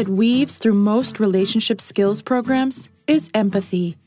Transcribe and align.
that 0.00 0.08
weaves 0.08 0.56
through 0.56 0.72
most 0.72 1.20
relationship 1.20 1.78
skills 1.78 2.22
programs 2.22 2.88
is 3.06 3.28
empathy. 3.34 3.98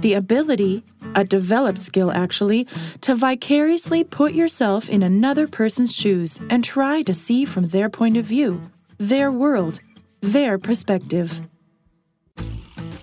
The 0.00 0.14
ability, 0.14 0.82
a 1.14 1.22
developed 1.22 1.78
skill 1.78 2.10
actually, 2.10 2.66
to 3.02 3.14
vicariously 3.14 4.02
put 4.02 4.32
yourself 4.32 4.88
in 4.88 5.04
another 5.04 5.46
person's 5.46 5.94
shoes 5.94 6.40
and 6.50 6.64
try 6.64 7.02
to 7.02 7.14
see 7.14 7.44
from 7.44 7.68
their 7.68 7.88
point 7.88 8.16
of 8.16 8.24
view, 8.24 8.60
their 8.98 9.30
world, 9.30 9.78
their 10.22 10.58
perspective. 10.58 11.38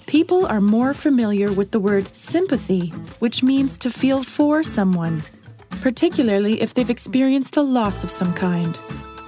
People 0.05 0.45
are 0.45 0.59
more 0.59 0.93
familiar 0.93 1.53
with 1.53 1.71
the 1.71 1.79
word 1.79 2.05
sympathy, 2.09 2.89
which 3.19 3.43
means 3.43 3.79
to 3.79 3.89
feel 3.89 4.23
for 4.23 4.61
someone, 4.61 5.23
particularly 5.79 6.61
if 6.61 6.73
they've 6.73 6.89
experienced 6.89 7.55
a 7.55 7.61
loss 7.61 8.03
of 8.03 8.11
some 8.11 8.33
kind. 8.33 8.77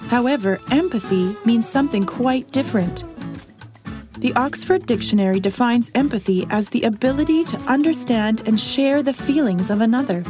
However, 0.10 0.60
empathy 0.72 1.36
means 1.44 1.68
something 1.68 2.06
quite 2.06 2.50
different. 2.52 3.04
The 4.20 4.34
Oxford 4.36 4.86
Dictionary 4.86 5.40
defines 5.40 5.92
empathy 5.94 6.48
as 6.50 6.70
the 6.70 6.84
ability 6.84 7.44
to 7.46 7.58
understand 7.68 8.42
and 8.46 8.60
share 8.60 9.04
the 9.04 9.14
feelings 9.14 9.70
of 9.70 9.82
another. 9.82 10.24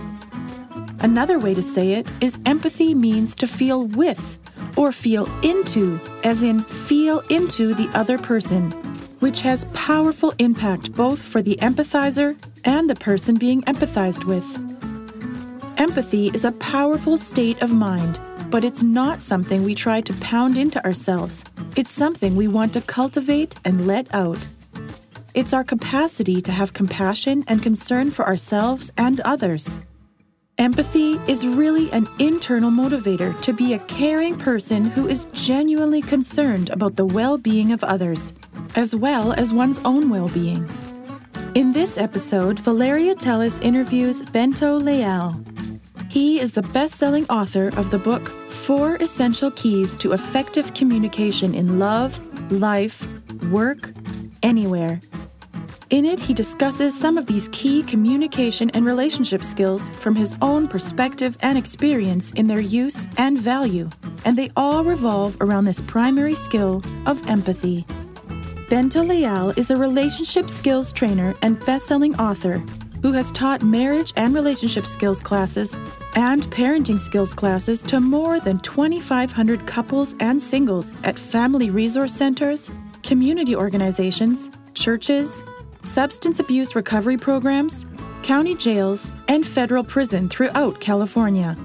Another 1.00 1.38
way 1.38 1.53
to 1.53 1.61
say 1.61 1.94
it 1.94 2.09
is 2.22 2.39
empathy 2.45 2.95
means 2.95 3.36
to 3.36 3.47
feel 3.47 3.84
with 3.84 4.39
or 4.75 4.92
feel 4.92 5.25
into, 5.42 6.02
as 6.23 6.41
in 6.41 6.64
feel 6.64 7.19
into 7.30 7.75
the 7.75 7.88
other 7.95 8.17
person, 8.17 8.72
which 9.19 9.41
has 9.41 9.66
powerful 9.73 10.34
impact 10.39 10.91
both 10.94 11.22
for 11.22 11.41
the 11.41 11.56
empathizer 11.62 12.36
and 12.66 12.89
the 12.89 12.95
person 12.95 13.36
being 13.36 13.62
empathized 13.64 14.25
with. 14.25 14.45
Empathy 15.80 16.28
is 16.34 16.44
a 16.44 16.52
powerful 16.53 17.17
state 17.17 17.62
of 17.62 17.72
mind 17.72 18.19
but 18.50 18.63
it's 18.63 18.84
not 18.84 19.22
something 19.22 19.63
we 19.63 19.75
try 19.75 20.02
to 20.02 20.13
pound 20.13 20.58
into 20.58 20.84
ourselves. 20.85 21.44
It's 21.75 21.91
something 21.91 22.35
we 22.35 22.47
want 22.47 22.74
to 22.74 22.81
cultivate 22.81 23.56
and 23.66 23.88
let 23.88 24.13
out. 24.13 24.47
It's 25.34 25.53
our 25.53 25.63
capacity 25.63 26.41
to 26.41 26.52
have 26.52 26.74
compassion 26.74 27.44
and 27.47 27.62
concern 27.62 28.12
for 28.12 28.25
ourselves 28.25 28.91
and 28.97 29.19
others. 29.22 29.78
Empathy 30.57 31.19
is 31.28 31.46
really 31.46 31.91
an 31.91 32.07
internal 32.18 32.72
motivator 32.72 33.40
to 33.41 33.53
be 33.53 33.74
a 33.74 33.80
caring 33.80 34.36
person 34.36 34.86
who 34.86 35.07
is 35.07 35.25
genuinely 35.34 36.02
concerned 36.02 36.72
about 36.72 36.96
the 36.96 37.06
well 37.06 37.38
being 37.38 37.72
of 37.72 37.84
others, 37.84 38.34
as 38.75 38.96
well 38.96 39.34
as 39.34 39.53
one's 39.53 39.80
own 39.86 40.09
well 40.09 40.30
being. 40.30 40.68
In 41.53 41.74
this 41.74 41.97
episode, 42.00 42.59
Valeria 42.62 43.13
Teles 43.13 43.62
interviews 43.62 44.24
Bento 44.24 44.75
Leal, 44.78 45.40
he 46.09 46.40
is 46.40 46.53
the 46.53 46.62
best 46.62 46.95
selling 46.95 47.25
author 47.29 47.68
of 47.78 47.91
the 47.91 48.00
book 48.00 48.28
Four 48.28 48.95
Essential 48.97 49.51
Keys 49.51 49.95
to 49.97 50.13
Effective 50.13 50.73
Communication 50.73 51.53
in 51.53 51.79
Love, 51.79 52.19
Life, 52.51 53.03
Work, 53.51 53.91
Anywhere. 54.44 55.00
In 55.90 56.03
it, 56.03 56.19
he 56.19 56.34
discusses 56.34 56.97
some 56.97 57.18
of 57.18 57.28
these 57.28 57.50
key 57.53 57.81
communication 57.81 58.69
and 58.72 58.85
relationship 58.85 59.41
skills 59.41 59.88
from 59.90 60.16
his 60.16 60.35
own 60.41 60.68
perspective 60.68 61.38
and 61.41 61.57
experience 61.57 62.31
in 62.34 62.47
their 62.47 62.59
use 62.59 63.07
and 63.18 63.39
value, 63.39 63.89
and 64.25 64.38
they 64.38 64.51
all 64.57 64.84
revolve 64.84 65.38
around 65.39 65.63
this 65.63 65.79
primary 65.81 66.35
skill 66.35 66.84
of 67.06 67.25
empathy. 67.28 67.85
Bento 68.69 69.01
Leal 69.01 69.51
is 69.51 69.72
a 69.72 69.78
relationship 69.78 70.50
skills 70.50 70.91
trainer 70.91 71.34
and 71.41 71.63
best-selling 71.66 72.16
author 72.19 72.62
who 73.07 73.13
has 73.13 73.31
taught 73.31 73.63
marriage 73.63 74.12
and 74.18 74.35
relationship 74.35 74.85
skills 74.85 75.22
classes 75.22 75.73
and 76.16 76.44
parenting 76.47 77.00
skills 77.00 77.34
classes 77.34 77.81
to 77.81 78.01
more 78.01 78.38
than 78.41 78.59
2,500 78.59 79.66
couples 79.66 80.13
and 80.19 80.41
singles 80.41 80.97
at 81.06 81.18
family 81.18 81.72
resource 81.72 82.13
centers, 82.13 82.69
community 83.03 83.56
organizations, 83.56 84.51
churches, 84.73 85.45
substance 85.84 86.38
abuse 86.40 86.75
recovery 86.75 87.18
programs, 87.18 87.85
county 88.23 88.53
jails, 88.53 89.09
and 89.29 89.47
federal 89.47 89.85
prison 89.85 90.28
throughout 90.28 90.81
California. 90.81 91.56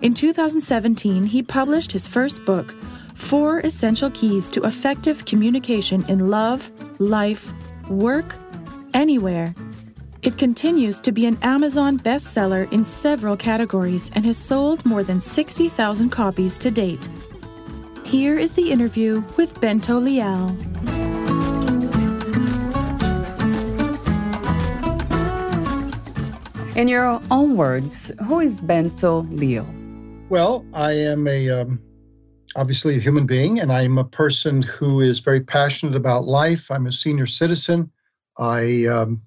In 0.00 0.14
2017, 0.14 1.26
he 1.26 1.42
published 1.42 1.92
his 1.92 2.06
first 2.06 2.42
book, 2.46 2.74
Four 3.14 3.60
Essential 3.60 4.10
Keys 4.12 4.50
to 4.52 4.64
Effective 4.64 5.26
Communication 5.26 6.06
in 6.08 6.30
Love, 6.30 6.70
Life, 6.98 7.52
Work, 7.90 8.34
Anywhere 8.94 9.54
it 10.22 10.36
continues 10.36 11.00
to 11.00 11.12
be 11.12 11.26
an 11.26 11.38
Amazon 11.42 11.98
bestseller 11.98 12.70
in 12.72 12.82
several 12.82 13.36
categories 13.36 14.10
and 14.14 14.24
has 14.24 14.36
sold 14.36 14.84
more 14.84 15.04
than 15.04 15.20
60,000 15.20 16.10
copies 16.10 16.58
to 16.58 16.70
date. 16.70 17.08
Here 18.04 18.38
is 18.38 18.52
the 18.52 18.70
interview 18.70 19.22
with 19.36 19.60
Bento 19.60 19.98
Leal. 20.00 20.48
In 26.76 26.88
your 26.88 27.20
own 27.30 27.56
words, 27.56 28.10
who 28.26 28.40
is 28.40 28.60
Bento 28.60 29.22
Leal? 29.30 29.66
Well, 30.28 30.64
I 30.74 30.92
am 30.92 31.26
a 31.26 31.50
um, 31.50 31.80
obviously 32.56 32.96
a 32.96 33.00
human 33.00 33.26
being, 33.26 33.58
and 33.60 33.72
I'm 33.72 33.98
a 33.98 34.04
person 34.04 34.62
who 34.62 35.00
is 35.00 35.18
very 35.18 35.40
passionate 35.40 35.94
about 35.94 36.24
life. 36.24 36.70
I'm 36.70 36.86
a 36.86 36.92
senior 36.92 37.26
citizen. 37.26 37.90
I 38.38 38.86
um, 38.86 39.22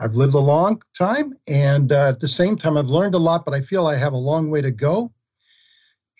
I've 0.00 0.14
lived 0.14 0.34
a 0.34 0.40
long 0.40 0.82
time, 0.96 1.34
and 1.46 1.92
uh, 1.92 2.08
at 2.08 2.20
the 2.20 2.28
same 2.28 2.56
time, 2.56 2.76
I've 2.76 2.90
learned 2.90 3.14
a 3.14 3.18
lot, 3.18 3.44
but 3.44 3.54
I 3.54 3.60
feel 3.60 3.86
I 3.86 3.96
have 3.96 4.12
a 4.12 4.18
long 4.18 4.50
way 4.50 4.60
to 4.60 4.70
go. 4.70 5.12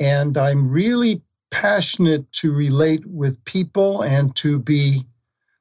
And 0.00 0.36
I'm 0.36 0.68
really 0.68 1.22
passionate 1.50 2.30
to 2.32 2.52
relate 2.52 3.04
with 3.06 3.44
people 3.44 4.02
and 4.02 4.34
to 4.36 4.58
be 4.58 5.04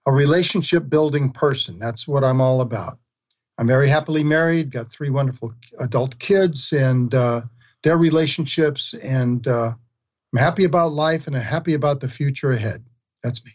a 0.05 0.11
relationship 0.11 0.89
building 0.89 1.31
person. 1.31 1.77
That's 1.79 2.07
what 2.07 2.23
I'm 2.23 2.41
all 2.41 2.61
about. 2.61 2.97
I'm 3.57 3.67
very 3.67 3.89
happily 3.89 4.23
married, 4.23 4.71
got 4.71 4.89
three 4.89 5.09
wonderful 5.09 5.53
adult 5.79 6.17
kids 6.19 6.71
and 6.71 7.13
uh, 7.13 7.41
their 7.83 7.97
relationships, 7.97 8.93
and 8.95 9.47
uh, 9.47 9.73
I'm 10.33 10.39
happy 10.39 10.63
about 10.63 10.93
life 10.93 11.27
and 11.27 11.35
I'm 11.35 11.43
happy 11.43 11.73
about 11.73 11.99
the 11.99 12.09
future 12.09 12.51
ahead. 12.51 12.83
That's 13.23 13.43
me. 13.45 13.51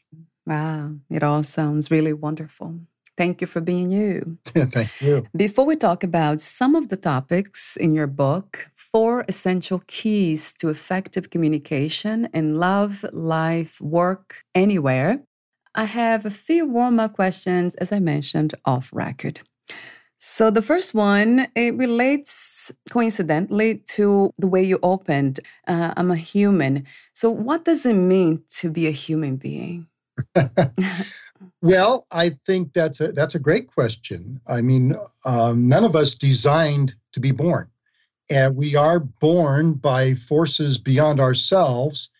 Wow, 0.46 0.92
it 1.10 1.22
all 1.22 1.42
sounds 1.42 1.90
really 1.90 2.12
wonderful. 2.12 2.78
Thank 3.16 3.40
you 3.40 3.46
for 3.46 3.60
being 3.60 3.90
you. 3.90 4.38
Thank 4.44 5.00
you. 5.00 5.26
Before 5.34 5.64
we 5.64 5.76
talk 5.76 6.04
about 6.04 6.40
some 6.40 6.74
of 6.74 6.88
the 6.88 6.96
topics 6.96 7.76
in 7.76 7.94
your 7.94 8.06
book, 8.06 8.70
Four 8.74 9.24
Essential 9.28 9.82
Keys 9.86 10.54
to 10.54 10.68
Effective 10.68 11.30
Communication 11.30 12.28
in 12.34 12.58
Love, 12.58 13.04
Life, 13.12 13.80
Work, 13.80 14.44
Anywhere, 14.54 15.20
I 15.74 15.84
have 15.84 16.24
a 16.24 16.30
few 16.30 16.66
warm 16.66 16.98
up 16.98 17.14
questions, 17.14 17.74
as 17.76 17.92
I 17.92 18.00
mentioned 18.00 18.54
off 18.64 18.88
record. 18.92 19.40
So 20.18 20.50
the 20.50 20.62
first 20.62 20.94
one, 20.94 21.48
it 21.54 21.74
relates 21.76 22.72
coincidentally 22.90 23.82
to 23.88 24.32
the 24.38 24.46
way 24.46 24.62
you 24.62 24.78
opened. 24.82 25.40
Uh, 25.68 25.92
I'm 25.96 26.10
a 26.10 26.16
human. 26.16 26.86
So 27.12 27.30
what 27.30 27.64
does 27.64 27.84
it 27.84 27.94
mean 27.94 28.42
to 28.58 28.70
be 28.70 28.86
a 28.86 28.90
human 28.90 29.36
being? 29.36 29.86
Well, 31.62 32.06
I 32.10 32.36
think 32.46 32.72
that's 32.72 33.00
a 33.00 33.12
that's 33.12 33.34
a 33.34 33.40
great 33.40 33.68
question. 33.68 34.40
I 34.48 34.62
mean, 34.62 34.94
um, 35.24 35.68
none 35.68 35.84
of 35.84 35.96
us 35.96 36.14
designed 36.14 36.94
to 37.12 37.20
be 37.20 37.32
born. 37.32 37.68
And 38.30 38.56
we 38.56 38.74
are 38.74 38.98
born 39.00 39.74
by 39.74 40.14
forces 40.14 40.78
beyond 40.78 41.20
ourselves. 41.20 42.10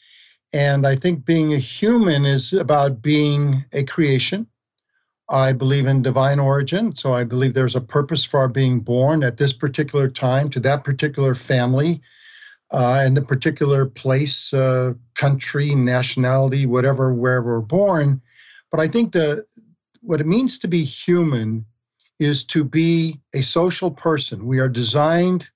And 0.55 0.87
I 0.87 0.95
think 0.97 1.25
being 1.25 1.53
a 1.53 1.59
human 1.59 2.25
is 2.25 2.53
about 2.53 3.03
being 3.03 3.65
a 3.73 3.83
creation. 3.83 4.47
I 5.29 5.53
believe 5.53 5.87
in 5.87 6.03
divine 6.03 6.39
origin. 6.39 6.95
So 6.95 7.13
I 7.13 7.25
believe 7.25 7.55
there's 7.55 7.75
a 7.75 7.81
purpose 7.81 8.25
for 8.25 8.39
our 8.41 8.49
being 8.49 8.81
born 8.81 9.25
at 9.25 9.39
this 9.39 9.53
particular 9.53 10.09
time 10.09 10.51
to 10.51 10.61
that 10.61 10.85
particular 10.85 11.35
family 11.35 12.01
uh, 12.73 13.03
and 13.05 13.17
the 13.17 13.23
particular 13.23 13.87
place, 13.87 14.53
uh, 14.55 14.95
country, 15.15 15.75
nationality, 15.75 16.67
whatever, 16.67 17.13
wherever 17.13 17.59
we're 17.59 17.67
born. 17.67 18.21
But 18.77 18.83
I 18.83 18.89
think 18.89 19.13
the 19.13 19.43
what 20.03 20.21
it 20.21 20.27
means 20.27 20.59
to 20.59 20.69
be 20.69 20.85
human 20.85 21.65
is 22.19 22.45
to 22.49 22.63
be 22.63 23.19
a 23.33 23.41
social 23.41 23.91
person. 23.91 24.47
We 24.47 24.59
are 24.59 24.69
designed 24.69 25.49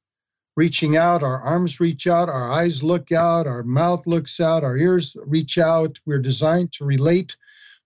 reaching 0.57 0.97
out, 0.97 1.23
our 1.23 1.39
arms 1.43 1.81
reach 1.81 2.07
out, 2.07 2.31
our 2.31 2.51
eyes 2.51 2.83
look 2.83 3.13
out, 3.13 3.47
our 3.47 3.63
mouth 3.63 4.07
looks 4.07 4.41
out, 4.41 4.65
our 4.65 4.75
ears 4.75 5.15
reach 5.27 5.59
out. 5.59 5.99
We're 6.07 6.19
designed 6.19 6.73
to 6.73 6.87
relate 6.87 7.37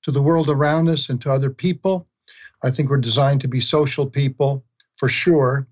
to 0.05 0.13
the 0.13 0.23
world 0.23 0.49
around 0.49 0.89
us 0.89 1.09
and 1.09 1.21
to 1.23 1.33
other 1.33 1.51
people. 1.51 2.07
I 2.63 2.71
think 2.71 2.89
we're 2.89 2.99
designed 2.99 3.41
to 3.41 3.49
be 3.49 3.61
social 3.61 4.07
people 4.07 4.65
for 4.95 5.09
sure. 5.09 5.67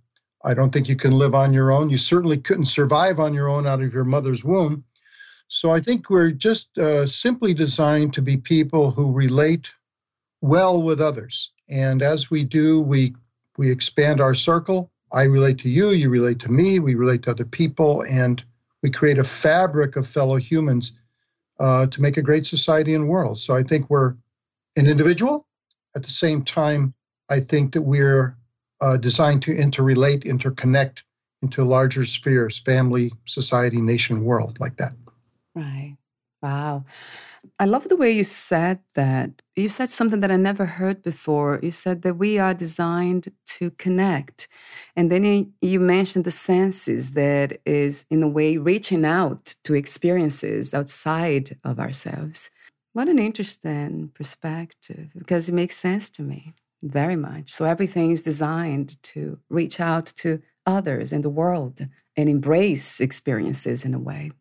I 0.44 0.54
don't 0.54 0.72
think 0.72 0.88
you 0.88 0.96
can 0.96 1.12
live 1.12 1.36
on 1.36 1.52
your 1.52 1.70
own. 1.70 1.88
You 1.88 1.98
certainly 1.98 2.38
couldn't 2.38 2.64
survive 2.64 3.20
on 3.20 3.32
your 3.32 3.48
own 3.48 3.68
out 3.68 3.80
of 3.80 3.94
your 3.94 4.02
mother's 4.02 4.42
womb. 4.42 4.82
So 5.54 5.70
I 5.70 5.80
think 5.80 6.08
we're 6.08 6.30
just 6.30 6.78
uh, 6.78 7.06
simply 7.06 7.52
designed 7.52 8.14
to 8.14 8.22
be 8.22 8.38
people 8.38 8.90
who 8.90 9.12
relate 9.12 9.70
well 10.40 10.82
with 10.82 10.98
others. 10.98 11.50
And 11.68 12.00
as 12.00 12.30
we 12.30 12.42
do, 12.42 12.80
we 12.80 13.14
we 13.58 13.70
expand 13.70 14.18
our 14.18 14.32
circle. 14.32 14.90
I 15.12 15.24
relate 15.24 15.58
to 15.58 15.68
you, 15.68 15.90
you 15.90 16.08
relate 16.08 16.38
to 16.40 16.50
me, 16.50 16.78
we 16.78 16.94
relate 16.94 17.24
to 17.24 17.32
other 17.32 17.44
people, 17.44 18.02
and 18.04 18.42
we 18.82 18.90
create 18.90 19.18
a 19.18 19.24
fabric 19.24 19.94
of 19.94 20.08
fellow 20.08 20.36
humans 20.36 20.92
uh, 21.60 21.86
to 21.86 22.00
make 22.00 22.16
a 22.16 22.22
great 22.22 22.46
society 22.46 22.94
and 22.94 23.06
world. 23.06 23.38
So 23.38 23.54
I 23.54 23.62
think 23.62 23.90
we're 23.90 24.14
an 24.76 24.86
individual. 24.86 25.46
At 25.94 26.02
the 26.02 26.10
same 26.10 26.44
time, 26.44 26.94
I 27.28 27.40
think 27.40 27.74
that 27.74 27.82
we're 27.82 28.38
uh, 28.80 28.96
designed 28.96 29.42
to 29.42 29.54
interrelate, 29.54 30.24
interconnect 30.24 31.02
into 31.42 31.62
larger 31.62 32.06
spheres 32.06 32.58
family, 32.58 33.12
society, 33.26 33.82
nation, 33.82 34.24
world 34.24 34.56
like 34.58 34.78
that. 34.78 34.94
Right. 35.54 35.96
Wow. 36.42 36.84
I 37.60 37.66
love 37.66 37.88
the 37.88 37.96
way 37.96 38.10
you 38.12 38.24
said 38.24 38.80
that. 38.94 39.42
You 39.56 39.68
said 39.68 39.90
something 39.90 40.20
that 40.20 40.32
I 40.32 40.36
never 40.36 40.66
heard 40.66 41.02
before. 41.02 41.60
You 41.62 41.70
said 41.70 42.02
that 42.02 42.14
we 42.16 42.38
are 42.38 42.54
designed 42.54 43.28
to 43.58 43.70
connect. 43.72 44.48
And 44.96 45.10
then 45.12 45.52
you 45.60 45.80
mentioned 45.80 46.24
the 46.24 46.32
senses 46.32 47.12
that 47.12 47.60
is, 47.66 48.06
in 48.10 48.22
a 48.22 48.28
way, 48.28 48.56
reaching 48.58 49.04
out 49.04 49.54
to 49.64 49.74
experiences 49.74 50.74
outside 50.74 51.58
of 51.64 51.78
ourselves. 51.78 52.50
What 52.94 53.08
an 53.08 53.18
interesting 53.20 54.10
perspective 54.14 55.10
because 55.16 55.48
it 55.48 55.54
makes 55.54 55.76
sense 55.76 56.10
to 56.10 56.22
me 56.22 56.54
very 56.82 57.16
much. 57.16 57.50
So 57.50 57.66
everything 57.66 58.10
is 58.10 58.22
designed 58.22 59.02
to 59.04 59.38
reach 59.48 59.80
out 59.80 60.06
to 60.18 60.42
others 60.66 61.12
in 61.12 61.22
the 61.22 61.30
world 61.30 61.86
and 62.16 62.28
embrace 62.28 63.00
experiences 63.00 63.84
in 63.84 63.94
a 63.94 63.98
way. 64.00 64.32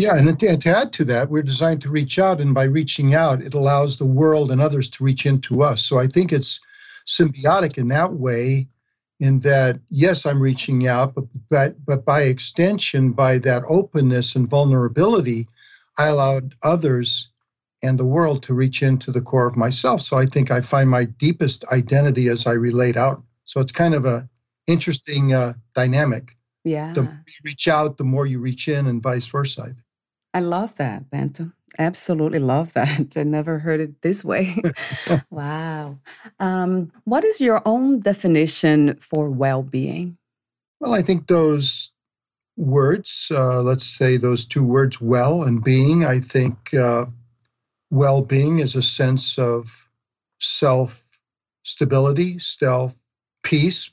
Yeah, 0.00 0.16
and 0.16 0.40
to 0.40 0.70
add 0.70 0.94
to 0.94 1.04
that, 1.04 1.28
we're 1.28 1.42
designed 1.42 1.82
to 1.82 1.90
reach 1.90 2.18
out, 2.18 2.40
and 2.40 2.54
by 2.54 2.64
reaching 2.64 3.14
out, 3.14 3.42
it 3.42 3.52
allows 3.52 3.98
the 3.98 4.06
world 4.06 4.50
and 4.50 4.58
others 4.58 4.88
to 4.90 5.04
reach 5.04 5.26
into 5.26 5.62
us. 5.62 5.82
So 5.82 5.98
I 5.98 6.06
think 6.06 6.32
it's 6.32 6.58
symbiotic 7.06 7.76
in 7.76 7.88
that 7.88 8.14
way, 8.14 8.66
in 9.18 9.40
that 9.40 9.78
yes, 9.90 10.24
I'm 10.24 10.40
reaching 10.40 10.88
out, 10.88 11.14
but 11.14 11.24
but, 11.50 11.84
but 11.84 12.06
by 12.06 12.22
extension, 12.22 13.12
by 13.12 13.36
that 13.40 13.62
openness 13.68 14.34
and 14.34 14.48
vulnerability, 14.48 15.46
I 15.98 16.06
allowed 16.06 16.54
others 16.62 17.28
and 17.82 17.98
the 17.98 18.06
world 18.06 18.42
to 18.44 18.54
reach 18.54 18.82
into 18.82 19.12
the 19.12 19.20
core 19.20 19.46
of 19.46 19.56
myself. 19.56 20.00
So 20.00 20.16
I 20.16 20.24
think 20.24 20.50
I 20.50 20.62
find 20.62 20.88
my 20.88 21.04
deepest 21.04 21.62
identity 21.72 22.28
as 22.28 22.46
I 22.46 22.52
relate 22.52 22.96
out. 22.96 23.22
So 23.44 23.60
it's 23.60 23.72
kind 23.72 23.94
of 23.94 24.06
a 24.06 24.26
interesting 24.66 25.34
uh, 25.34 25.52
dynamic. 25.74 26.38
Yeah. 26.64 26.94
The 26.94 27.02
more 27.02 27.22
you 27.26 27.40
reach 27.44 27.68
out, 27.68 27.98
the 27.98 28.04
more 28.04 28.24
you 28.24 28.38
reach 28.38 28.66
in, 28.66 28.86
and 28.86 29.02
vice 29.02 29.26
versa. 29.26 29.74
I 30.34 30.40
love 30.40 30.74
that, 30.76 31.10
Bento. 31.10 31.52
Absolutely 31.78 32.38
love 32.38 32.72
that. 32.74 33.16
I 33.16 33.22
never 33.22 33.58
heard 33.58 33.80
it 33.80 34.02
this 34.02 34.24
way. 34.24 34.60
wow. 35.30 35.98
Um, 36.38 36.92
what 37.04 37.24
is 37.24 37.40
your 37.40 37.62
own 37.66 38.00
definition 38.00 38.96
for 39.00 39.28
well 39.30 39.62
being? 39.62 40.16
Well, 40.80 40.94
I 40.94 41.02
think 41.02 41.26
those 41.26 41.90
words, 42.56 43.28
uh, 43.30 43.62
let's 43.62 43.84
say 43.84 44.16
those 44.16 44.44
two 44.44 44.64
words, 44.64 45.00
well 45.00 45.42
and 45.42 45.62
being, 45.62 46.04
I 46.04 46.20
think 46.20 46.74
uh, 46.74 47.06
well 47.90 48.22
being 48.22 48.60
is 48.60 48.74
a 48.74 48.82
sense 48.82 49.38
of 49.38 49.88
self 50.40 51.04
stability, 51.62 52.38
self 52.38 52.94
peace, 53.42 53.90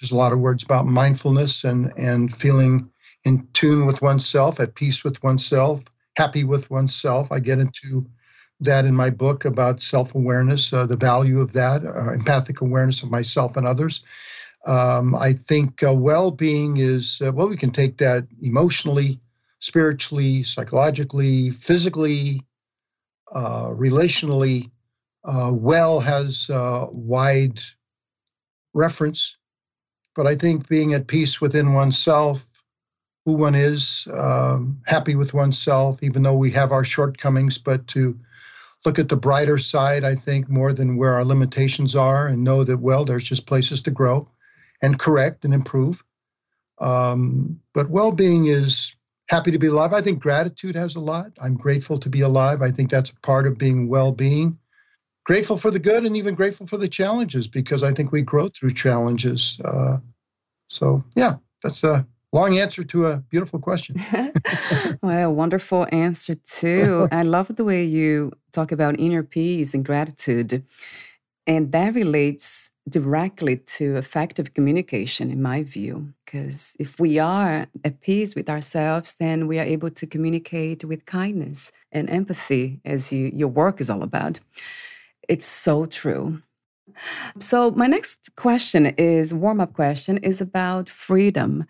there's 0.00 0.12
a 0.12 0.16
lot 0.16 0.32
of 0.32 0.38
words 0.38 0.62
about 0.62 0.86
mindfulness 0.86 1.64
and 1.64 1.92
and 1.96 2.34
feeling 2.34 2.88
in 3.24 3.46
tune 3.52 3.86
with 3.86 4.02
oneself, 4.02 4.60
at 4.60 4.74
peace 4.74 5.04
with 5.04 5.22
oneself, 5.22 5.82
happy 6.16 6.44
with 6.44 6.70
oneself. 6.70 7.30
I 7.32 7.40
get 7.40 7.58
into 7.58 8.06
that 8.60 8.84
in 8.84 8.94
my 8.94 9.10
book 9.10 9.44
about 9.44 9.82
self 9.82 10.14
awareness, 10.14 10.72
uh, 10.72 10.86
the 10.86 10.96
value 10.96 11.40
of 11.40 11.52
that, 11.52 11.84
uh, 11.84 12.12
empathic 12.12 12.60
awareness 12.60 13.02
of 13.02 13.10
myself 13.10 13.56
and 13.56 13.66
others. 13.66 14.02
Um, 14.66 15.14
I 15.14 15.32
think 15.32 15.82
uh, 15.82 15.94
well 15.94 16.30
being 16.30 16.78
is, 16.78 17.20
uh, 17.24 17.32
well, 17.32 17.48
we 17.48 17.56
can 17.56 17.70
take 17.70 17.98
that 17.98 18.26
emotionally, 18.42 19.20
spiritually, 19.60 20.42
psychologically, 20.42 21.50
physically, 21.50 22.42
uh, 23.32 23.68
relationally. 23.68 24.70
Uh, 25.24 25.52
well 25.52 26.00
has 26.00 26.48
wide 26.92 27.60
reference 28.72 29.36
but 30.18 30.26
I 30.26 30.34
think 30.34 30.66
being 30.66 30.94
at 30.94 31.06
peace 31.06 31.40
within 31.40 31.74
oneself, 31.74 32.47
who 33.28 33.34
one 33.34 33.54
is, 33.54 34.08
um, 34.14 34.80
happy 34.86 35.14
with 35.14 35.34
oneself, 35.34 36.02
even 36.02 36.22
though 36.22 36.32
we 36.32 36.50
have 36.50 36.72
our 36.72 36.82
shortcomings, 36.82 37.58
but 37.58 37.86
to 37.86 38.18
look 38.86 38.98
at 38.98 39.10
the 39.10 39.18
brighter 39.18 39.58
side, 39.58 40.02
I 40.02 40.14
think, 40.14 40.48
more 40.48 40.72
than 40.72 40.96
where 40.96 41.12
our 41.12 41.26
limitations 41.26 41.94
are, 41.94 42.26
and 42.26 42.42
know 42.42 42.64
that, 42.64 42.78
well, 42.78 43.04
there's 43.04 43.24
just 43.24 43.44
places 43.44 43.82
to 43.82 43.90
grow 43.90 44.26
and 44.80 44.98
correct 44.98 45.44
and 45.44 45.52
improve. 45.52 46.02
Um, 46.78 47.60
but 47.74 47.90
well 47.90 48.12
being 48.12 48.46
is 48.46 48.96
happy 49.28 49.50
to 49.50 49.58
be 49.58 49.66
alive. 49.66 49.92
I 49.92 50.00
think 50.00 50.20
gratitude 50.20 50.74
has 50.74 50.96
a 50.96 51.00
lot. 51.00 51.30
I'm 51.38 51.54
grateful 51.54 51.98
to 51.98 52.08
be 52.08 52.22
alive. 52.22 52.62
I 52.62 52.70
think 52.70 52.90
that's 52.90 53.10
a 53.10 53.20
part 53.20 53.46
of 53.46 53.58
being 53.58 53.88
well 53.88 54.10
being 54.10 54.58
grateful 55.26 55.58
for 55.58 55.70
the 55.70 55.78
good 55.78 56.06
and 56.06 56.16
even 56.16 56.34
grateful 56.34 56.66
for 56.66 56.78
the 56.78 56.88
challenges 56.88 57.46
because 57.46 57.82
I 57.82 57.92
think 57.92 58.10
we 58.10 58.22
grow 58.22 58.48
through 58.48 58.72
challenges. 58.72 59.60
Uh, 59.62 59.98
so, 60.68 61.04
yeah, 61.14 61.34
that's 61.62 61.84
a 61.84 62.06
long 62.32 62.58
answer 62.58 62.84
to 62.84 63.06
a 63.06 63.18
beautiful 63.30 63.58
question. 63.58 63.96
well, 65.02 65.34
wonderful 65.34 65.86
answer, 65.92 66.34
too. 66.34 67.08
I 67.12 67.22
love 67.22 67.54
the 67.56 67.64
way 67.64 67.84
you 67.84 68.32
talk 68.52 68.72
about 68.72 68.98
inner 68.98 69.22
peace 69.22 69.74
and 69.74 69.84
gratitude. 69.84 70.64
And 71.46 71.72
that 71.72 71.94
relates 71.94 72.70
directly 72.88 73.56
to 73.56 73.96
effective 73.96 74.54
communication, 74.54 75.30
in 75.30 75.42
my 75.42 75.62
view. 75.62 76.12
Because 76.24 76.76
if 76.78 76.98
we 77.00 77.18
are 77.18 77.66
at 77.84 78.00
peace 78.00 78.34
with 78.34 78.50
ourselves, 78.50 79.14
then 79.18 79.46
we 79.46 79.58
are 79.58 79.64
able 79.64 79.90
to 79.90 80.06
communicate 80.06 80.84
with 80.84 81.06
kindness 81.06 81.72
and 81.92 82.08
empathy, 82.10 82.80
as 82.84 83.12
you, 83.12 83.30
your 83.34 83.48
work 83.48 83.80
is 83.80 83.90
all 83.90 84.02
about. 84.02 84.40
It's 85.28 85.46
so 85.46 85.86
true. 85.86 86.42
So, 87.38 87.70
my 87.72 87.86
next 87.86 88.34
question 88.36 88.86
is 88.98 89.34
warm 89.34 89.60
up 89.60 89.74
question 89.74 90.18
is 90.18 90.40
about 90.40 90.88
freedom. 90.88 91.66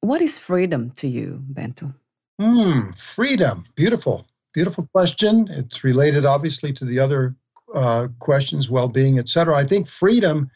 What 0.00 0.20
is 0.20 0.38
freedom 0.38 0.90
to 0.96 1.08
you, 1.08 1.40
Bento? 1.48 1.92
Hmm, 2.38 2.90
freedom. 2.92 3.64
Beautiful. 3.74 4.26
Beautiful 4.52 4.88
question. 4.92 5.48
It's 5.50 5.84
related, 5.84 6.24
obviously, 6.24 6.72
to 6.74 6.84
the 6.84 6.98
other 6.98 7.34
uh, 7.74 8.08
questions, 8.18 8.70
well 8.70 8.88
being, 8.88 9.18
etc. 9.18 9.56
I 9.56 9.64
think 9.64 9.88
freedom 9.88 10.50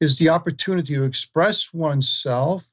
is 0.00 0.16
the 0.16 0.28
opportunity 0.28 0.94
to 0.94 1.04
express 1.04 1.72
oneself 1.72 2.64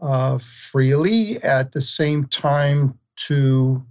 uh, 0.00 0.38
freely 0.38 1.42
at 1.42 1.72
the 1.72 1.82
same 1.82 2.26
time 2.26 2.98
to 3.16 3.84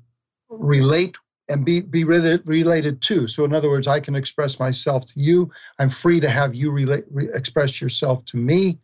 relate 0.50 1.15
and 1.50 1.65
be 1.65 1.82
be 1.82 2.03
related 2.03 3.01
to. 3.01 3.27
So, 3.27 3.44
in 3.44 3.53
other 3.53 3.70
words, 3.70 3.88
I 3.88 4.00
can 4.00 4.15
express 4.15 4.60
myself 4.60 5.06
to 5.08 5.20
you. 5.20 5.51
I'm 5.79 5.89
free 5.89 6.20
to 6.20 6.29
have 6.29 6.53
you 6.53 6.72
relate, 6.72 7.06
re- 7.10 7.29
express 7.34 7.82
yourself 7.82 8.24
to 8.25 8.38
me, 8.38 8.79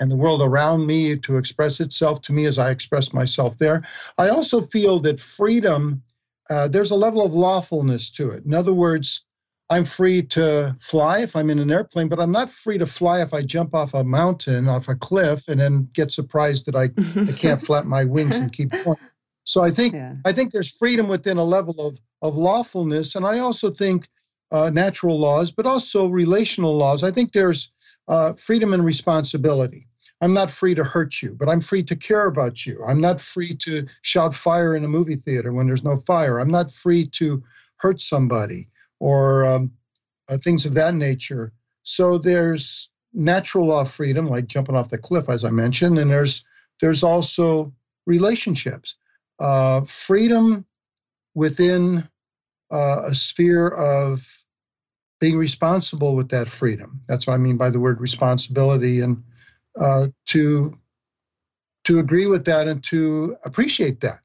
and 0.00 0.10
the 0.10 0.16
world 0.16 0.42
around 0.42 0.86
me 0.86 1.16
to 1.16 1.36
express 1.36 1.80
itself 1.80 2.20
to 2.22 2.32
me 2.32 2.46
as 2.46 2.58
I 2.58 2.70
express 2.70 3.12
myself 3.12 3.58
there. 3.58 3.82
I 4.18 4.28
also 4.28 4.62
feel 4.62 4.98
that 5.00 5.20
freedom. 5.20 6.02
Uh, 6.50 6.68
there's 6.68 6.90
a 6.90 6.96
level 6.96 7.24
of 7.24 7.34
lawfulness 7.34 8.10
to 8.12 8.30
it. 8.30 8.44
In 8.44 8.54
other 8.54 8.74
words, 8.74 9.24
I'm 9.70 9.84
free 9.84 10.22
to 10.22 10.76
fly 10.80 11.20
if 11.20 11.34
I'm 11.34 11.48
in 11.48 11.58
an 11.58 11.70
airplane, 11.70 12.08
but 12.08 12.20
I'm 12.20 12.32
not 12.32 12.50
free 12.50 12.76
to 12.78 12.86
fly 12.86 13.22
if 13.22 13.32
I 13.32 13.42
jump 13.42 13.74
off 13.74 13.94
a 13.94 14.04
mountain, 14.04 14.68
off 14.68 14.88
a 14.88 14.94
cliff, 14.94 15.48
and 15.48 15.60
then 15.60 15.88
get 15.94 16.12
surprised 16.12 16.66
that 16.66 16.76
I, 16.76 16.90
I 17.28 17.32
can't 17.32 17.60
flap 17.66 17.86
my 17.86 18.04
wings 18.04 18.36
and 18.36 18.52
keep 18.52 18.70
going. 18.70 18.98
So 19.44 19.62
I 19.62 19.70
think 19.70 19.94
yeah. 19.94 20.14
I 20.24 20.32
think 20.32 20.52
there's 20.52 20.70
freedom 20.70 21.06
within 21.06 21.38
a 21.38 21.44
level 21.44 21.86
of 21.86 21.98
of 22.22 22.36
lawfulness, 22.36 23.14
and 23.14 23.26
I 23.26 23.38
also 23.38 23.70
think 23.70 24.08
uh, 24.50 24.70
natural 24.70 25.18
laws, 25.18 25.50
but 25.50 25.66
also 25.66 26.08
relational 26.08 26.76
laws. 26.76 27.02
I 27.02 27.10
think 27.10 27.32
there's 27.32 27.70
uh, 28.08 28.34
freedom 28.34 28.72
and 28.72 28.84
responsibility. 28.84 29.86
I'm 30.20 30.32
not 30.32 30.50
free 30.50 30.74
to 30.74 30.84
hurt 30.84 31.22
you, 31.22 31.36
but 31.38 31.48
I'm 31.48 31.60
free 31.60 31.82
to 31.82 31.96
care 31.96 32.26
about 32.26 32.64
you. 32.64 32.82
I'm 32.86 33.00
not 33.00 33.20
free 33.20 33.54
to 33.56 33.86
shout 34.02 34.34
fire 34.34 34.74
in 34.76 34.84
a 34.84 34.88
movie 34.88 35.16
theater 35.16 35.52
when 35.52 35.66
there's 35.66 35.84
no 35.84 35.98
fire. 35.98 36.38
I'm 36.38 36.50
not 36.50 36.72
free 36.72 37.06
to 37.08 37.42
hurt 37.76 38.00
somebody 38.00 38.68
or 39.00 39.44
um, 39.44 39.72
uh, 40.28 40.38
things 40.38 40.64
of 40.64 40.74
that 40.74 40.94
nature. 40.94 41.52
So 41.82 42.16
there's 42.16 42.88
natural 43.12 43.66
law 43.66 43.84
freedom, 43.84 44.26
like 44.26 44.46
jumping 44.46 44.76
off 44.76 44.90
the 44.90 44.98
cliff, 44.98 45.28
as 45.28 45.44
I 45.44 45.50
mentioned, 45.50 45.98
and 45.98 46.10
there's 46.10 46.44
there's 46.80 47.02
also 47.02 47.72
relationships, 48.06 48.94
uh, 49.38 49.82
freedom 49.82 50.64
within 51.34 52.08
uh, 52.72 53.02
a 53.04 53.14
sphere 53.14 53.68
of 53.68 54.43
being 55.20 55.36
responsible 55.36 56.16
with 56.16 56.28
that 56.30 56.48
freedom. 56.48 57.00
That's 57.08 57.26
what 57.26 57.34
I 57.34 57.38
mean 57.38 57.56
by 57.56 57.70
the 57.70 57.80
word 57.80 58.00
responsibility, 58.00 59.00
and 59.00 59.22
uh, 59.78 60.08
to 60.26 60.78
to 61.84 61.98
agree 61.98 62.26
with 62.26 62.44
that 62.46 62.66
and 62.66 62.82
to 62.84 63.36
appreciate 63.44 64.00
that. 64.00 64.20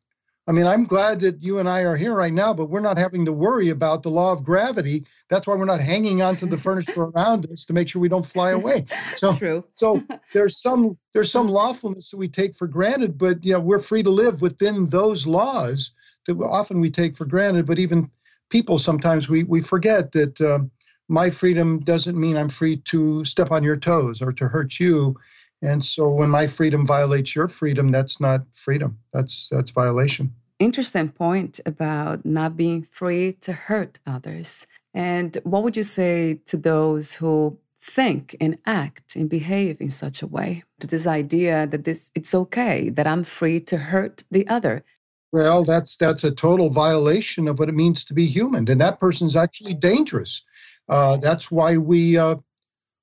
I 0.48 0.52
mean, 0.52 0.66
I'm 0.66 0.86
glad 0.86 1.20
that 1.20 1.44
you 1.44 1.60
and 1.60 1.70
I 1.70 1.82
are 1.82 1.96
here 1.96 2.16
right 2.16 2.34
now, 2.34 2.56
but 2.56 2.72
we're 2.72 2.80
not 2.80 2.98
having 2.98 3.24
to 3.26 3.32
worry 3.32 3.70
about 3.70 4.02
the 4.02 4.10
law 4.10 4.34
of 4.34 4.44
gravity. 4.44 5.06
That's 5.30 5.46
why 5.46 5.56
we're 5.56 5.66
not 5.66 5.80
hanging 5.80 6.24
onto 6.24 6.48
the 6.48 6.58
furniture 6.58 7.04
around 7.04 7.46
us 7.46 7.66
to 7.66 7.74
make 7.74 7.88
sure 7.88 8.02
we 8.02 8.10
don't 8.10 8.26
fly 8.26 8.52
away. 8.52 8.86
So, 9.16 9.36
True. 9.36 9.64
so 9.74 10.02
there's 10.34 10.60
some 10.62 10.98
there's 11.14 11.32
some 11.32 11.50
lawfulness 11.50 12.10
that 12.10 12.18
we 12.18 12.28
take 12.28 12.56
for 12.56 12.68
granted, 12.68 13.18
but 13.18 13.44
you 13.44 13.54
know, 13.54 13.60
we're 13.60 13.80
free 13.80 14.02
to 14.02 14.10
live 14.10 14.42
within 14.42 14.86
those 14.86 15.28
laws 15.28 15.92
that 16.26 16.36
often 16.42 16.80
we 16.80 16.90
take 16.90 17.16
for 17.16 17.26
granted. 17.26 17.68
But 17.68 17.80
even 17.80 18.10
people 18.50 18.80
sometimes 18.80 19.30
we 19.30 19.44
we 19.44 19.62
forget 19.62 20.12
that 20.14 20.40
um, 20.42 20.72
my 21.10 21.30
freedom 21.30 21.80
doesn't 21.80 22.18
mean 22.18 22.38
I'm 22.38 22.50
free 22.50 22.78
to 22.78 23.26
step 23.26 23.52
on 23.52 23.64
your 23.64 23.78
toes 23.78 24.22
or 24.22 24.32
to 24.34 24.48
hurt 24.48 24.80
you. 24.80 25.16
And 25.62 25.84
so 25.84 26.10
when 26.10 26.30
my 26.30 26.48
freedom 26.48 26.86
violates 26.86 27.36
your 27.36 27.50
freedom, 27.50 27.90
that's 27.90 28.22
not 28.22 28.44
freedom. 28.54 28.98
That's 29.12 29.50
that's 29.50 29.72
violation 29.72 30.34
interesting 30.60 31.10
point 31.10 31.60
about 31.66 32.26
not 32.26 32.56
being 32.58 32.84
free 32.84 33.34
to 33.42 33.54
hurt 33.54 33.98
others. 34.06 34.68
And 34.94 35.38
what 35.44 35.64
would 35.64 35.78
you 35.78 35.84
say 35.84 36.40
to 36.48 36.58
those 36.58 37.14
who 37.14 37.58
think 37.82 38.36
and 38.42 38.58
act 38.66 39.16
and 39.16 39.30
behave 39.30 39.80
in 39.80 39.90
such 39.90 40.22
a 40.22 40.28
way? 40.28 40.64
To 40.82 40.88
this 40.88 41.08
idea 41.08 41.68
that 41.68 41.86
this 41.86 42.12
it's 42.14 42.36
okay 42.36 42.90
that 42.90 43.08
I'm 43.08 43.24
free 43.24 43.60
to 43.62 43.78
hurt 43.78 44.24
the 44.30 44.48
other. 44.48 44.84
Well, 45.32 45.64
that's 45.64 45.96
that's 45.96 46.24
a 46.24 46.32
total 46.32 46.70
violation 46.70 47.48
of 47.48 47.60
what 47.60 47.70
it 47.70 47.76
means 47.76 48.04
to 48.06 48.14
be 48.14 48.26
human, 48.26 48.70
and 48.70 48.82
that 48.82 49.00
person's 49.00 49.36
actually 49.36 49.76
dangerous. 49.76 50.44
Uh, 50.90 51.18
that's 51.18 51.52
why 51.52 51.78
we 51.78 52.18
uh, 52.18 52.36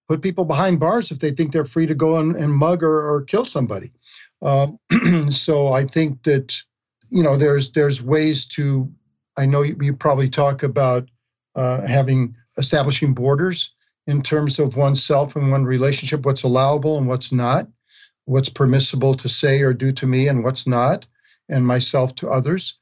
put 0.08 0.22
people 0.22 0.44
behind 0.44 0.80
bars 0.80 1.10
if 1.10 1.20
they 1.20 1.30
think 1.30 1.52
they're 1.52 1.64
free 1.64 1.86
to 1.86 1.94
go 1.94 2.18
and, 2.18 2.34
and 2.36 2.52
mug 2.52 2.82
or, 2.82 3.08
or 3.08 3.22
kill 3.22 3.44
somebody. 3.44 3.92
Uh, 4.42 4.68
so 5.30 5.72
I 5.72 5.84
think 5.84 6.24
that 6.24 6.54
you 7.10 7.22
know, 7.22 7.36
there's 7.36 7.72
there's 7.72 8.02
ways 8.02 8.46
to. 8.46 8.90
I 9.36 9.46
know 9.46 9.62
you, 9.62 9.76
you 9.80 9.94
probably 9.94 10.30
talk 10.30 10.62
about 10.62 11.08
uh, 11.54 11.86
having 11.86 12.34
establishing 12.58 13.14
borders 13.14 13.72
in 14.06 14.22
terms 14.22 14.58
of 14.58 14.76
oneself 14.76 15.36
and 15.36 15.50
one 15.50 15.64
relationship, 15.64 16.24
what's 16.24 16.42
allowable 16.42 16.96
and 16.96 17.06
what's 17.06 17.32
not, 17.32 17.68
what's 18.24 18.48
permissible 18.48 19.14
to 19.14 19.28
say 19.28 19.60
or 19.60 19.74
do 19.74 19.92
to 19.92 20.06
me 20.06 20.28
and 20.28 20.42
what's 20.42 20.66
not, 20.66 21.04
and 21.48 21.66
myself 21.66 22.14
to 22.14 22.30
others. 22.30 22.78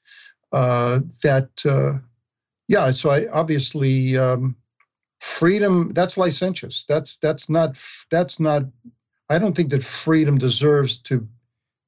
Uh, 0.52 1.00
that, 1.22 1.48
uh, 1.64 1.98
yeah. 2.68 2.92
So 2.92 3.10
I 3.10 3.28
obviously 3.30 4.16
um, 4.16 4.54
freedom. 5.24 5.92
That's 5.92 6.16
licentious. 6.16 6.84
That's 6.86 7.16
that's 7.16 7.48
not 7.48 7.76
that's 8.10 8.38
not. 8.38 8.64
I 9.30 9.38
don't 9.38 9.56
think 9.56 9.70
that 9.70 9.82
freedom 9.82 10.38
deserves 10.38 10.98
to 10.98 11.26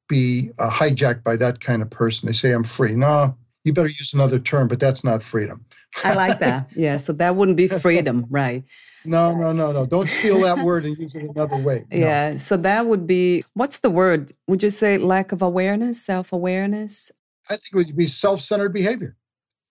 be 0.09 0.51
uh, 0.59 0.71
hijacked 0.71 1.23
by 1.23 1.37
that 1.37 1.61
kind 1.61 1.83
of 1.83 1.91
person. 1.91 2.27
They 2.27 2.33
say, 2.33 2.53
I'm 2.53 2.65
free. 2.65 2.95
No, 2.95 3.37
you 3.65 3.73
better 3.73 3.89
use 3.89 4.13
another 4.15 4.39
term, 4.39 4.69
but 4.69 4.81
that's 4.81 5.05
not 5.05 5.23
freedom. 5.23 5.65
I 6.03 6.15
like 6.15 6.39
that. 6.39 6.71
Yeah. 6.75 6.97
So 6.97 7.13
that 7.15 7.37
wouldn't 7.37 7.57
be 7.57 7.69
freedom, 7.85 8.27
right? 8.31 8.65
No, 9.05 9.37
no, 9.37 9.53
no, 9.53 9.71
no. 9.71 9.87
Don't 9.87 10.09
steal 10.09 10.41
that 10.41 10.65
word 10.65 10.85
and 10.87 10.97
use 10.97 11.15
it 11.15 11.25
another 11.25 11.57
way. 11.57 11.85
No. 11.91 11.99
Yeah. 11.99 12.37
So 12.37 12.57
that 12.57 12.87
would 12.87 13.07
be 13.07 13.45
what's 13.55 13.81
the 13.81 13.91
word? 13.91 14.33
Would 14.47 14.63
you 14.63 14.71
say 14.71 14.97
lack 14.99 15.33
of 15.33 15.43
awareness, 15.43 16.03
self 16.03 16.33
awareness? 16.33 17.11
I 17.51 17.55
think 17.55 17.69
it 17.73 17.77
would 17.77 17.97
be 17.97 18.07
self 18.07 18.41
centered 18.41 18.73
behavior. 18.73 19.17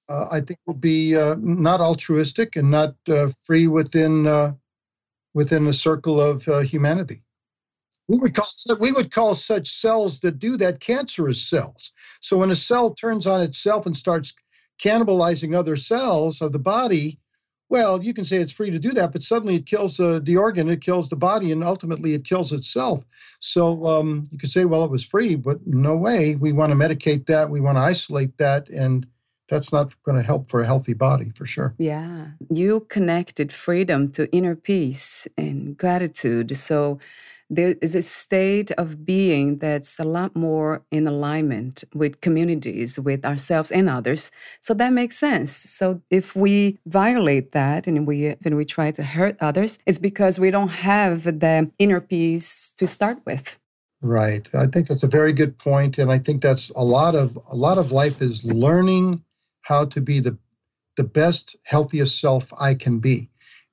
Uh, 0.08 0.28
I 0.32 0.40
think 0.40 0.60
would 0.68 0.82
be 0.82 1.16
uh, 1.16 1.36
not 1.40 1.82
altruistic 1.82 2.56
and 2.56 2.70
not 2.70 2.96
uh, 3.08 3.30
free 3.46 3.68
within 3.68 4.28
uh, 4.28 4.54
within 5.34 5.68
a 5.68 5.74
circle 5.74 6.22
of 6.22 6.48
uh, 6.48 6.60
humanity. 6.60 7.24
We 8.08 8.18
would 8.18 8.36
call 8.36 8.48
we 8.80 8.92
would 8.92 9.12
call 9.12 9.34
such 9.36 9.72
cells 9.72 10.20
that 10.20 10.40
do 10.40 10.58
that 10.58 10.80
cancerous 10.80 11.42
cells. 11.42 11.92
So 12.22 12.38
when 12.38 12.52
a 12.52 12.56
cell 12.56 12.94
turns 12.94 13.26
on 13.26 13.42
itself 13.42 13.86
and 13.86 13.98
starts 13.98 14.34
cannibalizing 14.80 15.56
other 15.56 15.76
cells 15.76 16.42
of 16.42 16.52
the 16.52 16.60
body, 16.60 17.20
well, 17.70 18.04
you 18.04 18.14
can 18.14 18.24
say 18.24 18.38
it's 18.38 18.52
free 18.52 18.70
to 18.70 18.78
do 18.78 18.92
that, 18.92 19.12
but 19.12 19.24
suddenly 19.24 19.56
it 19.56 19.66
kills 19.66 20.00
uh, 20.00 20.20
the 20.22 20.38
organ, 20.38 20.70
it 20.70 20.82
kills 20.82 21.10
the 21.10 21.16
body, 21.16 21.52
and 21.52 21.64
ultimately 21.64 22.14
it 22.14 22.24
kills 22.24 22.52
itself. 22.52 23.04
So 23.40 23.86
um, 23.86 24.24
you 24.32 24.38
could 24.38 24.52
say, 24.52 24.66
well, 24.66 24.84
it 24.84 24.92
was 24.92 25.04
free, 25.04 25.36
but 25.36 25.66
no 25.66 25.98
way. 25.98 26.36
We 26.36 26.52
want 26.52 26.72
to 26.72 26.78
medicate 26.78 27.26
that, 27.26 27.50
we 27.50 27.62
want 27.62 27.78
to 27.78 27.82
isolate 27.82 28.38
that, 28.38 28.70
and 28.70 29.08
that's 29.48 29.72
not 29.72 29.94
going 30.04 30.18
to 30.18 30.24
help 30.24 30.50
for 30.50 30.62
a 30.62 30.66
healthy 30.66 30.94
body 30.94 31.32
for 31.36 31.46
sure. 31.46 31.74
Yeah. 31.78 32.28
You 32.50 32.82
connected 32.90 33.52
freedom 33.52 34.12
to 34.14 34.32
inner 34.32 34.56
peace 34.56 35.28
and 35.38 35.78
gratitude. 35.78 36.56
So 36.58 37.00
there 37.50 37.76
is 37.82 37.94
a 37.94 38.02
state 38.02 38.72
of 38.72 39.06
being 39.06 39.60
that's 39.60 40.00
a 40.00 40.04
lot 40.04 40.36
more 40.36 40.84
in 40.92 41.08
alignment 41.08 41.84
with 41.94 42.22
communities, 42.22 43.00
with 43.00 43.24
ourselves 43.24 43.72
and 43.72 43.90
others. 43.90 44.32
So 44.62 44.74
that 44.74 44.94
makes 44.94 45.18
sense. 45.18 45.52
So 45.52 46.02
if 46.10 46.36
we 46.36 46.80
violate 46.88 47.52
that 47.52 47.86
and 47.86 48.08
we 48.08 48.36
and 48.44 48.58
we 48.58 48.66
try 48.66 48.92
to 48.92 49.04
hurt 49.04 49.38
others, 49.40 49.78
it's 49.86 50.00
because 50.00 50.40
we 50.40 50.50
don't 50.50 50.70
have 50.70 51.24
the 51.24 51.72
inner 51.78 52.02
peace 52.02 52.74
to 52.78 52.88
start 52.88 53.20
with. 53.26 53.60
Right. 54.02 54.48
I 54.54 54.68
think 54.68 54.88
that's 54.88 55.04
a 55.04 55.08
very 55.08 55.34
good 55.34 55.58
point, 55.58 55.98
and 55.98 56.12
I 56.12 56.20
think 56.20 56.42
that's 56.42 56.72
a 56.76 56.84
lot 56.84 57.16
of 57.16 57.38
a 57.52 57.56
lot 57.56 57.78
of 57.78 57.92
life 57.92 58.22
is 58.22 58.44
learning 58.44 59.24
how 59.66 59.86
to 59.86 60.02
be 60.02 60.20
the 60.20 60.38
the 60.98 61.04
best, 61.04 61.58
healthiest 61.64 62.22
self 62.22 62.54
I 62.60 62.74
can 62.74 63.00
be. 63.00 63.30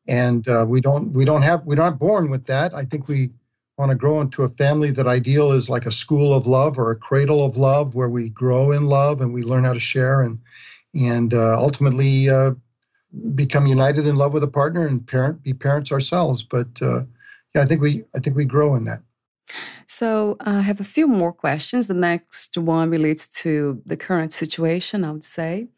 And 0.09 0.49
uh, 0.49 0.67
we 0.69 0.81
don't 0.81 1.13
we 1.13 1.25
don't 1.25 1.43
have 1.43 1.65
we're 1.65 1.77
not 1.77 1.99
born 1.99 2.31
with 2.31 2.47
that. 2.47 2.75
I 2.75 2.85
think 2.85 3.09
we 3.09 3.31
want 3.79 3.91
to 3.91 3.97
grow 3.97 4.21
into 4.21 4.43
a 4.43 4.49
family 4.49 4.91
that 4.91 5.07
ideal 5.07 5.53
is 5.53 5.71
like 5.71 5.87
a 5.87 5.93
school 5.93 6.35
of 6.35 6.47
love 6.47 6.79
or 6.79 6.91
a 6.91 6.97
cradle 6.97 7.45
of 7.45 7.57
love 7.57 7.95
where 7.95 8.09
we 8.09 8.29
grow 8.31 8.73
in 8.73 8.87
love 8.87 9.21
and 9.21 9.33
we 9.33 9.43
learn 9.43 9.65
how 9.65 9.73
to 9.73 9.81
share 9.81 10.21
and 10.23 10.39
and 10.95 11.35
uh, 11.35 11.57
ultimately 11.59 12.29
uh, 12.29 12.53
become 13.35 13.67
united 13.67 14.07
in 14.07 14.17
love 14.17 14.33
with 14.33 14.43
a 14.43 14.49
partner 14.49 14.87
and 14.87 15.07
parent 15.07 15.43
be 15.43 15.55
parents 15.55 15.93
ourselves. 15.93 16.43
But 16.43 16.83
uh, 16.83 17.05
yeah 17.55 17.63
i 17.63 17.65
think 17.65 17.81
we 17.81 18.05
i 18.17 18.19
think 18.19 18.37
we 18.37 18.45
grow 18.45 18.75
in 18.75 18.85
that 18.85 19.03
so 19.87 20.37
uh, 20.41 20.59
I 20.59 20.63
have 20.63 20.81
a 20.81 20.85
few 20.85 21.07
more 21.07 21.33
questions. 21.33 21.87
The 21.87 21.95
next 21.95 22.57
one 22.57 22.91
relates 22.91 23.29
to 23.43 23.83
the 23.87 23.97
current 23.97 24.33
situation, 24.33 25.05
I 25.05 25.11
would 25.13 25.25
say. 25.25 25.69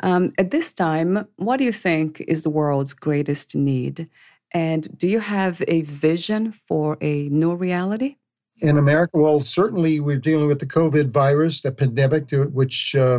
Um, 0.00 0.32
at 0.38 0.50
this 0.50 0.72
time, 0.72 1.26
what 1.36 1.56
do 1.56 1.64
you 1.64 1.72
think 1.72 2.20
is 2.28 2.42
the 2.42 2.50
world's 2.50 2.94
greatest 2.94 3.54
need? 3.54 4.08
And 4.52 4.96
do 4.96 5.08
you 5.08 5.20
have 5.20 5.62
a 5.66 5.82
vision 5.82 6.54
for 6.68 6.96
a 7.00 7.28
new 7.28 7.54
reality? 7.54 8.16
In 8.60 8.78
America, 8.78 9.18
well, 9.18 9.40
certainly 9.40 9.98
we're 9.98 10.16
dealing 10.16 10.46
with 10.46 10.60
the 10.60 10.66
COVID 10.66 11.10
virus, 11.10 11.62
the 11.62 11.72
pandemic, 11.72 12.30
which 12.30 12.94
uh, 12.94 13.18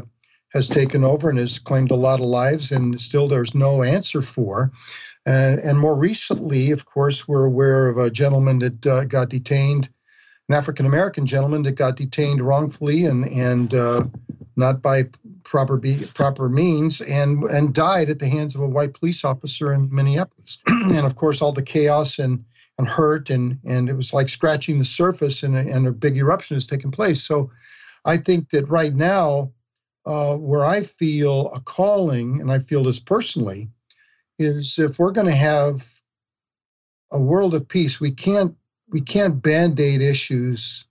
has 0.54 0.70
taken 0.70 1.04
over 1.04 1.30
and 1.30 1.38
has 1.38 1.60
claimed 1.60 1.92
a 1.92 1.96
lot 1.96 2.22
of 2.22 2.26
lives, 2.26 2.72
and 2.72 3.00
still 3.02 3.28
there's 3.28 3.54
no 3.54 3.84
answer 3.84 4.22
for. 4.22 4.72
Uh, 5.28 5.58
and 5.66 5.78
more 5.78 5.98
recently, 5.98 6.72
of 6.72 6.86
course, 6.86 7.28
we're 7.28 7.46
aware 7.46 7.90
of 7.90 7.98
a 7.98 8.10
gentleman 8.10 8.60
that 8.60 8.86
uh, 8.86 9.04
got 9.04 9.28
detained, 9.28 9.90
an 10.50 10.56
African 10.56 10.86
American 10.86 11.26
gentleman 11.26 11.64
that 11.64 11.74
got 11.74 11.96
detained 11.96 12.42
wrongfully 12.42 13.06
and 13.06 13.26
and 13.26 13.74
uh, 13.74 14.06
not 14.56 14.82
by 14.82 15.06
proper 15.44 15.78
be, 15.78 16.06
proper 16.14 16.50
means 16.50 17.02
and 17.02 17.44
and 17.46 17.74
died 17.74 18.10
at 18.10 18.20
the 18.20 18.28
hands 18.28 18.56
of 18.56 18.62
a 18.62 18.68
white 18.68 18.94
police 18.94 19.24
officer 19.24 19.74
in 19.74 19.94
Minneapolis. 19.94 20.60
and 20.68 21.06
of 21.06 21.16
course, 21.16 21.42
all 21.42 21.52
the 21.52 21.62
chaos 21.62 22.20
and 22.20 22.44
and 22.78 22.88
hurt 22.88 23.30
and 23.30 23.60
and 23.66 23.90
it 23.90 23.96
was 23.96 24.14
like 24.14 24.30
scratching 24.30 24.80
the 24.80 24.86
surface 24.86 25.44
and 25.44 25.56
a, 25.56 25.60
and 25.60 25.88
a 25.88 25.92
big 25.92 26.18
eruption 26.18 26.56
has 26.56 26.68
taken 26.68 26.92
place. 26.92 27.24
So, 27.24 27.50
I 28.06 28.18
think 28.18 28.52
that 28.52 28.70
right 28.70 28.94
now, 28.94 29.52
uh, 30.06 30.38
where 30.38 30.64
I 30.66 30.84
feel 30.84 31.52
a 31.54 31.60
calling, 31.60 32.40
and 32.40 32.52
I 32.52 32.60
feel 32.60 32.84
this 32.84 33.00
personally, 33.00 33.70
is 34.38 34.78
if 34.78 35.00
we're 35.00 35.12
going 35.12 35.28
to 35.28 35.36
have 35.36 36.02
a 37.12 37.20
world 37.20 37.54
of 37.56 37.68
peace, 37.68 38.00
we 38.00 38.12
can't 38.12 38.56
we 38.90 39.02
can't 39.02 39.42
band-aid 39.42 40.02
issues 40.02 40.86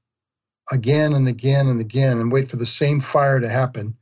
again 0.73 1.13
and 1.13 1.29
again 1.29 1.69
and 1.69 1.81
again 1.81 2.19
and 2.19 2.33
wait 2.33 2.51
for 2.51 2.57
the 2.57 2.67
same 2.67 3.01
fire 3.01 3.41
to 3.41 3.49
happen 3.49 3.97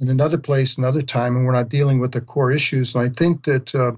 in 0.00 0.08
another 0.08 0.38
place, 0.38 0.76
another 0.76 1.02
time, 1.02 1.36
and 1.36 1.46
we're 1.46 1.52
not 1.52 1.68
dealing 1.68 2.00
with 2.00 2.12
the 2.12 2.20
core 2.20 2.50
issues. 2.50 2.94
And 2.94 3.04
I 3.04 3.08
think 3.08 3.44
that, 3.44 3.74
uh, 3.74 3.92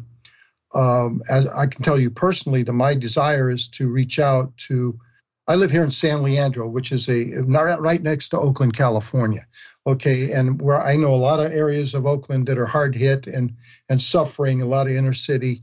um, 0.79 1.23
as 1.31 1.47
I 1.49 1.67
can 1.67 1.83
tell 1.83 1.99
you 1.99 2.11
personally, 2.11 2.63
that 2.63 2.73
my 2.73 2.95
desire 2.95 3.51
is 3.51 3.69
to 3.69 3.89
reach 3.89 4.19
out 4.19 4.55
to. 4.69 4.99
I 5.47 5.57
live 5.57 5.71
here 5.71 5.85
in 5.85 5.91
San 5.91 6.23
Leandro, 6.23 6.67
which 6.69 6.91
is 6.91 7.09
a 7.09 7.43
right 7.43 8.03
next 8.03 8.31
to 8.31 8.39
Oakland, 8.39 8.77
California. 8.77 9.47
Okay, 9.87 10.33
and 10.33 10.61
where 10.61 10.81
I 10.81 10.97
know 10.97 11.15
a 11.15 11.17
lot 11.17 11.39
of 11.39 11.53
areas 11.53 11.95
of 11.95 12.07
Oakland 12.07 12.49
that 12.49 12.59
are 12.59 12.67
hard 12.67 12.95
hit 12.95 13.27
and 13.27 13.55
and 13.89 14.01
suffering, 14.01 14.63
a 14.63 14.67
lot 14.67 14.87
of 14.87 14.95
inner 14.95 15.13
city, 15.13 15.63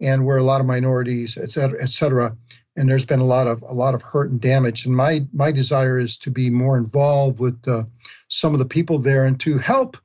and 0.00 0.24
where 0.24 0.38
a 0.38 0.42
lot 0.42 0.60
of 0.60 0.66
minorities, 0.66 1.36
et 1.36 1.50
cetera, 1.50 1.82
et 1.82 1.90
cetera 1.90 2.36
and 2.78 2.88
there's 2.88 3.04
been 3.04 3.18
a 3.18 3.24
lot 3.24 3.48
of 3.48 3.60
a 3.62 3.74
lot 3.74 3.94
of 3.94 4.02
hurt 4.02 4.30
and 4.30 4.40
damage. 4.40 4.86
And 4.86 4.96
my 4.96 5.26
my 5.32 5.50
desire 5.50 5.98
is 5.98 6.16
to 6.18 6.30
be 6.30 6.48
more 6.48 6.78
involved 6.78 7.40
with 7.40 7.58
uh, 7.66 7.84
some 8.28 8.52
of 8.52 8.60
the 8.60 8.64
people 8.64 8.98
there 8.98 9.24
and 9.24 9.38
to 9.40 9.58
help, 9.58 9.96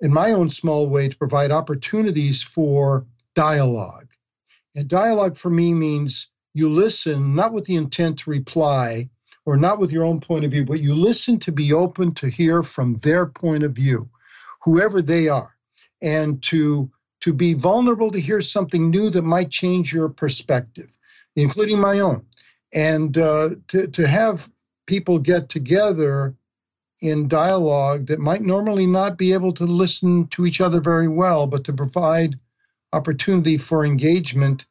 in 0.00 0.12
my 0.12 0.32
own 0.32 0.50
small 0.50 0.88
way, 0.88 1.08
to 1.08 1.16
provide 1.16 1.52
opportunities 1.52 2.42
for 2.42 3.06
dialogue. 3.34 4.08
And 4.74 4.88
dialogue 4.88 5.36
for 5.36 5.50
me 5.50 5.72
means 5.72 6.28
you 6.54 6.68
listen 6.68 7.36
not 7.36 7.52
with 7.52 7.66
the 7.66 7.76
intent 7.76 8.18
to 8.20 8.30
reply 8.30 9.08
or 9.46 9.56
not 9.56 9.78
with 9.78 9.92
your 9.92 10.04
own 10.04 10.20
point 10.20 10.44
of 10.44 10.50
view, 10.50 10.64
but 10.64 10.80
you 10.80 10.94
listen 10.94 11.38
to 11.38 11.52
be 11.52 11.72
open 11.72 12.12
to 12.14 12.26
hear 12.26 12.62
from 12.62 12.96
their 12.96 13.26
point 13.26 13.62
of 13.62 13.72
view, 13.72 14.10
whoever 14.62 15.00
they 15.00 15.28
are, 15.28 15.56
and 16.02 16.42
to 16.42 16.90
to 17.20 17.32
be 17.32 17.54
vulnerable 17.54 18.10
to 18.10 18.20
hear 18.20 18.40
something 18.40 18.90
new 18.90 19.08
that 19.10 19.22
might 19.22 19.50
change 19.50 19.92
your 19.92 20.08
perspective 20.08 20.97
including 21.42 21.80
my 21.80 22.00
own. 22.00 22.24
And 22.74 23.16
uh, 23.16 23.50
to, 23.68 23.86
to 23.86 24.06
have 24.06 24.50
people 24.86 25.18
get 25.18 25.48
together 25.48 26.34
in 27.00 27.28
dialogue 27.28 28.06
that 28.06 28.18
might 28.18 28.42
normally 28.42 28.86
not 28.86 29.16
be 29.16 29.32
able 29.32 29.52
to 29.52 29.64
listen 29.64 30.26
to 30.28 30.44
each 30.44 30.60
other 30.60 30.80
very 30.80 31.08
well, 31.08 31.46
but 31.46 31.64
to 31.64 31.72
provide 31.72 32.36
opportunity 32.92 33.56
for 33.56 33.84
engagement 33.84 34.66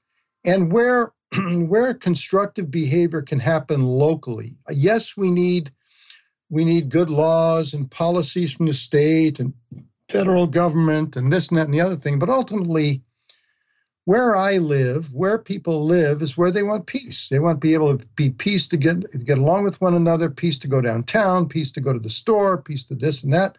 and 0.46 0.72
where 0.72 1.14
where 1.68 1.94
constructive 1.94 2.72
behavior 2.72 3.22
can 3.22 3.40
happen 3.40 3.86
locally. 3.86 4.58
Yes, 4.70 5.18
we 5.18 5.32
need 5.32 5.72
we 6.50 6.64
need 6.64 6.90
good 6.90 7.10
laws 7.10 7.74
and 7.74 7.92
policies 7.92 8.54
from 8.54 8.68
the 8.68 8.74
state 8.74 9.40
and 9.40 9.54
federal 10.10 10.48
government 10.48 11.16
and 11.18 11.32
this 11.32 11.50
and 11.50 11.58
that 11.58 11.66
and 11.66 11.74
the 11.74 11.82
other 11.82 11.96
thing, 11.96 12.20
but 12.20 12.30
ultimately 12.30 13.02
where 14.08 14.38
I 14.38 14.58
live, 14.58 15.14
where 15.14 15.38
people 15.38 15.84
live, 15.84 16.22
is 16.22 16.38
where 16.38 16.50
they 16.50 16.64
want 16.64 16.86
peace. 16.86 17.28
They 17.28 17.40
want 17.40 17.58
to 17.58 17.68
be 17.68 17.74
able 17.74 17.98
to 17.98 18.06
be 18.16 18.30
peace 18.30 18.66
to 18.70 18.78
get 18.78 19.26
get 19.26 19.38
along 19.38 19.66
with 19.66 19.82
one 19.82 19.96
another, 19.96 20.30
peace 20.30 20.58
to 20.60 20.68
go 20.70 20.80
downtown, 20.80 21.50
peace 21.50 21.74
to 21.74 21.82
go 21.82 21.92
to 21.92 22.00
the 22.00 22.10
store, 22.10 22.58
peace 22.58 22.86
to 22.86 22.96
this 22.96 23.24
and 23.24 23.34
that, 23.34 23.58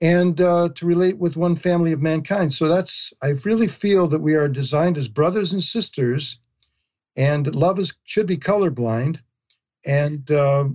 and 0.00 0.40
uh, 0.40 0.70
to 0.76 0.86
relate 0.86 1.18
with 1.18 1.36
one 1.36 1.56
family 1.56 1.92
of 1.92 2.00
mankind. 2.00 2.54
So 2.54 2.68
that's 2.68 3.12
I 3.22 3.34
really 3.44 3.68
feel 3.68 4.08
that 4.08 4.20
we 4.22 4.34
are 4.34 4.48
designed 4.48 4.96
as 4.96 5.08
brothers 5.08 5.52
and 5.52 5.62
sisters, 5.62 6.40
and 7.18 7.54
love 7.54 7.78
is 7.78 7.92
should 8.04 8.26
be 8.26 8.38
colorblind, 8.38 9.18
and 9.84 10.30
uh, 10.30 10.70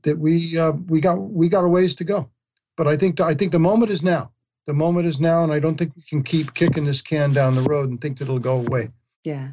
that 0.00 0.18
we 0.18 0.56
uh, 0.56 0.72
we 0.88 0.98
got 1.02 1.20
we 1.20 1.50
got 1.50 1.66
a 1.66 1.68
ways 1.68 1.94
to 1.96 2.04
go. 2.04 2.30
But 2.78 2.88
I 2.88 2.96
think 2.96 3.20
I 3.20 3.34
think 3.34 3.52
the 3.52 3.58
moment 3.58 3.92
is 3.92 4.02
now 4.02 4.32
the 4.70 4.74
moment 4.74 5.04
is 5.04 5.18
now, 5.18 5.42
and 5.42 5.52
I 5.52 5.58
don't 5.58 5.76
think 5.76 5.96
we 5.96 6.02
can 6.02 6.22
keep 6.22 6.54
kicking 6.54 6.84
this 6.84 7.02
can 7.02 7.32
down 7.32 7.56
the 7.56 7.62
road 7.62 7.90
and 7.90 8.00
think 8.00 8.18
that 8.18 8.26
it'll 8.26 8.38
go 8.38 8.58
away. 8.58 8.90
Yeah, 9.24 9.48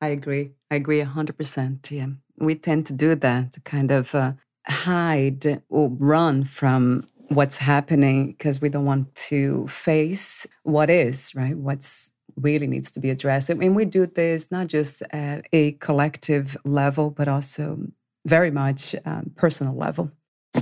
I 0.00 0.08
agree. 0.08 0.52
I 0.70 0.76
agree 0.76 1.02
100%. 1.02 1.90
Yeah. 1.90 2.06
We 2.38 2.54
tend 2.54 2.86
to 2.86 2.94
do 2.94 3.14
that, 3.14 3.52
to 3.52 3.60
kind 3.60 3.90
of 3.90 4.14
uh, 4.14 4.32
hide 4.66 5.62
or 5.68 5.90
run 5.90 6.44
from 6.44 7.06
what's 7.28 7.58
happening 7.58 8.32
because 8.32 8.62
we 8.62 8.70
don't 8.70 8.86
want 8.86 9.14
to 9.28 9.66
face 9.68 10.46
what 10.62 10.88
is, 10.88 11.34
right? 11.34 11.54
What's 11.54 12.10
really 12.40 12.66
needs 12.66 12.90
to 12.92 13.00
be 13.00 13.10
addressed. 13.10 13.50
I 13.50 13.54
mean, 13.54 13.74
we 13.74 13.84
do 13.84 14.06
this 14.06 14.50
not 14.50 14.68
just 14.68 15.02
at 15.10 15.44
a 15.52 15.72
collective 15.72 16.56
level, 16.64 17.10
but 17.10 17.28
also 17.28 17.78
very 18.24 18.50
much 18.50 18.96
um, 19.04 19.30
personal 19.36 19.76
level. 19.76 20.10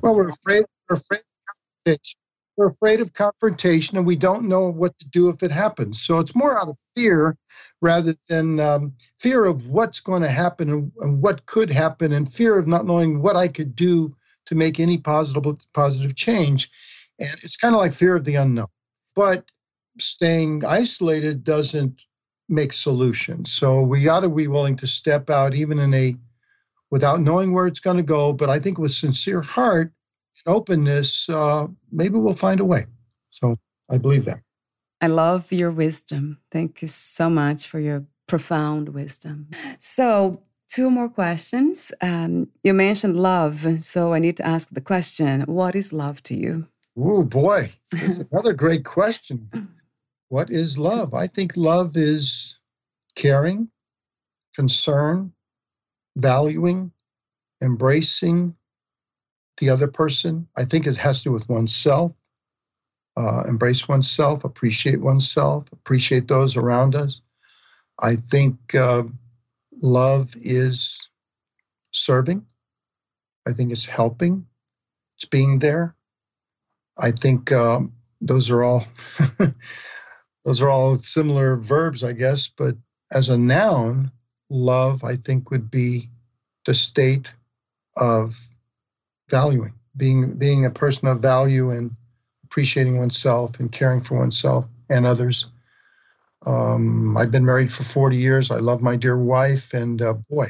Well, 0.03 0.17
we're 0.17 0.31
afraid. 0.31 0.65
We're 0.89 0.97
afraid 0.97 1.21
of 1.87 1.97
we're 2.57 2.69
afraid 2.69 3.01
of 3.01 3.13
confrontation 3.13 3.97
and 3.97 4.07
we 4.07 4.17
don't 4.17 4.49
know 4.49 4.69
what 4.69 4.99
to 4.99 5.07
do 5.07 5.29
if 5.29 5.43
it 5.43 5.51
happens. 5.51 6.03
So 6.03 6.19
it's 6.19 6.35
more 6.35 6.61
out 6.61 6.69
of 6.69 6.79
fear 6.95 7.37
rather 7.81 8.13
than 8.29 8.61
um, 8.61 8.93
fear 9.19 9.47
of 9.47 9.69
what's 9.69 10.01
going 10.01 10.23
to 10.23 10.29
happen 10.29 10.69
and, 10.71 10.93
and, 11.01 11.23
what 11.23 11.47
could 11.47 11.71
happen 11.71 12.13
and 12.13 12.33
fear 12.33 12.59
of 12.59 12.67
not 12.67 12.87
knowing 12.87 13.23
what 13.23 13.37
I 13.37 13.49
could 13.49 13.75
do 13.75 14.15
to 14.47 14.55
make 14.55 14.79
any 14.79 14.99
positive 14.99 15.57
positive 15.73 16.17
change. 16.17 16.71
And 17.19 17.35
it's 17.43 17.57
kind 17.57 17.75
of 17.75 17.81
like 17.81 17.95
fear 17.95 18.17
of 18.17 18.25
the 18.25 18.35
unknown. 18.35 18.67
But 19.15 19.45
staying 19.99 20.65
isolated 20.65 21.45
doesn't 21.45 22.03
make 22.49 22.73
solutions. 22.73 23.53
So 23.53 23.81
we 23.81 24.09
ought 24.09 24.21
to 24.21 24.29
be 24.29 24.49
willing 24.49 24.77
to 24.77 24.87
step 24.87 25.31
out 25.31 25.55
even 25.55 25.79
in 25.79 25.95
a 25.95 26.17
without 26.91 27.21
knowing 27.21 27.53
where 27.53 27.67
it's 27.67 27.81
going 27.81 27.97
to 27.97 28.03
go, 28.03 28.33
but 28.33 28.51
I 28.51 28.59
think 28.59 28.77
with 28.77 28.93
sincere 28.93 29.41
heart 29.41 29.93
openness, 30.47 31.29
uh, 31.29 31.67
maybe 31.91 32.19
we'll 32.19 32.35
find 32.35 32.61
a 32.61 32.65
way. 32.65 32.87
So 33.31 33.57
I 33.91 33.99
believe 33.99 34.25
that. 34.25 34.41
I 35.01 35.07
love 35.07 35.51
your 35.51 35.71
wisdom. 35.71 36.39
Thank 36.51 36.83
you 36.83 36.89
so 36.89 37.31
much 37.31 37.67
for 37.67 37.81
your 37.81 38.05
profound 38.27 38.91
wisdom. 38.91 39.49
So, 39.79 40.43
two 40.69 40.91
more 40.91 41.09
questions. 41.09 41.91
Um, 42.03 42.49
you 42.63 42.75
mentioned 42.75 43.19
love. 43.19 43.83
So, 43.83 44.13
I 44.13 44.19
need 44.19 44.37
to 44.37 44.47
ask 44.47 44.69
the 44.71 44.81
question 44.81 45.43
what 45.43 45.75
is 45.75 45.93
love 45.93 46.23
to 46.25 46.37
you? 46.37 46.67
Oh, 46.99 47.23
boy. 47.23 47.71
That's 47.93 48.19
another 48.19 48.53
great 48.53 48.85
question. 48.85 49.51
What 50.29 50.49
is 50.49 50.79
love? 50.79 51.13
I 51.13 51.27
think 51.27 51.57
love 51.57 51.97
is 51.97 52.61
caring, 53.17 53.69
concern, 54.55 55.33
valuing, 56.15 56.93
embracing, 57.61 58.55
the 59.61 59.71
other 59.71 59.87
person. 59.87 60.49
I 60.57 60.65
think 60.65 60.87
it 60.87 60.97
has 60.97 61.19
to 61.19 61.25
do 61.25 61.33
with 61.33 61.49
oneself. 61.49 62.13
Uh, 63.17 63.45
embrace 63.47 63.87
oneself, 63.87 64.45
appreciate 64.45 65.01
oneself, 65.01 65.67
appreciate 65.73 66.27
those 66.27 66.57
around 66.57 66.95
us. 66.95 67.21
I 67.99 68.17
think 68.17 68.75
uh, 68.75 69.03
love 69.83 70.31
is 70.37 71.09
serving. 71.93 72.45
I 73.47 73.53
think 73.53 73.73
it's 73.73 73.85
helping. 73.85 74.47
It's 75.17 75.27
being 75.27 75.59
there. 75.59 75.95
I 76.99 77.11
think 77.11 77.53
um, 77.53 77.93
those 78.21 78.51
are 78.51 78.63
all 78.63 78.87
those 80.45 80.63
are 80.63 80.71
all 80.71 80.97
similar 80.97 81.57
verbs, 81.57 82.03
I 82.03 82.13
guess. 82.13 82.49
But 82.49 82.77
as 83.13 83.29
a 83.29 83.37
noun, 83.37 84.11
love, 84.49 85.05
I 85.05 85.17
think, 85.17 85.51
would 85.51 85.71
be 85.71 86.09
the 86.65 86.75
state 86.75 87.27
of 87.97 88.50
valuing, 89.31 89.73
being 89.97 90.33
being 90.35 90.67
a 90.67 90.71
person 90.71 91.09
of 91.09 91.21
value 91.21 91.71
and 91.71 91.95
appreciating 92.45 92.99
oneself 92.99 93.59
and 93.61 93.71
caring 93.71 94.03
for 94.03 94.19
oneself 94.19 94.67
and 94.89 95.07
others. 95.07 95.47
Um, 96.47 97.17
I've 97.17 97.31
been 97.31 97.45
married 97.45 97.73
for 97.73 97.85
40 97.85 98.17
years. 98.17 98.51
I 98.51 98.57
love 98.57 98.83
my 98.83 98.97
dear 98.97 99.17
wife, 99.17 99.73
and 99.75 100.01
uh, 100.03 100.15
boy, 100.29 100.49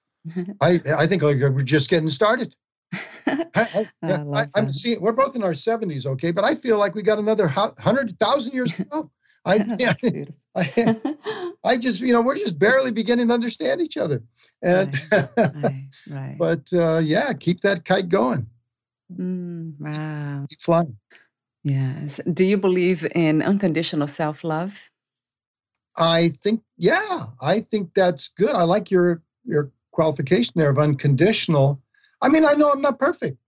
I 0.60 0.80
I 0.96 1.06
think 1.06 1.22
like 1.22 1.38
we're 1.38 1.62
just 1.62 1.90
getting 1.90 2.10
started. 2.10 2.54
I, 3.26 4.46
am 4.56 4.66
seeing 4.68 5.00
we're 5.00 5.12
both 5.12 5.36
in 5.36 5.42
our 5.42 5.52
70s, 5.52 6.06
okay, 6.06 6.30
but 6.30 6.44
I 6.44 6.54
feel 6.54 6.78
like 6.78 6.94
we 6.94 7.02
got 7.02 7.18
another 7.18 7.46
hundred 7.48 8.18
thousand 8.18 8.54
years 8.54 8.72
to 8.74 8.84
go. 8.84 9.10
I, 9.48 9.56
I, 10.54 11.52
I, 11.64 11.76
just, 11.76 12.00
you 12.00 12.12
know, 12.12 12.20
we're 12.20 12.36
just 12.36 12.58
barely 12.58 12.90
beginning 12.90 13.28
to 13.28 13.34
understand 13.34 13.80
each 13.80 13.96
other. 13.96 14.22
And, 14.62 14.94
right, 15.10 15.28
right, 15.36 15.88
right. 16.10 16.36
but 16.38 16.68
uh, 16.72 16.98
yeah, 16.98 17.32
keep 17.32 17.60
that 17.60 17.84
kite 17.84 18.08
going. 18.08 18.46
Mm, 19.12 19.74
wow. 19.80 20.44
Keep 20.48 20.60
flying. 20.60 20.96
Yes. 21.64 22.20
Do 22.32 22.44
you 22.44 22.56
believe 22.56 23.06
in 23.14 23.42
unconditional 23.42 24.06
self 24.06 24.44
love? 24.44 24.90
I 25.96 26.28
think, 26.42 26.62
yeah, 26.76 27.26
I 27.40 27.60
think 27.60 27.94
that's 27.94 28.28
good. 28.28 28.54
I 28.54 28.62
like 28.62 28.90
your 28.90 29.22
your 29.44 29.72
qualification 29.90 30.52
there 30.54 30.70
of 30.70 30.78
unconditional. 30.78 31.82
I 32.22 32.28
mean, 32.28 32.44
I 32.44 32.52
know 32.52 32.70
I'm 32.70 32.80
not 32.80 33.00
perfect, 33.00 33.38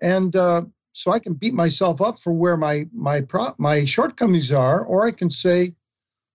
and 0.00 0.36
uh, 0.36 0.62
so 0.98 1.12
I 1.12 1.20
can 1.20 1.34
beat 1.34 1.54
myself 1.54 2.00
up 2.00 2.18
for 2.18 2.32
where 2.32 2.56
my 2.56 2.88
my 2.92 3.20
pro, 3.20 3.54
my 3.58 3.84
shortcomings 3.84 4.50
are, 4.50 4.84
or 4.84 5.06
I 5.06 5.12
can 5.12 5.30
say, 5.30 5.76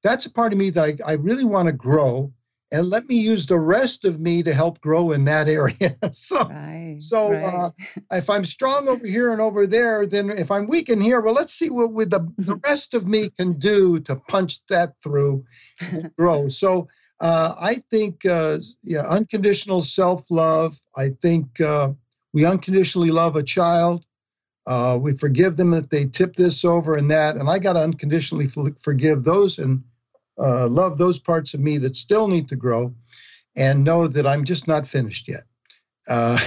that's 0.03 0.25
a 0.25 0.31
part 0.31 0.53
of 0.53 0.59
me 0.59 0.69
that 0.69 1.01
I, 1.05 1.11
I 1.11 1.13
really 1.15 1.43
want 1.43 1.67
to 1.67 1.73
grow, 1.73 2.31
and 2.71 2.87
let 2.87 3.09
me 3.09 3.15
use 3.15 3.45
the 3.45 3.59
rest 3.59 4.05
of 4.05 4.21
me 4.21 4.41
to 4.41 4.53
help 4.53 4.79
grow 4.79 5.11
in 5.11 5.25
that 5.25 5.49
area. 5.49 5.97
so, 6.13 6.47
right, 6.47 6.95
so 6.97 7.31
right. 7.31 7.43
Uh, 7.43 7.71
if 8.13 8.29
I'm 8.29 8.45
strong 8.45 8.87
over 8.87 9.05
here 9.05 9.33
and 9.33 9.41
over 9.41 9.67
there, 9.67 10.07
then 10.07 10.29
if 10.29 10.49
I'm 10.49 10.67
weak 10.67 10.87
in 10.87 11.01
here, 11.01 11.19
well, 11.19 11.33
let's 11.33 11.53
see 11.53 11.69
what 11.69 11.91
with 11.91 12.11
the, 12.11 12.25
the 12.37 12.55
rest 12.63 12.93
of 12.93 13.05
me 13.05 13.31
can 13.37 13.59
do 13.59 13.99
to 14.01 14.15
punch 14.15 14.65
that 14.67 14.93
through 15.03 15.43
and 15.81 16.09
grow. 16.17 16.47
So 16.47 16.87
uh, 17.19 17.55
I 17.59 17.83
think, 17.91 18.25
uh, 18.25 18.59
yeah, 18.81 19.07
unconditional 19.07 19.83
self 19.83 20.31
love. 20.31 20.79
I 20.95 21.09
think 21.09 21.59
uh, 21.59 21.91
we 22.31 22.45
unconditionally 22.45 23.11
love 23.11 23.35
a 23.35 23.43
child. 23.43 24.05
Uh, 24.65 24.97
we 25.01 25.13
forgive 25.17 25.57
them 25.57 25.71
that 25.71 25.89
they 25.89 26.05
tip 26.05 26.35
this 26.35 26.63
over 26.63 26.93
and 26.93 27.11
that, 27.11 27.35
and 27.35 27.49
I 27.49 27.59
got 27.59 27.73
to 27.73 27.81
unconditionally 27.81 28.47
forgive 28.79 29.23
those 29.23 29.57
and 29.57 29.83
uh, 30.39 30.67
love 30.67 30.97
those 30.97 31.19
parts 31.19 31.53
of 31.53 31.59
me 31.59 31.77
that 31.79 31.95
still 31.95 32.27
need 32.27 32.47
to 32.49 32.55
grow, 32.55 32.93
and 33.55 33.83
know 33.83 34.07
that 34.07 34.25
I'm 34.25 34.45
just 34.45 34.67
not 34.67 34.87
finished 34.87 35.27
yet. 35.27 35.43
Uh, 36.09 36.39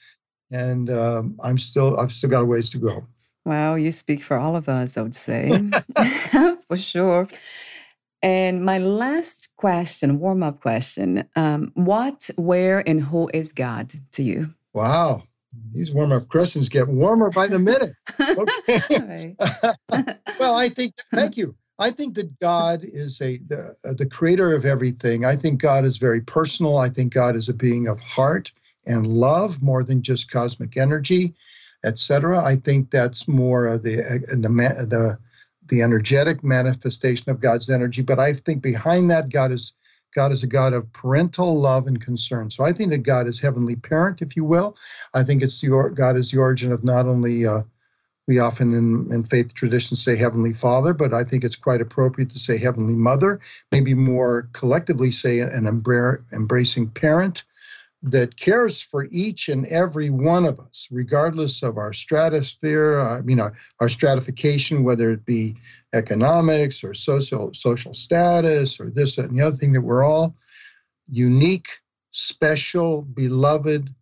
and 0.50 0.90
um, 0.90 1.38
I'm 1.42 1.58
still 1.58 1.98
I've 1.98 2.12
still 2.12 2.30
got 2.30 2.42
a 2.42 2.46
ways 2.46 2.70
to 2.70 2.78
go. 2.78 3.06
Wow, 3.46 3.76
you 3.76 3.90
speak 3.92 4.22
for 4.22 4.36
all 4.36 4.56
of 4.56 4.68
us, 4.68 4.96
I 4.96 5.02
would 5.02 5.14
say, 5.14 5.62
for 6.68 6.76
sure. 6.76 7.28
And 8.22 8.64
my 8.64 8.78
last 8.78 9.50
question, 9.56 10.18
warm 10.18 10.42
up 10.42 10.60
question 10.60 11.28
um, 11.36 11.70
What, 11.74 12.28
where, 12.36 12.86
and 12.86 13.00
who 13.00 13.30
is 13.32 13.52
God 13.52 13.92
to 14.12 14.22
you? 14.22 14.54
Wow. 14.74 15.22
These 15.72 15.92
warm 15.92 16.12
up 16.12 16.28
questions 16.28 16.68
get 16.68 16.88
warmer 16.88 17.30
by 17.30 17.46
the 17.46 17.58
minute. 17.58 17.92
Okay. 18.18 19.36
well, 20.38 20.54
I 20.54 20.68
think, 20.68 20.94
thank 21.14 21.36
you. 21.36 21.54
I 21.78 21.90
think 21.90 22.14
that 22.14 22.38
God 22.38 22.82
is 22.82 23.20
a 23.20 23.38
the, 23.38 23.74
uh, 23.84 23.92
the, 23.92 24.06
creator 24.06 24.54
of 24.54 24.64
everything. 24.64 25.24
I 25.24 25.36
think 25.36 25.60
God 25.60 25.84
is 25.84 25.98
very 25.98 26.22
personal. 26.22 26.78
I 26.78 26.88
think 26.88 27.12
God 27.12 27.36
is 27.36 27.48
a 27.48 27.54
being 27.54 27.88
of 27.88 28.00
heart 28.00 28.50
and 28.86 29.06
love 29.06 29.62
more 29.62 29.84
than 29.84 30.02
just 30.02 30.30
cosmic 30.30 30.76
energy, 30.76 31.34
etc. 31.84 32.42
I 32.42 32.56
think 32.56 32.90
that's 32.90 33.28
more 33.28 33.66
of 33.66 33.82
the 33.82 34.02
uh, 34.02 34.18
the 34.30 34.48
the 34.88 35.18
the 35.66 35.82
energetic 35.82 36.42
manifestation 36.42 37.30
of 37.30 37.40
God's 37.40 37.68
energy. 37.68 38.02
But 38.02 38.18
I 38.18 38.32
think 38.32 38.62
behind 38.62 39.10
that, 39.10 39.28
God 39.28 39.52
is 39.52 39.72
God 40.14 40.32
is 40.32 40.42
a 40.42 40.46
God 40.46 40.72
of 40.72 40.90
parental 40.92 41.60
love 41.60 41.86
and 41.86 42.00
concern. 42.00 42.50
So 42.50 42.64
I 42.64 42.72
think 42.72 42.90
that 42.90 42.98
God 42.98 43.26
is 43.26 43.40
heavenly 43.40 43.76
parent, 43.76 44.22
if 44.22 44.36
you 44.36 44.44
will. 44.44 44.76
I 45.14 45.22
think 45.24 45.42
it's 45.42 45.60
the 45.60 45.92
God 45.94 46.16
is 46.16 46.30
the 46.30 46.38
origin 46.38 46.72
of 46.72 46.84
not 46.84 47.06
only 47.06 47.46
uh, 47.46 47.62
we 48.26 48.38
often 48.38 48.74
in, 48.74 49.12
in 49.12 49.24
faith 49.24 49.54
traditions 49.54 50.02
say 50.02 50.16
heavenly 50.16 50.52
father, 50.52 50.92
but 50.92 51.14
I 51.14 51.22
think 51.22 51.44
it's 51.44 51.56
quite 51.56 51.80
appropriate 51.80 52.30
to 52.30 52.38
say 52.38 52.58
heavenly 52.58 52.96
mother. 52.96 53.40
Maybe 53.70 53.94
more 53.94 54.48
collectively 54.52 55.10
say 55.10 55.40
an 55.40 55.64
embra- 55.64 56.22
embracing 56.32 56.90
parent 56.90 57.44
that 58.02 58.36
cares 58.36 58.80
for 58.80 59.06
each 59.10 59.48
and 59.48 59.66
every 59.66 60.10
one 60.10 60.44
of 60.44 60.60
us, 60.60 60.86
regardless 60.90 61.62
of 61.62 61.78
our 61.78 61.92
stratosphere, 61.92 63.00
I 63.00 63.20
mean, 63.22 63.40
our, 63.40 63.54
our 63.80 63.88
stratification, 63.88 64.84
whether 64.84 65.10
it 65.10 65.24
be 65.24 65.56
economics 65.92 66.84
or 66.84 66.94
social, 66.94 67.52
social 67.54 67.94
status 67.94 68.78
or 68.78 68.90
this, 68.90 69.16
that, 69.16 69.30
and 69.30 69.38
the 69.38 69.42
other 69.42 69.56
thing, 69.56 69.72
that 69.72 69.80
we're 69.80 70.04
all 70.04 70.36
unique, 71.08 71.68
special, 72.10 73.02
beloved 73.02 73.92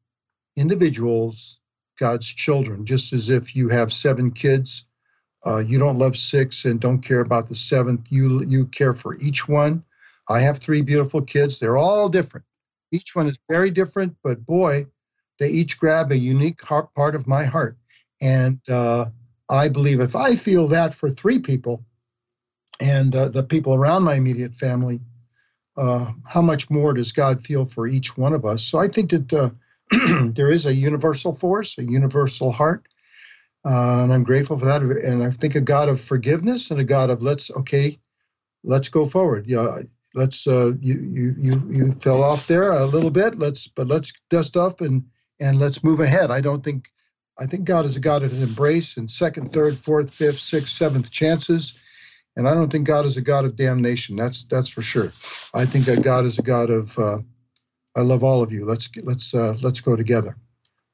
individuals, 0.56 1.60
God's 1.98 2.26
children. 2.26 2.84
Just 2.84 3.12
as 3.12 3.30
if 3.30 3.54
you 3.54 3.68
have 3.68 3.92
seven 3.92 4.30
kids, 4.30 4.86
uh, 5.46 5.58
you 5.58 5.78
don't 5.78 5.98
love 5.98 6.16
six 6.16 6.64
and 6.64 6.80
don't 6.80 7.00
care 7.00 7.20
about 7.20 7.48
the 7.48 7.54
seventh. 7.54 8.06
You 8.10 8.44
you 8.46 8.66
care 8.66 8.94
for 8.94 9.16
each 9.16 9.46
one. 9.46 9.84
I 10.28 10.40
have 10.40 10.58
three 10.58 10.80
beautiful 10.80 11.20
kids. 11.20 11.58
They're 11.58 11.76
all 11.76 12.08
different. 12.08 12.46
Each 12.94 13.16
one 13.16 13.26
is 13.26 13.38
very 13.48 13.70
different, 13.70 14.16
but 14.22 14.46
boy, 14.46 14.86
they 15.40 15.48
each 15.48 15.80
grab 15.80 16.12
a 16.12 16.16
unique 16.16 16.60
part 16.62 17.14
of 17.16 17.26
my 17.26 17.44
heart. 17.44 17.76
And 18.20 18.60
uh, 18.68 19.06
I 19.48 19.68
believe 19.68 20.00
if 20.00 20.14
I 20.14 20.36
feel 20.36 20.68
that 20.68 20.94
for 20.94 21.08
three 21.10 21.40
people 21.40 21.84
and 22.80 23.16
uh, 23.16 23.30
the 23.30 23.42
people 23.42 23.74
around 23.74 24.04
my 24.04 24.14
immediate 24.14 24.54
family, 24.54 25.00
uh, 25.76 26.12
how 26.24 26.40
much 26.40 26.70
more 26.70 26.92
does 26.94 27.10
God 27.10 27.44
feel 27.44 27.66
for 27.66 27.88
each 27.88 28.16
one 28.16 28.32
of 28.32 28.44
us? 28.44 28.62
So 28.62 28.78
I 28.78 28.86
think 28.86 29.10
that 29.10 29.32
uh, 29.32 29.50
there 30.32 30.50
is 30.50 30.64
a 30.64 30.74
universal 30.74 31.34
force, 31.34 31.76
a 31.78 31.82
universal 31.82 32.52
heart. 32.52 32.86
Uh, 33.64 34.02
and 34.04 34.12
I'm 34.12 34.22
grateful 34.22 34.56
for 34.56 34.66
that. 34.66 34.82
And 34.82 35.24
I 35.24 35.30
think 35.30 35.56
a 35.56 35.60
God 35.60 35.88
of 35.88 36.00
forgiveness 36.00 36.70
and 36.70 36.78
a 36.78 36.84
God 36.84 37.10
of 37.10 37.22
let's, 37.22 37.50
okay, 37.50 37.98
let's 38.62 38.88
go 38.88 39.04
forward. 39.04 39.46
Yeah, 39.48 39.80
let's 40.14 40.46
uh, 40.46 40.72
you 40.80 40.94
you 41.12 41.34
you 41.38 41.70
you 41.70 41.92
fell 42.00 42.22
off 42.22 42.46
there 42.46 42.72
a 42.72 42.86
little 42.86 43.10
bit. 43.10 43.38
Let's 43.38 43.66
but 43.66 43.86
let's 43.86 44.12
dust 44.30 44.56
up 44.56 44.80
and 44.80 45.04
and 45.40 45.58
let's 45.58 45.84
move 45.84 46.00
ahead. 46.00 46.30
I 46.30 46.40
don't 46.40 46.64
think 46.64 46.88
I 47.38 47.46
think 47.46 47.64
God 47.64 47.84
is 47.84 47.96
a 47.96 48.00
God 48.00 48.22
of 48.22 48.40
embrace 48.42 48.96
and 48.96 49.10
second, 49.10 49.52
third, 49.52 49.76
fourth, 49.76 50.12
fifth, 50.12 50.40
sixth, 50.40 50.70
seventh 50.70 51.10
chances. 51.10 51.80
And 52.36 52.48
I 52.48 52.54
don't 52.54 52.70
think 52.70 52.86
God 52.86 53.06
is 53.06 53.16
a 53.16 53.20
God 53.20 53.44
of 53.44 53.56
damnation. 53.56 54.16
That's 54.16 54.44
that's 54.44 54.68
for 54.68 54.82
sure. 54.82 55.12
I 55.52 55.66
think 55.66 55.84
that 55.86 56.02
God 56.02 56.24
is 56.24 56.38
a 56.38 56.42
God 56.42 56.70
of 56.70 56.98
uh, 56.98 57.18
I 57.96 58.00
love 58.00 58.24
all 58.24 58.42
of 58.42 58.52
you. 58.52 58.64
Let's 58.64 58.88
let's 59.02 59.34
uh, 59.34 59.56
let's 59.62 59.80
go 59.80 59.96
together. 59.96 60.36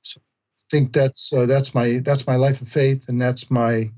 So 0.02 0.20
I 0.20 0.56
think 0.70 0.92
that's 0.92 1.33
uh, 1.33 1.46
that's 1.46 1.74
my 1.74 2.00
that's 2.04 2.26
my 2.26 2.37
life 2.37 2.61
of 2.61 2.68
faith, 2.68 3.09
and 3.09 3.20
that's 3.20 3.50
my 3.50 3.90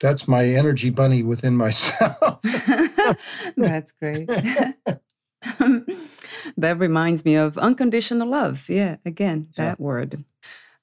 that's 0.00 0.26
my 0.26 0.44
energy 0.44 0.90
bunny 0.90 1.22
within 1.22 1.56
myself. 1.56 2.40
that's 3.56 3.92
great. 3.92 4.26
that 6.56 6.78
reminds 6.78 7.24
me 7.24 7.34
of 7.34 7.58
unconditional 7.58 8.28
love. 8.28 8.68
Yeah, 8.68 8.96
again, 9.04 9.48
that 9.56 9.78
yeah. 9.78 9.84
word. 9.84 10.24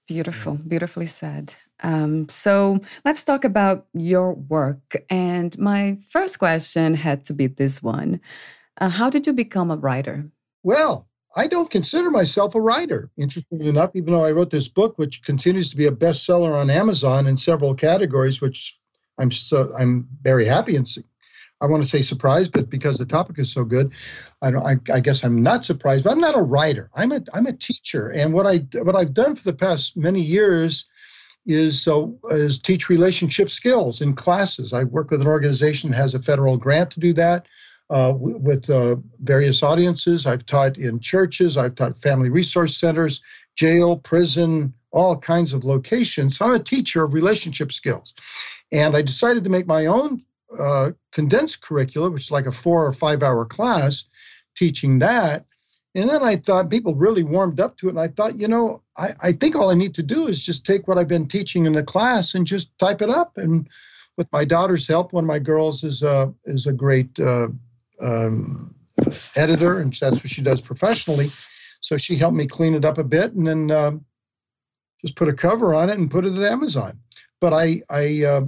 Beautiful, 0.08 0.54
beautifully 0.56 1.08
said. 1.08 1.56
Um, 1.84 2.30
so 2.30 2.80
let's 3.04 3.24
talk 3.24 3.44
about 3.44 3.86
your 3.94 4.34
work. 4.34 5.04
And 5.10 5.58
my 5.60 5.98
first 6.08 6.40
question 6.40 6.96
had 6.96 7.26
to 7.26 7.34
be 7.34 7.48
this 7.48 7.84
one 7.84 8.22
uh, 8.80 8.90
How 8.90 9.10
did 9.10 9.28
you 9.28 9.34
become 9.34 9.70
a 9.70 9.76
writer? 9.76 10.30
Well, 10.64 11.08
I 11.36 11.48
don't 11.48 11.70
consider 11.70 12.10
myself 12.10 12.56
a 12.56 12.62
writer, 12.62 13.12
interestingly 13.18 13.68
enough, 13.68 13.92
even 13.96 14.14
though 14.14 14.26
I 14.26 14.32
wrote 14.32 14.50
this 14.50 14.68
book, 14.68 14.98
which 14.98 15.24
continues 15.24 15.70
to 15.70 15.78
be 15.78 15.86
a 15.86 15.92
bestseller 15.92 16.56
on 16.56 16.70
Amazon 16.70 17.28
in 17.28 17.38
several 17.38 17.76
categories, 17.76 18.42
which 18.42 18.80
I'm 19.18 19.32
so 19.32 19.74
I'm 19.78 20.08
very 20.22 20.46
happy 20.46 20.76
and 20.76 20.88
I 21.60 21.66
want 21.66 21.84
to 21.84 21.90
say 21.90 22.02
surprised, 22.02 22.52
but 22.52 22.70
because 22.70 22.98
the 22.98 23.06
topic 23.06 23.40
is 23.40 23.52
so 23.52 23.64
good, 23.64 23.92
I 24.42 24.52
don't. 24.52 24.66
I, 24.66 24.78
I, 24.94 25.00
guess 25.00 25.24
I'm 25.24 25.42
not 25.42 25.66
surprised. 25.66 26.04
But 26.04 26.12
I'm 26.12 26.20
not 26.20 26.38
a 26.38 26.42
writer. 26.42 26.90
I'm 26.94 27.12
a 27.12 27.22
I'm 27.34 27.48
a 27.48 27.54
teacher, 27.54 28.10
and 28.10 28.34
what 28.34 28.46
I 28.46 28.58
what 28.82 28.96
I've 28.96 29.14
done 29.14 29.36
for 29.36 29.44
the 29.44 29.58
past 29.58 29.98
many 29.98 30.22
years 30.22 30.86
is 31.48 31.82
so 31.82 32.20
is 32.30 32.60
teach 32.60 32.90
relationship 32.90 33.50
skills 33.50 34.02
in 34.02 34.14
classes. 34.14 34.72
I 34.72 34.84
work 34.84 35.10
with 35.10 35.22
an 35.22 35.28
organization 35.28 35.90
that 35.92 35.98
has 35.98 36.14
a 36.14 36.22
federal 36.22 36.58
grant 36.58 36.92
to 36.92 37.00
do 37.00 37.14
that. 37.14 37.48
Uh, 37.90 38.14
with 38.18 38.70
uh, 38.70 38.98
various 39.22 39.64
audiences. 39.64 40.26
I've 40.26 40.46
taught 40.46 40.78
in 40.78 41.00
churches, 41.00 41.56
I've 41.56 41.76
taught 41.76 41.98
family 41.98 42.30
resource 42.30 42.76
centers, 42.76 43.22
jail, 43.56 43.96
prison, 43.96 44.74
all 44.92 45.16
kinds 45.16 45.54
of 45.54 45.64
locations. 45.64 46.38
So 46.38 46.48
I'm 46.48 46.56
a 46.56 46.60
teacher 46.60 47.06
of 47.06 47.14
relationship 47.14 47.72
skills. 47.72 48.14
And 48.72 48.96
I 48.96 49.02
decided 49.02 49.44
to 49.44 49.50
make 49.50 49.68
my 49.68 49.86
own 49.86 50.24
uh, 50.58 50.92
condensed 51.12 51.62
curriculum, 51.62 52.14
which 52.14 52.26
is 52.26 52.32
like 52.32 52.46
a 52.46 52.52
four 52.52 52.86
or 52.86 52.94
five 52.94 53.24
hour 53.24 53.46
class, 53.46 54.06
teaching 54.56 55.00
that. 55.00 55.46
And 55.96 56.10
then 56.10 56.22
I 56.24 56.36
thought 56.36 56.70
people 56.70 56.94
really 56.96 57.24
warmed 57.24 57.60
up 57.60 57.78
to 57.78 57.88
it. 57.88 57.92
And 57.92 58.00
I 58.00 58.08
thought, 58.08 58.38
you 58.38 58.48
know, 58.48 58.84
I, 58.98 59.14
I 59.22 59.32
think 59.32 59.56
all 59.56 59.72
I 59.72 59.74
need 59.74 59.96
to 59.96 60.04
do 60.04 60.28
is 60.28 60.40
just 60.42 60.66
take 60.66 60.88
what 60.88 60.98
I've 60.98 61.08
been 61.08 61.28
teaching 61.28 61.66
in 61.66 61.74
the 61.74 61.84
class 61.84 62.36
and 62.36 62.46
just 62.46 62.78
type 62.78 63.02
it 63.02 63.10
up. 63.10 63.38
And 63.38 63.68
with 64.16 64.32
my 64.32 64.46
daughter's 64.46 64.88
help, 64.88 65.14
one 65.14 65.24
of 65.24 65.28
my 65.28 65.40
girls 65.40 65.84
is 65.84 66.04
a, 66.04 66.34
is 66.46 66.68
a 66.68 66.74
great 66.74 67.20
uh, 67.20 67.48
um, 68.00 68.76
editor, 69.36 69.80
and 69.80 69.94
that's 69.94 70.18
what 70.18 70.30
she 70.30 70.42
does 70.42 70.62
professionally. 70.62 71.32
So 71.82 71.98
she 71.98 72.16
helped 72.16 72.36
me 72.36 72.48
clean 72.48 72.74
it 72.74 72.86
up 72.86 72.98
a 72.98 73.04
bit 73.04 73.34
and 73.34 73.48
then 73.48 73.72
um, 73.72 74.06
just 75.02 75.16
put 75.16 75.30
a 75.30 75.34
cover 75.34 75.74
on 75.74 75.90
it 75.90 75.98
and 75.98 76.12
put 76.12 76.26
it 76.26 76.34
at 76.34 76.52
Amazon. 76.52 77.00
But 77.40 77.54
I, 77.54 77.82
I, 77.90 78.24
uh, 78.24 78.46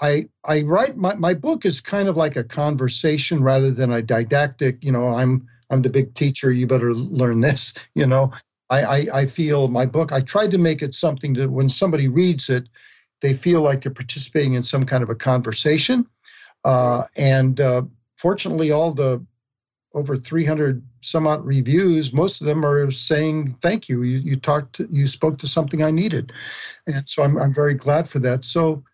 I 0.00 0.28
I 0.44 0.62
write 0.62 0.96
my, 0.96 1.14
my 1.14 1.34
book 1.34 1.66
is 1.66 1.80
kind 1.80 2.08
of 2.08 2.16
like 2.16 2.36
a 2.36 2.44
conversation 2.44 3.42
rather 3.42 3.70
than 3.70 3.92
a 3.92 4.02
didactic, 4.02 4.82
you 4.82 4.92
know, 4.92 5.08
I'm 5.08 5.46
I'm 5.70 5.82
the 5.82 5.90
big 5.90 6.14
teacher, 6.14 6.50
you 6.50 6.66
better 6.66 6.94
learn 6.94 7.40
this, 7.40 7.74
you 7.94 8.06
know. 8.06 8.32
I, 8.70 8.82
I, 8.84 9.06
I 9.14 9.26
feel 9.26 9.66
my 9.66 9.84
book, 9.84 10.12
I 10.12 10.20
tried 10.20 10.52
to 10.52 10.58
make 10.58 10.80
it 10.80 10.94
something 10.94 11.32
that 11.34 11.50
when 11.50 11.68
somebody 11.68 12.06
reads 12.06 12.48
it, 12.48 12.68
they 13.20 13.34
feel 13.34 13.62
like 13.62 13.82
they're 13.82 13.92
participating 13.92 14.54
in 14.54 14.62
some 14.62 14.86
kind 14.86 15.02
of 15.02 15.10
a 15.10 15.14
conversation. 15.16 16.06
Uh, 16.64 17.02
and 17.16 17.60
uh, 17.60 17.82
fortunately, 18.16 18.70
all 18.70 18.92
the 18.92 19.24
over 19.94 20.16
300 20.16 20.82
some 21.00 21.26
odd 21.26 21.44
reviews, 21.44 22.12
most 22.12 22.40
of 22.40 22.46
them 22.46 22.64
are 22.64 22.90
saying 22.90 23.54
thank 23.54 23.88
you. 23.88 24.02
You, 24.02 24.18
you 24.18 24.36
talked, 24.36 24.76
to, 24.76 24.88
you 24.90 25.08
spoke 25.08 25.38
to 25.38 25.46
something 25.46 25.82
I 25.82 25.90
needed, 25.90 26.32
and 26.86 27.08
so 27.08 27.22
I'm 27.22 27.36
I'm 27.38 27.54
very 27.54 27.74
glad 27.74 28.08
for 28.08 28.18
that. 28.20 28.44
So 28.44 28.84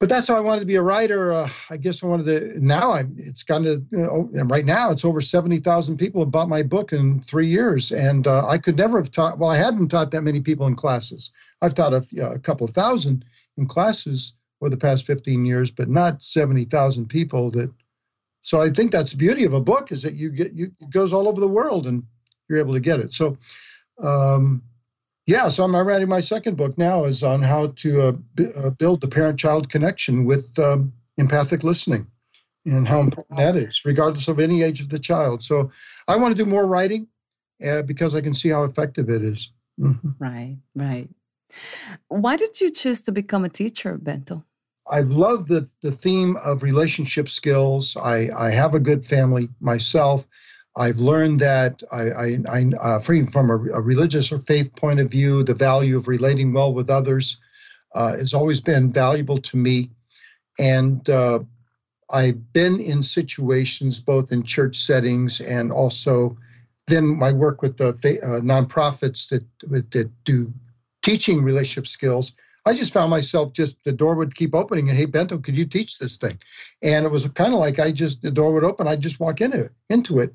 but 0.00 0.08
that's 0.08 0.28
how 0.28 0.36
I 0.36 0.40
wanted 0.40 0.60
to 0.60 0.66
be 0.66 0.76
a 0.76 0.82
writer. 0.82 1.30
Uh, 1.30 1.50
I 1.68 1.76
guess 1.76 2.02
I 2.02 2.06
wanted 2.06 2.24
to. 2.24 2.64
Now 2.64 2.92
I, 2.92 3.04
it's 3.18 3.42
gone 3.42 3.64
to 3.64 3.84
you 3.90 3.98
know, 3.98 4.30
right 4.46 4.64
now 4.64 4.90
it's 4.90 5.04
over 5.04 5.20
seventy 5.20 5.58
thousand 5.58 5.98
people 5.98 6.22
have 6.22 6.30
bought 6.30 6.48
my 6.48 6.62
book 6.62 6.94
in 6.94 7.20
three 7.20 7.46
years, 7.46 7.92
and 7.92 8.26
uh, 8.26 8.48
I 8.48 8.56
could 8.56 8.78
never 8.78 8.98
have 8.98 9.10
taught. 9.10 9.38
Well, 9.38 9.50
I 9.50 9.58
hadn't 9.58 9.88
taught 9.88 10.10
that 10.12 10.22
many 10.22 10.40
people 10.40 10.66
in 10.66 10.74
classes. 10.74 11.30
I've 11.60 11.74
taught 11.74 11.92
a, 11.92 12.04
a 12.24 12.38
couple 12.38 12.66
of 12.66 12.72
thousand 12.72 13.26
in 13.58 13.66
classes 13.66 14.32
over 14.62 14.70
the 14.70 14.78
past 14.78 15.04
fifteen 15.04 15.44
years, 15.44 15.70
but 15.70 15.90
not 15.90 16.22
seventy 16.22 16.64
thousand 16.64 17.08
people. 17.08 17.50
That 17.50 17.70
so 18.42 18.60
I 18.60 18.70
think 18.70 18.92
that's 18.92 19.12
the 19.12 19.16
beauty 19.16 19.44
of 19.44 19.54
a 19.54 19.60
book 19.60 19.92
is 19.92 20.02
that 20.02 20.14
you 20.14 20.30
get 20.30 20.52
you 20.54 20.72
it 20.80 20.90
goes 20.90 21.12
all 21.12 21.28
over 21.28 21.40
the 21.40 21.48
world 21.48 21.86
and 21.86 22.02
you're 22.48 22.58
able 22.58 22.74
to 22.74 22.80
get 22.80 23.00
it. 23.00 23.12
So. 23.12 23.36
Um, 24.02 24.62
yeah, 25.26 25.48
so 25.48 25.62
I'm 25.62 25.76
writing 25.76 26.08
my 26.08 26.20
second 26.20 26.56
book 26.56 26.76
now 26.76 27.04
is 27.04 27.22
on 27.22 27.40
how 27.40 27.68
to 27.68 28.02
uh, 28.02 28.12
b- 28.34 28.48
uh, 28.56 28.70
build 28.70 29.00
the 29.00 29.06
parent-child 29.06 29.68
connection 29.68 30.24
with 30.24 30.58
um, 30.58 30.92
empathic 31.18 31.62
listening 31.62 32.06
and 32.66 32.88
how 32.88 33.00
important 33.00 33.38
that 33.38 33.54
is, 33.54 33.84
regardless 33.84 34.26
of 34.26 34.40
any 34.40 34.62
age 34.62 34.80
of 34.80 34.88
the 34.88 34.98
child. 34.98 35.42
So 35.42 35.70
I 36.08 36.16
want 36.16 36.36
to 36.36 36.44
do 36.44 36.50
more 36.50 36.66
writing 36.66 37.06
uh, 37.64 37.82
because 37.82 38.14
I 38.14 38.22
can 38.22 38.34
see 38.34 38.48
how 38.48 38.64
effective 38.64 39.08
it 39.08 39.22
is. 39.22 39.52
Mm-hmm. 39.78 40.10
Right, 40.18 40.58
right. 40.74 41.08
Why 42.08 42.36
did 42.36 42.60
you 42.60 42.70
choose 42.70 43.00
to 43.02 43.12
become 43.12 43.44
a 43.44 43.48
teacher, 43.48 43.98
Bento? 43.98 44.44
I 44.90 45.00
love 45.00 45.46
the, 45.46 45.68
the 45.82 45.92
theme 45.92 46.36
of 46.44 46.62
relationship 46.62 47.28
skills. 47.28 47.96
I, 47.96 48.28
I 48.36 48.50
have 48.50 48.74
a 48.74 48.80
good 48.80 49.04
family 49.04 49.48
myself. 49.60 50.26
I've 50.76 50.98
learned 50.98 51.40
that 51.40 51.82
I, 51.92 52.10
I, 52.10 52.38
I 52.48 52.64
uh, 52.80 53.00
from 53.00 53.50
a, 53.50 53.54
a, 53.72 53.80
religious 53.80 54.30
or 54.30 54.38
faith 54.38 54.74
point 54.76 55.00
of 55.00 55.10
view, 55.10 55.42
the 55.42 55.54
value 55.54 55.96
of 55.96 56.08
relating 56.08 56.52
well 56.52 56.72
with 56.72 56.90
others 56.90 57.38
uh, 57.94 58.16
has 58.16 58.34
always 58.34 58.60
been 58.60 58.92
valuable 58.92 59.38
to 59.38 59.56
me. 59.56 59.90
And 60.58 61.08
uh, 61.08 61.40
I've 62.10 62.52
been 62.52 62.80
in 62.80 63.02
situations 63.02 64.00
both 64.00 64.32
in 64.32 64.42
church 64.42 64.78
settings 64.78 65.40
and 65.40 65.72
also 65.72 66.36
then 66.86 67.06
my 67.06 67.32
work 67.32 67.62
with 67.62 67.76
the 67.76 67.90
uh, 67.90 68.40
nonprofits 68.40 69.28
that, 69.28 69.44
that 69.92 70.10
do 70.24 70.52
teaching 71.02 71.42
relationship 71.42 71.86
skills. 71.86 72.32
I 72.66 72.74
just 72.74 72.92
found 72.92 73.10
myself 73.10 73.52
just 73.52 73.82
the 73.84 73.92
door 73.92 74.14
would 74.14 74.34
keep 74.34 74.54
opening 74.54 74.88
and 74.88 74.98
hey 74.98 75.06
Bento, 75.06 75.38
could 75.38 75.56
you 75.56 75.64
teach 75.64 75.98
this 75.98 76.16
thing? 76.16 76.38
And 76.82 77.04
it 77.04 77.10
was 77.10 77.26
kind 77.28 77.54
of 77.54 77.60
like 77.60 77.78
I 77.78 77.90
just 77.90 78.22
the 78.22 78.30
door 78.30 78.52
would 78.52 78.64
open, 78.64 78.86
I'd 78.86 79.00
just 79.00 79.20
walk 79.20 79.40
into 79.40 79.64
it, 79.64 79.72
into 79.88 80.18
it 80.18 80.34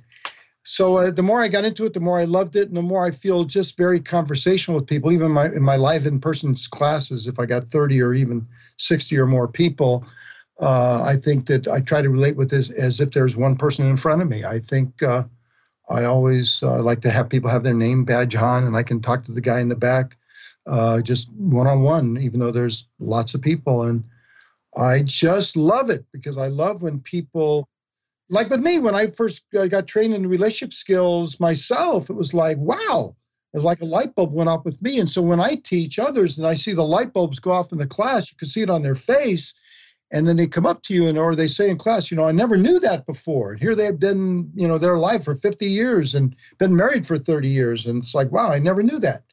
so 0.65 0.97
uh, 0.97 1.11
the 1.11 1.21
more 1.21 1.43
I 1.43 1.47
got 1.47 1.63
into 1.63 1.85
it, 1.85 1.93
the 1.93 1.99
more 1.99 2.19
I 2.19 2.23
loved 2.23 2.55
it, 2.55 2.67
and 2.67 2.75
the 2.75 2.81
more 2.81 3.05
I 3.05 3.11
feel 3.11 3.43
just 3.43 3.77
very 3.77 3.99
conversational 3.99 4.79
with 4.79 4.87
people. 4.87 5.11
Even 5.11 5.31
my 5.31 5.45
in 5.45 5.61
my 5.61 5.75
live 5.75 6.07
in 6.07 6.19
person 6.19 6.55
classes, 6.71 7.27
if 7.27 7.39
I 7.39 7.45
got 7.45 7.65
thirty 7.65 8.01
or 8.01 8.13
even 8.15 8.47
sixty 8.77 9.17
or 9.17 9.27
more 9.27 9.47
people, 9.47 10.03
uh, 10.59 11.03
I 11.03 11.17
think 11.17 11.45
that 11.47 11.67
I 11.67 11.81
try 11.81 12.01
to 12.01 12.09
relate 12.09 12.35
with 12.35 12.49
this 12.49 12.71
as 12.71 12.99
if 12.99 13.11
there's 13.11 13.35
one 13.35 13.55
person 13.55 13.87
in 13.87 13.95
front 13.95 14.23
of 14.23 14.27
me. 14.27 14.43
I 14.43 14.57
think 14.57 15.03
uh, 15.03 15.23
I 15.89 16.05
always 16.05 16.63
uh, 16.63 16.81
like 16.81 17.01
to 17.01 17.11
have 17.11 17.29
people 17.29 17.51
have 17.51 17.63
their 17.63 17.75
name 17.75 18.03
badge 18.03 18.35
on, 18.35 18.63
and 18.63 18.75
I 18.75 18.81
can 18.81 19.01
talk 19.01 19.23
to 19.25 19.31
the 19.31 19.41
guy 19.41 19.59
in 19.59 19.69
the 19.69 19.75
back 19.75 20.17
uh, 20.67 21.01
just 21.01 21.31
one 21.33 21.67
on 21.67 21.81
one, 21.81 22.17
even 22.17 22.39
though 22.39 22.51
there's 22.51 22.89
lots 22.99 23.33
of 23.33 23.41
people, 23.41 23.83
and 23.83 24.03
I 24.75 25.03
just 25.03 25.55
love 25.55 25.89
it 25.89 26.05
because 26.11 26.37
I 26.37 26.47
love 26.47 26.81
when 26.81 26.99
people 26.99 27.67
like 28.29 28.49
with 28.49 28.61
me, 28.61 28.79
when 28.79 28.95
I 28.95 29.07
first 29.07 29.43
uh, 29.57 29.67
got 29.67 29.87
trained 29.87 30.13
in 30.13 30.27
relationship 30.27 30.73
skills 30.73 31.39
myself, 31.39 32.09
it 32.09 32.15
was 32.15 32.33
like, 32.33 32.57
wow, 32.57 33.15
it 33.53 33.57
was 33.57 33.63
like 33.63 33.81
a 33.81 33.85
light 33.85 34.15
bulb 34.15 34.33
went 34.33 34.49
off 34.49 34.65
with 34.65 34.81
me. 34.81 34.99
And 34.99 35.09
so 35.09 35.21
when 35.21 35.39
I 35.39 35.55
teach 35.55 35.99
others 35.99 36.37
and 36.37 36.47
I 36.47 36.55
see 36.55 36.73
the 36.73 36.83
light 36.83 37.13
bulbs 37.13 37.39
go 37.39 37.51
off 37.51 37.71
in 37.71 37.77
the 37.77 37.87
class, 37.87 38.31
you 38.31 38.37
can 38.37 38.47
see 38.47 38.61
it 38.61 38.69
on 38.69 38.81
their 38.81 38.95
face. 38.95 39.53
And 40.11 40.27
then 40.27 40.37
they 40.37 40.47
come 40.47 40.65
up 40.65 40.83
to 40.83 40.93
you 40.93 41.07
and 41.07 41.17
or 41.17 41.35
they 41.35 41.47
say 41.47 41.69
in 41.69 41.77
class, 41.77 42.09
you 42.09 42.17
know, 42.17 42.25
I 42.25 42.31
never 42.31 42.57
knew 42.57 42.79
that 42.79 43.05
before. 43.05 43.51
And 43.51 43.59
here 43.59 43.75
they've 43.75 43.99
been, 43.99 44.51
you 44.55 44.67
know, 44.67 44.77
their 44.77 44.95
alive 44.95 45.23
for 45.23 45.35
50 45.35 45.65
years 45.65 46.15
and 46.15 46.35
been 46.57 46.75
married 46.75 47.07
for 47.07 47.17
30 47.17 47.47
years. 47.47 47.85
And 47.85 48.03
it's 48.03 48.13
like, 48.13 48.31
wow, 48.31 48.51
I 48.51 48.59
never 48.59 48.83
knew 48.83 48.99
that. 48.99 49.23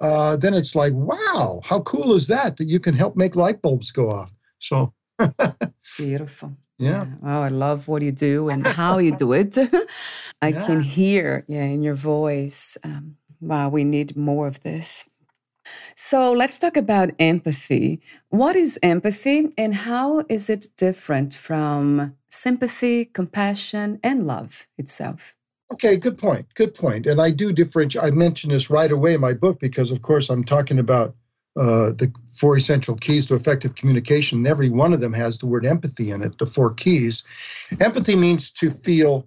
Uh, 0.00 0.36
then 0.36 0.54
it's 0.54 0.74
like, 0.74 0.92
wow, 0.94 1.60
how 1.64 1.80
cool 1.82 2.14
is 2.14 2.26
that 2.26 2.56
that 2.56 2.66
you 2.66 2.80
can 2.80 2.94
help 2.94 3.16
make 3.16 3.36
light 3.36 3.62
bulbs 3.62 3.90
go 3.90 4.10
off? 4.10 4.32
So 4.58 4.92
beautiful. 5.96 6.52
Yeah. 6.78 7.06
yeah. 7.06 7.14
Oh, 7.24 7.42
I 7.42 7.48
love 7.48 7.86
what 7.86 8.02
you 8.02 8.12
do 8.12 8.48
and 8.48 8.66
how 8.66 8.98
you 8.98 9.16
do 9.16 9.32
it. 9.32 9.56
I 10.42 10.48
yeah. 10.48 10.66
can 10.66 10.80
hear, 10.80 11.44
yeah, 11.46 11.64
in 11.64 11.82
your 11.82 11.94
voice. 11.94 12.76
Um, 12.82 13.16
wow, 13.40 13.68
we 13.68 13.84
need 13.84 14.16
more 14.16 14.48
of 14.48 14.60
this. 14.62 15.08
So 15.94 16.32
let's 16.32 16.58
talk 16.58 16.76
about 16.76 17.10
empathy. 17.18 18.00
What 18.30 18.56
is 18.56 18.78
empathy 18.82 19.50
and 19.56 19.74
how 19.74 20.24
is 20.28 20.50
it 20.50 20.68
different 20.76 21.34
from 21.34 22.16
sympathy, 22.30 23.04
compassion, 23.04 24.00
and 24.02 24.26
love 24.26 24.66
itself? 24.76 25.36
Okay, 25.72 25.96
good 25.96 26.18
point. 26.18 26.46
Good 26.54 26.74
point. 26.74 27.06
And 27.06 27.20
I 27.20 27.30
do 27.30 27.50
differentiate. 27.50 28.04
I 28.04 28.10
mentioned 28.10 28.52
this 28.52 28.68
right 28.68 28.92
away 28.92 29.14
in 29.14 29.22
my 29.22 29.32
book 29.32 29.58
because, 29.58 29.90
of 29.90 30.02
course, 30.02 30.28
I'm 30.28 30.44
talking 30.44 30.78
about 30.78 31.14
uh, 31.56 31.92
the 31.92 32.12
four 32.28 32.58
essential 32.58 32.94
keys 32.96 33.24
to 33.26 33.36
effective 33.36 33.74
communication. 33.74 34.38
And 34.38 34.46
every 34.46 34.68
one 34.68 34.92
of 34.92 35.00
them 35.00 35.14
has 35.14 35.38
the 35.38 35.46
word 35.46 35.64
empathy 35.64 36.10
in 36.10 36.22
it, 36.22 36.36
the 36.38 36.44
four 36.44 36.74
keys. 36.74 37.24
Empathy 37.80 38.16
means 38.16 38.50
to 38.50 38.70
feel 38.70 39.26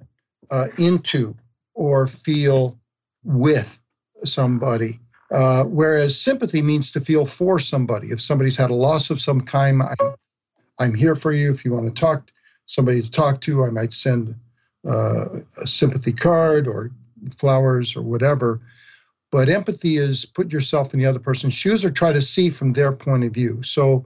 uh, 0.52 0.68
into 0.78 1.36
or 1.74 2.06
feel 2.06 2.78
with 3.24 3.80
somebody. 4.24 5.00
Uh, 5.32 5.64
whereas 5.64 6.20
sympathy 6.20 6.62
means 6.62 6.92
to 6.92 7.02
feel 7.02 7.26
for 7.26 7.58
somebody. 7.58 8.12
If 8.12 8.22
somebody's 8.22 8.56
had 8.56 8.70
a 8.70 8.76
loss 8.76 9.10
of 9.10 9.20
some 9.20 9.42
kind, 9.42 9.82
I'm, 9.82 10.14
I'm 10.78 10.94
here 10.94 11.16
for 11.16 11.32
you. 11.32 11.50
If 11.50 11.66
you 11.66 11.74
want 11.74 11.88
to 11.88 12.00
talk, 12.00 12.30
somebody 12.68 13.02
to 13.02 13.10
talk 13.10 13.42
to, 13.42 13.66
I 13.66 13.72
might 13.72 13.94
send 13.94 14.36
uh, 14.88 15.40
a 15.58 15.68
sympathy 15.68 16.14
card 16.14 16.68
or 16.68 16.92
flowers 17.38 17.96
or 17.96 18.02
whatever. 18.02 18.62
But 19.32 19.50
empathy 19.50 19.98
is 19.98 20.26
put 20.26 20.52
yourself 20.54 20.94
in 20.94 21.00
the 21.00 21.06
other 21.06 21.20
person's 21.20 21.54
shoes 21.54 21.84
or 21.84 21.92
try 21.92 22.14
to 22.14 22.22
see 22.22 22.50
from 22.50 22.74
their 22.74 22.92
point 22.92 23.24
of 23.24 23.34
view. 23.34 23.62
So 23.64 24.06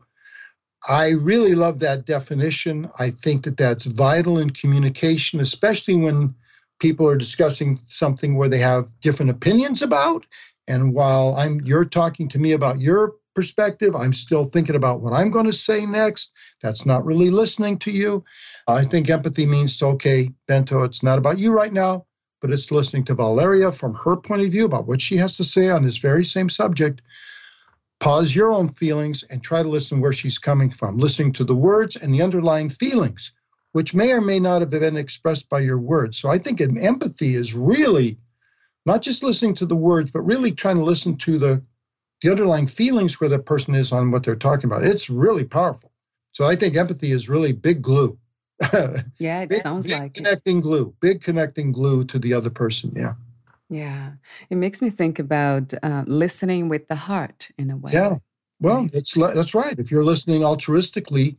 I 0.88 1.10
really 1.10 1.56
love 1.56 1.80
that 1.80 2.06
definition. 2.06 2.90
I 3.00 3.10
think 3.10 3.44
that 3.44 3.58
that's 3.58 3.84
vital 3.84 4.38
in 4.38 4.52
communication, 4.52 5.40
especially 5.40 5.96
when 5.96 6.34
people 6.80 7.08
are 7.08 7.18
discussing 7.18 7.76
something 7.76 8.38
where 8.38 8.48
they 8.48 8.60
have 8.60 8.88
different 9.02 9.32
opinions 9.32 9.82
about. 9.82 10.26
And 10.68 10.94
while 10.94 11.36
I'm 11.36 11.62
you're 11.62 11.86
talking 11.86 12.30
to 12.30 12.40
me 12.40 12.54
about 12.54 12.80
your 12.80 13.16
perspective, 13.36 13.96
I'm 13.96 14.14
still 14.14 14.46
thinking 14.46 14.76
about 14.76 15.02
what 15.02 15.14
I'm 15.14 15.32
going 15.32 15.46
to 15.46 15.54
say 15.54 15.86
next. 15.86 16.32
That's 16.62 16.86
not 16.86 17.06
really 17.06 17.30
listening 17.30 17.78
to 17.80 17.92
you. 17.92 18.24
I 18.70 18.86
think 18.86 19.10
empathy 19.10 19.46
means 19.46 19.82
okay, 19.82 20.32
Bento, 20.48 20.84
it's 20.84 21.04
not 21.04 21.18
about 21.18 21.40
you 21.40 21.52
right 21.52 21.74
now 21.74 22.06
but 22.42 22.52
it's 22.52 22.72
listening 22.72 23.04
to 23.06 23.14
Valeria 23.14 23.72
from 23.72 23.94
her 23.94 24.16
point 24.16 24.42
of 24.42 24.52
view 24.52 24.66
about 24.66 24.88
what 24.88 25.02
she 25.02 25.18
has 25.18 25.36
to 25.38 25.44
say 25.44 25.70
on 25.70 25.84
this 25.84 25.98
very 25.98 26.24
same 26.24 26.50
subject. 26.50 27.02
Pause 28.00 28.34
your 28.34 28.52
own 28.54 28.70
feelings 28.70 29.24
and 29.24 29.44
try 29.44 29.62
to 29.62 29.68
listen 29.68 30.00
where 30.00 30.14
she's 30.14 30.38
coming 30.38 30.72
from, 30.72 30.98
listening 30.98 31.34
to 31.34 31.44
the 31.44 31.56
words 31.56 31.98
and 31.98 32.14
the 32.14 32.22
underlying 32.22 32.70
feelings, 32.70 33.34
which 33.74 33.94
may 33.94 34.12
or 34.14 34.22
may 34.22 34.40
not 34.40 34.62
have 34.62 34.70
been 34.70 34.96
expressed 34.96 35.50
by 35.50 35.60
your 35.60 35.80
words. 35.80 36.18
So 36.18 36.30
I 36.30 36.38
think 36.38 36.62
empathy 36.62 37.36
is 37.36 37.54
really 37.54 38.18
not 38.86 39.02
just 39.02 39.22
listening 39.22 39.56
to 39.56 39.66
the 39.66 39.76
words, 39.76 40.12
but 40.12 40.22
really 40.22 40.52
trying 40.52 40.78
to 40.78 40.84
listen 40.84 41.16
to 41.18 41.38
the 41.38 41.62
the 42.22 42.30
underlying 42.30 42.68
feelings 42.68 43.22
where 43.22 43.30
the 43.30 43.40
person 43.40 43.74
is 43.76 43.94
on 43.94 44.12
what 44.12 44.24
they're 44.24 44.36
talking 44.36 44.70
about. 44.70 44.84
It's 44.84 45.10
really 45.10 45.46
powerful. 45.46 45.90
So 46.34 46.44
I 46.44 46.54
think 46.54 46.76
empathy 46.76 47.14
is 47.14 47.30
really 47.30 47.54
big 47.54 47.82
glue. 47.82 48.18
yeah, 49.20 49.42
it 49.42 49.50
big, 49.50 49.62
sounds 49.62 49.84
big 49.84 50.00
like 50.00 50.14
connecting 50.14 50.58
it. 50.58 50.62
glue, 50.62 50.94
big 51.00 51.22
connecting 51.22 51.72
glue 51.72 52.04
to 52.06 52.20
the 52.20 52.34
other 52.34 52.50
person. 52.50 52.92
Yeah. 52.96 53.14
Yeah, 53.70 54.14
it 54.50 54.56
makes 54.56 54.82
me 54.82 54.90
think 54.90 55.20
about 55.20 55.74
uh, 55.84 56.04
listening 56.08 56.70
with 56.70 56.88
the 56.88 56.96
heart 56.96 57.50
in 57.60 57.70
a 57.70 57.78
way. 57.78 57.92
Yeah, 57.94 58.18
well, 58.60 58.88
that's 58.92 59.14
that's 59.14 59.54
right. 59.54 59.78
If 59.78 59.92
you're 59.92 60.04
listening 60.04 60.42
altruistically, 60.42 61.38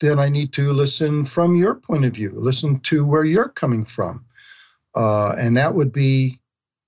then 0.00 0.20
I 0.20 0.28
need 0.28 0.52
to 0.52 0.72
listen 0.72 1.24
from 1.24 1.56
your 1.56 1.74
point 1.74 2.04
of 2.04 2.14
view, 2.14 2.32
listen 2.36 2.78
to 2.80 3.04
where 3.04 3.24
you're 3.24 3.48
coming 3.48 3.84
from, 3.84 4.24
uh, 4.94 5.34
and 5.36 5.56
that 5.56 5.74
would 5.74 5.90
be 5.90 6.38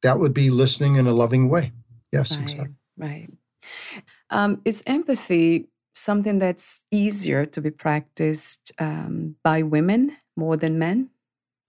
that 0.03 0.21
would 0.21 0.33
be 0.33 0.51
listening 0.51 0.97
in 0.97 1.09
a 1.09 1.13
loving 1.13 1.49
way. 1.49 1.73
Yes, 2.13 2.31
right, 2.31 2.43
exactly. 2.43 2.75
Right. 2.97 3.29
Um, 4.31 4.61
is 4.65 4.85
empathy 4.87 5.69
something 5.97 6.39
that's 6.39 6.85
easier 6.91 7.47
to 7.47 7.61
be 7.61 7.71
practiced 7.71 8.73
um, 8.79 9.37
by 9.43 9.63
women 9.63 10.17
more 10.37 10.57
than 10.57 10.79
men? 10.79 11.11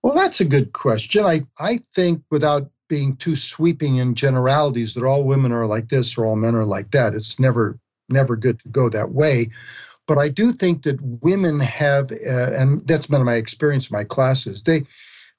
Well, 0.04 0.16
that's 0.16 0.42
a 0.42 0.46
good 0.46 0.74
question. 0.74 1.24
I, 1.24 1.46
I 1.60 1.80
think 1.94 2.22
without 2.30 2.70
being 2.88 3.16
too 3.18 3.36
sweeping 3.36 3.98
in 3.98 4.16
generalities 4.16 4.94
that 4.94 5.04
all 5.04 5.24
women 5.24 5.52
are 5.52 5.66
like 5.66 5.90
this 5.90 6.18
or 6.18 6.26
all 6.26 6.36
men 6.36 6.56
are 6.56 6.66
like 6.66 6.92
that, 6.92 7.14
it's 7.14 7.40
never 7.40 7.80
never 8.10 8.38
good 8.38 8.60
to 8.60 8.70
go 8.70 8.88
that 8.90 9.12
way. 9.12 9.50
But 10.08 10.18
I 10.18 10.30
do 10.30 10.54
think 10.54 10.84
that 10.84 11.02
women 11.02 11.60
have, 11.60 12.12
uh, 12.12 12.52
and 12.54 12.86
that's 12.88 13.08
been 13.08 13.24
my 13.26 13.36
experience 13.36 13.90
in 13.90 13.94
my 13.94 14.06
classes. 14.06 14.64
They 14.64 14.84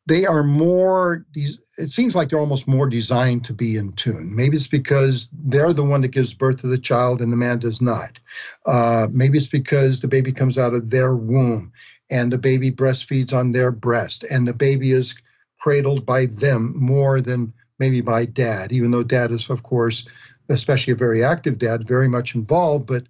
they 0.09 0.25
are 0.25 0.43
more 0.43 1.27
it 1.35 1.91
seems 1.91 2.15
like 2.15 2.31
they're 2.31 2.39
almost 2.39 2.67
more 2.67 2.89
designed 2.89 3.45
to 3.45 3.53
be 3.53 3.77
in 3.77 3.93
tune. 3.93 4.35
Maybe 4.35 4.57
it's 4.57 4.67
because 4.67 5.29
they're 5.33 5.75
the 5.75 5.85
one 5.85 6.01
that 6.01 6.09
gives 6.09 6.35
birth 6.35 6.61
to 6.63 6.67
the 6.67 6.79
child 6.79 7.21
and 7.21 7.31
the 7.31 7.37
man 7.37 7.59
does 7.59 7.81
not. 7.81 8.19
Uh, 8.67 9.07
maybe 9.13 9.37
it's 9.39 9.47
because 9.47 10.01
the 10.01 10.09
baby 10.09 10.33
comes 10.33 10.57
out 10.57 10.75
of 10.75 10.91
their 10.91 11.15
womb 11.15 11.71
and 12.11 12.33
the 12.33 12.39
baby 12.39 12.73
breastfeeds 12.73 13.33
on 13.35 13.53
their 13.53 13.71
breast 13.71 14.25
and 14.31 14.49
the 14.49 14.55
baby 14.55 14.93
is 14.93 15.15
cradled 15.61 16.07
by 16.07 16.27
them 16.27 16.73
more 16.77 17.21
than 17.21 17.53
maybe 17.79 18.01
by 18.01 18.25
dad 18.25 18.73
even 18.73 18.91
though 18.91 19.03
dad 19.03 19.31
is 19.31 19.51
of 19.51 19.63
course 19.63 20.07
especially 20.49 20.93
a 20.93 20.97
very 20.97 21.23
active 21.23 21.59
dad 21.59 21.87
very 21.87 22.09
much 22.09 22.35
involved 22.35 22.87
but 22.87 23.05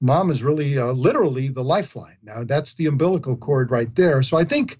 mom 0.00 0.30
is 0.30 0.42
really 0.42 0.78
uh, 0.78 0.92
literally 0.92 1.48
the 1.48 1.64
lifeline. 1.64 2.16
Now 2.22 2.44
that's 2.44 2.74
the 2.74 2.86
umbilical 2.86 3.36
cord 3.36 3.70
right 3.70 3.94
there. 3.96 4.22
So 4.22 4.38
i 4.38 4.44
think 4.44 4.78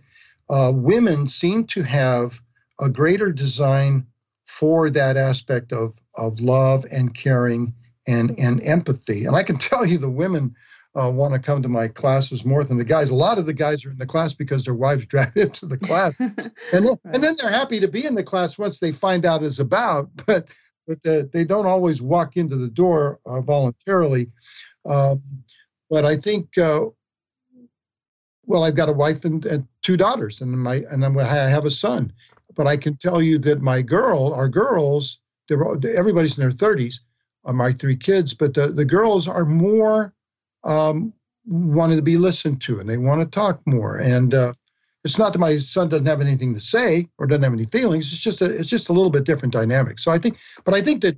uh, 0.51 0.73
women 0.75 1.29
seem 1.29 1.65
to 1.65 1.83
have 1.83 2.41
a 2.81 2.89
greater 2.89 3.31
design 3.31 4.07
for 4.47 4.91
that 4.91 5.17
aspect 5.17 5.73
of, 5.73 5.95
of 6.17 6.41
love 6.41 6.85
and 6.91 7.15
caring 7.15 7.73
and, 8.07 8.37
and 8.39 8.63
empathy. 8.65 9.25
And 9.25 9.37
I 9.37 9.45
can 9.45 9.57
tell 9.71 9.87
you 9.87 9.97
the 9.97 10.11
women 10.11 10.55
uh, 11.01 11.09
want 11.09 11.33
to 11.35 11.39
come 11.39 11.63
to 11.63 11.69
my 11.69 11.87
classes 11.87 12.45
more 12.45 12.65
than 12.65 12.77
the 12.77 12.85
guys. 12.85 13.11
A 13.11 13.15
lot 13.15 13.39
of 13.39 13.47
the 13.47 13.55
guys 13.55 13.87
are 13.87 13.91
in 13.91 13.99
the 13.99 14.07
class 14.07 14.35
because 14.35 14.65
their 14.65 14.75
wives 14.75 15.07
drag 15.07 15.35
them 15.35 15.51
to 15.51 15.67
the 15.67 15.79
class. 15.79 16.19
and, 16.21 16.37
then, 16.73 16.97
and 17.05 17.23
then 17.23 17.37
they're 17.39 17.51
happy 17.51 17.79
to 17.79 17.89
be 17.89 18.05
in 18.05 18.17
the 18.17 18.25
class 18.25 18.59
once 18.59 18.81
they 18.81 18.91
find 18.91 19.25
out 19.25 19.45
it's 19.45 19.61
about, 19.61 20.11
but, 20.27 20.49
but 20.89 21.01
the, 21.03 21.31
they 21.33 21.45
don't 21.45 21.67
always 21.67 22.03
walk 22.03 22.37
into 22.37 22.57
the 22.57 22.69
door 22.69 23.21
uh, 23.25 23.41
voluntarily. 23.41 24.33
Um, 24.85 25.23
but 25.89 26.05
I 26.05 26.17
think 26.17 26.59
uh, 26.59 26.87
well, 28.51 28.65
I've 28.65 28.75
got 28.75 28.89
a 28.89 28.93
wife 28.93 29.25
and, 29.25 29.47
and 29.47 29.65
two 29.81 29.97
daughters, 29.97 30.41
and 30.41 30.51
my 30.51 30.83
and 30.91 31.05
I'm, 31.05 31.17
I 31.17 31.25
have 31.25 31.67
a 31.67 31.71
son. 31.71 32.13
But 32.57 32.67
I 32.67 32.77
can 32.77 32.97
tell 32.97 33.23
you 33.23 33.39
that 33.39 33.61
my 33.63 33.81
girl, 33.81 34.35
our 34.35 34.49
girls, 34.49 35.21
everybody's 35.49 36.37
in 36.37 36.43
their 36.43 36.51
30s. 36.51 36.97
Uh, 37.45 37.53
my 37.53 37.73
three 37.73 37.97
kids, 37.97 38.35
but 38.35 38.53
the, 38.55 38.67
the 38.67 38.85
girls 38.85 39.29
are 39.29 39.45
more 39.45 40.13
um, 40.65 41.13
wanting 41.47 41.97
to 41.97 42.03
be 42.03 42.17
listened 42.17 42.61
to, 42.63 42.81
and 42.81 42.91
they 42.91 42.99
want 42.99 43.21
to 43.21 43.35
talk 43.35 43.65
more. 43.67 43.99
And 43.99 44.35
uh, 44.35 44.53
it's 45.05 45.17
not 45.17 45.33
that 45.33 45.39
my 45.39 45.57
son 45.57 45.89
doesn't 45.89 46.07
have 46.07 46.21
anything 46.21 46.53
to 46.55 46.61
say 46.61 47.09
or 47.19 47.29
doesn't 47.29 47.45
have 47.45 47.53
any 47.53 47.67
feelings. 47.67 48.13
It's 48.13 48.21
just 48.21 48.43
a 48.43 48.47
it's 48.47 48.69
just 48.69 48.89
a 48.89 48.93
little 48.93 49.11
bit 49.11 49.25
different 49.25 49.55
dynamic. 49.55 50.01
So 50.01 50.11
I 50.11 50.19
think, 50.19 50.39
but 50.65 50.75
I 50.75 50.83
think 50.83 51.03
that 51.03 51.17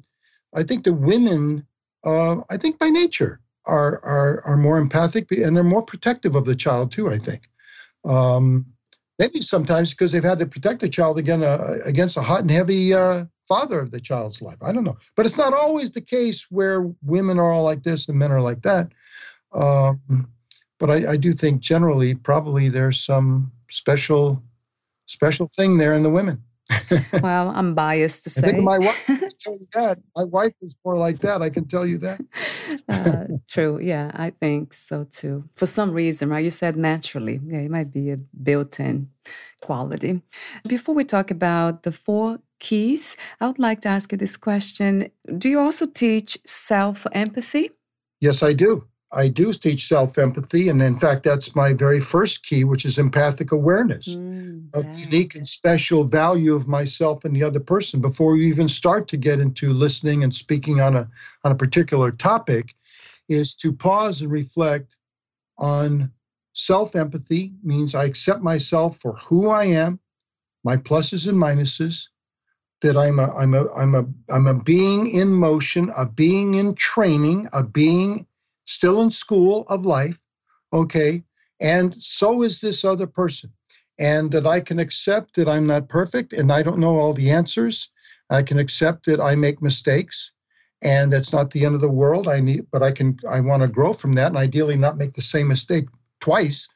I 0.55 0.65
think 0.65 0.85
that 0.85 0.93
women, 0.93 1.67
uh, 2.05 2.43
I 2.51 2.59
think 2.59 2.79
by 2.79 2.91
nature, 2.91 3.41
are 3.67 4.01
are 4.05 4.43
are 4.45 4.57
more 4.57 4.79
empathic 4.79 5.31
and 5.31 5.57
they're 5.57 5.65
more 5.65 5.83
protective 5.83 6.35
of 6.35 6.45
the 6.45 6.57
child 6.57 6.93
too. 6.93 7.09
I 7.09 7.19
think. 7.19 7.49
Um, 8.05 8.67
maybe 9.19 9.41
sometimes 9.41 9.91
because 9.91 10.11
they've 10.11 10.25
had 10.25 10.39
to 10.41 10.47
protect 10.47 10.81
the 10.81 10.89
child 10.89 11.19
again 11.19 11.43
uh, 11.43 11.79
against 11.85 12.17
a 12.17 12.23
hot 12.23 12.41
and 12.41 12.51
heavy 12.51 12.93
uh, 12.93 13.25
father 13.47 13.81
of 13.81 13.91
the 13.91 14.01
child's 14.01 14.43
life. 14.43 14.57
I 14.63 14.73
don't 14.73 14.85
know, 14.85 14.97
but 15.15 15.27
it's 15.27 15.37
not 15.37 15.55
always 15.55 15.93
the 15.93 16.01
case 16.01 16.47
where 16.51 16.91
women 17.03 17.39
are 17.39 17.53
all 17.53 17.63
like 17.63 17.85
this 17.85 18.09
and 18.09 18.19
men 18.19 18.33
are 18.33 18.41
like 18.41 18.63
that. 18.63 18.91
Um, 19.53 20.29
but 20.79 20.91
I, 20.91 21.13
I 21.13 21.17
do 21.17 21.33
think 21.33 21.61
generally, 21.61 22.15
probably 22.15 22.69
there's 22.69 23.05
some 23.05 23.53
special 23.71 24.43
special 25.07 25.47
thing 25.47 25.79
there 25.79 25.95
in 25.95 26.03
the 26.03 26.11
women. 26.11 26.43
well, 27.23 27.51
I'm 27.51 27.75
biased 27.75 28.25
to 28.25 28.31
say. 28.31 28.49
I 28.49 28.53
think 28.53 28.65
my 28.65 28.79
wife 28.79 29.07
tell 29.43 29.55
you 29.55 29.67
that. 29.75 29.99
My 30.17 30.25
wife 30.25 30.55
is 30.63 30.77
more 30.85 30.97
like 30.97 31.21
that. 31.21 31.43
I 31.43 31.51
can 31.51 31.67
tell 31.67 31.87
you 31.87 31.99
that. 31.99 32.21
uh, 32.89 33.25
true. 33.49 33.79
Yeah, 33.81 34.11
I 34.15 34.31
think 34.31 34.73
so 34.73 35.05
too. 35.05 35.45
For 35.55 35.67
some 35.67 35.93
reason, 35.93 36.29
right? 36.29 36.45
You 36.45 36.51
said 36.51 36.77
naturally. 36.77 37.41
Yeah, 37.47 37.59
it 37.59 37.71
might 37.71 37.93
be 37.93 38.11
a 38.11 38.17
built-in 38.17 39.09
quality. 39.61 40.23
Before 40.67 40.95
we 40.95 41.05
talk 41.05 41.31
about 41.31 41.83
the 41.83 41.93
four 41.93 42.39
keys, 42.59 43.17
I 43.41 43.47
would 43.47 43.59
like 43.59 43.81
to 43.83 43.89
ask 43.89 44.13
you 44.13 44.19
this 44.19 44.37
question: 44.37 45.11
Do 45.39 45.49
you 45.49 45.61
also 45.61 45.87
teach 45.87 46.39
self-empathy? 46.47 47.71
Yes, 48.21 48.43
I 48.43 48.53
do. 48.53 48.87
I 49.13 49.29
do 49.29 49.53
teach 49.53 49.89
self 49.89 50.19
empathy. 50.19 50.69
And 50.69 50.81
in 50.81 50.99
fact, 50.99 51.23
that's 51.23 51.55
my 51.55 51.73
very 51.73 52.01
first 52.01 52.45
key, 52.45 52.65
which 52.65 52.85
is 52.85 52.99
empathic 52.99 53.53
awareness 53.53 54.19
mm, 54.19 54.69
of 54.75 54.87
the 54.89 55.01
unique 55.03 55.35
and 55.35 55.47
special 55.47 56.05
value 56.05 56.55
of 56.55 56.67
myself 56.67 57.25
and 57.25 57.37
the 57.37 57.43
other 57.43 57.61
person 57.61 58.01
before 58.01 58.37
you 58.37 58.49
even 58.49 58.69
start 58.69 59.09
to 59.09 59.17
get 59.17 59.39
into 59.39 59.73
listening 59.73 60.25
and 60.25 60.35
speaking 60.35 60.81
on 60.81 60.97
a, 60.97 61.09
on 61.45 61.53
a 61.53 61.57
particular 61.57 62.11
topic, 62.11 62.75
is 63.29 63.55
to 63.55 63.73
pause 63.73 64.23
and 64.23 64.31
reflect 64.31 64.97
on 65.59 66.11
self 66.55 66.97
empathy, 66.97 67.53
means 67.63 67.95
I 67.95 68.05
accept 68.05 68.43
myself 68.43 68.99
for 68.99 69.15
who 69.17 69.51
I 69.51 69.65
am, 69.65 70.01
my 70.65 70.77
pluses 70.77 71.29
and 71.29 71.39
minuses. 71.39 72.09
That 72.81 72.97
I'm 72.97 73.21
a 73.21 73.33
I'm 73.37 73.55
a 73.55 73.73
I'm 73.75 73.95
a 73.95 74.05
I'm 74.29 74.49
a 74.49 74.55
being 74.55 75.09
in 75.09 75.29
motion, 75.29 75.93
a 75.97 76.05
being 76.05 76.55
in 76.55 76.75
training, 76.75 77.47
a 77.53 77.63
being 77.63 78.27
still 78.65 79.03
in 79.03 79.11
school 79.11 79.65
of 79.69 79.85
life, 79.85 80.19
okay, 80.73 81.23
and 81.61 81.95
so 81.99 82.43
is 82.43 82.61
this 82.61 82.85
other 82.85 83.07
person. 83.07 83.51
And 83.99 84.33
that 84.33 84.47
I 84.47 84.61
can 84.61 84.79
accept 84.79 85.37
that 85.37 85.49
I'm 85.49 85.67
not 85.67 85.89
perfect 85.89 86.33
and 86.33 86.51
I 86.51 86.63
don't 86.63 86.79
know 86.79 86.99
all 86.99 87.13
the 87.13 87.31
answers. 87.31 87.91
I 88.31 88.43
can 88.43 88.59
accept 88.59 89.07
that 89.07 89.21
I 89.21 89.37
make 89.37 89.63
mistakes 89.63 90.33
and 90.83 91.15
it's 91.15 91.33
not 91.33 91.51
the 91.51 91.65
end 91.65 91.75
of 91.75 91.81
the 91.81 91.89
world. 91.89 92.27
I 92.27 92.41
need, 92.41 92.67
but 92.73 92.83
I 92.83 92.91
can, 92.91 93.19
I 93.29 93.41
want 93.41 93.63
to 93.63 93.69
grow 93.69 93.93
from 93.93 94.15
that 94.15 94.29
and 94.29 94.37
ideally 94.37 94.77
not 94.77 94.97
make 94.97 95.13
the 95.15 95.21
same 95.21 95.47
mistake 95.47 95.87
twice. 96.21 96.69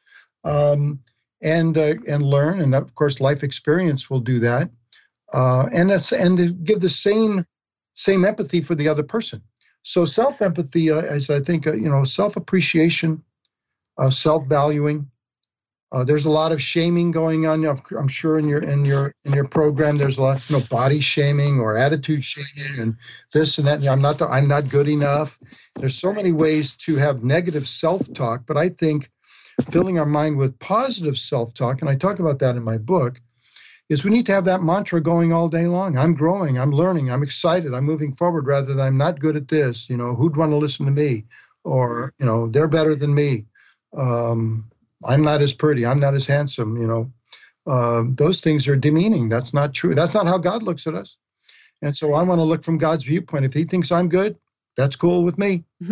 Um, 0.45 0.99
and 1.43 1.77
uh, 1.77 1.95
and 2.07 2.23
learn, 2.23 2.61
and 2.61 2.73
of 2.73 2.93
course, 2.95 3.19
life 3.19 3.43
experience 3.43 4.09
will 4.09 4.19
do 4.19 4.39
that. 4.39 4.69
Uh, 5.33 5.67
and 5.71 5.89
that's 5.89 6.11
and 6.11 6.63
give 6.65 6.79
the 6.79 6.89
same 6.89 7.45
same 7.93 8.25
empathy 8.25 8.61
for 8.61 8.75
the 8.75 8.87
other 8.87 9.03
person. 9.03 9.41
So 9.87 10.03
self 10.03 10.41
empathy 10.41 10.91
uh, 10.91 10.97
is, 10.97 11.29
I 11.29 11.39
think, 11.39 11.65
uh, 11.65 11.71
you 11.71 11.87
know, 11.89 12.03
self 12.03 12.35
appreciation, 12.35 13.23
uh, 13.97 14.09
self 14.09 14.45
valuing. 14.45 15.09
Uh, 15.93 16.03
there's 16.03 16.25
a 16.25 16.29
lot 16.29 16.51
of 16.51 16.61
shaming 16.61 17.09
going 17.09 17.47
on. 17.47 17.65
I'm 17.97 18.09
sure 18.09 18.37
in 18.37 18.49
your 18.49 18.61
in 18.61 18.83
your 18.83 19.13
in 19.23 19.31
your 19.31 19.47
program, 19.47 19.97
there's 19.97 20.17
a 20.17 20.21
lot, 20.21 20.49
you 20.49 20.57
know, 20.57 20.63
body 20.65 20.99
shaming 20.99 21.61
or 21.61 21.77
attitude 21.77 22.21
shaming 22.21 22.77
and 22.81 22.97
this 23.31 23.57
and 23.59 23.67
that. 23.67 23.81
I'm 23.87 24.01
not 24.01 24.17
the, 24.17 24.27
I'm 24.27 24.49
not 24.49 24.67
good 24.67 24.89
enough. 24.89 25.39
There's 25.77 25.97
so 25.97 26.11
many 26.11 26.33
ways 26.33 26.73
to 26.79 26.97
have 26.97 27.23
negative 27.23 27.65
self 27.65 28.13
talk, 28.13 28.43
but 28.45 28.57
I 28.57 28.67
think 28.67 29.09
filling 29.71 29.99
our 29.99 30.05
mind 30.05 30.37
with 30.37 30.59
positive 30.59 31.17
self 31.17 31.53
talk, 31.53 31.79
and 31.79 31.89
I 31.89 31.95
talk 31.95 32.19
about 32.19 32.39
that 32.39 32.57
in 32.57 32.63
my 32.63 32.77
book, 32.77 33.21
is 33.89 34.03
we 34.03 34.11
need 34.11 34.25
to 34.25 34.33
have 34.33 34.45
that 34.45 34.63
mantra 34.63 35.01
going 35.01 35.31
all 35.31 35.47
day 35.47 35.65
long. 35.67 35.97
I'm 35.97 36.13
growing, 36.13 36.59
I'm 36.59 36.71
learning, 36.71 37.09
I'm 37.09 37.23
excited, 37.23 37.73
I'm 37.73 37.85
moving 37.85 38.13
forward 38.13 38.45
rather 38.45 38.67
than 38.67 38.79
I'm 38.79 38.97
not 38.97 39.19
good 39.19 39.37
at 39.37 39.47
this. 39.47 39.89
You 39.89 39.97
know, 39.97 40.13
who'd 40.15 40.35
want 40.35 40.51
to 40.51 40.57
listen 40.57 40.85
to 40.85 40.91
me? 40.91 41.25
Or, 41.63 42.13
you 42.19 42.25
know, 42.25 42.47
they're 42.47 42.67
better 42.67 42.95
than 42.95 43.13
me. 43.13 43.45
Um, 43.95 44.69
I'm 45.05 45.21
not 45.21 45.41
as 45.41 45.53
pretty, 45.53 45.85
I'm 45.85 45.99
not 45.99 46.15
as 46.15 46.25
handsome, 46.25 46.77
you 46.77 46.87
know. 46.87 47.11
Uh, 47.65 48.03
those 48.07 48.39
things 48.41 48.67
are 48.67 48.77
demeaning. 48.77 49.27
That's 49.29 49.53
not 49.53 49.73
true. 49.73 49.93
That's 49.93 50.13
not 50.13 50.25
how 50.25 50.37
God 50.37 50.63
looks 50.63 50.87
at 50.87 50.95
us. 50.95 51.17
And 51.81 51.95
so 51.95 52.13
I 52.13 52.23
want 52.23 52.39
to 52.39 52.43
look 52.43 52.63
from 52.63 52.77
God's 52.77 53.03
viewpoint. 53.03 53.45
If 53.45 53.53
He 53.53 53.63
thinks 53.63 53.91
I'm 53.91 54.09
good, 54.09 54.37
that's 54.77 54.95
cool 54.95 55.23
with 55.23 55.37
me. 55.37 55.65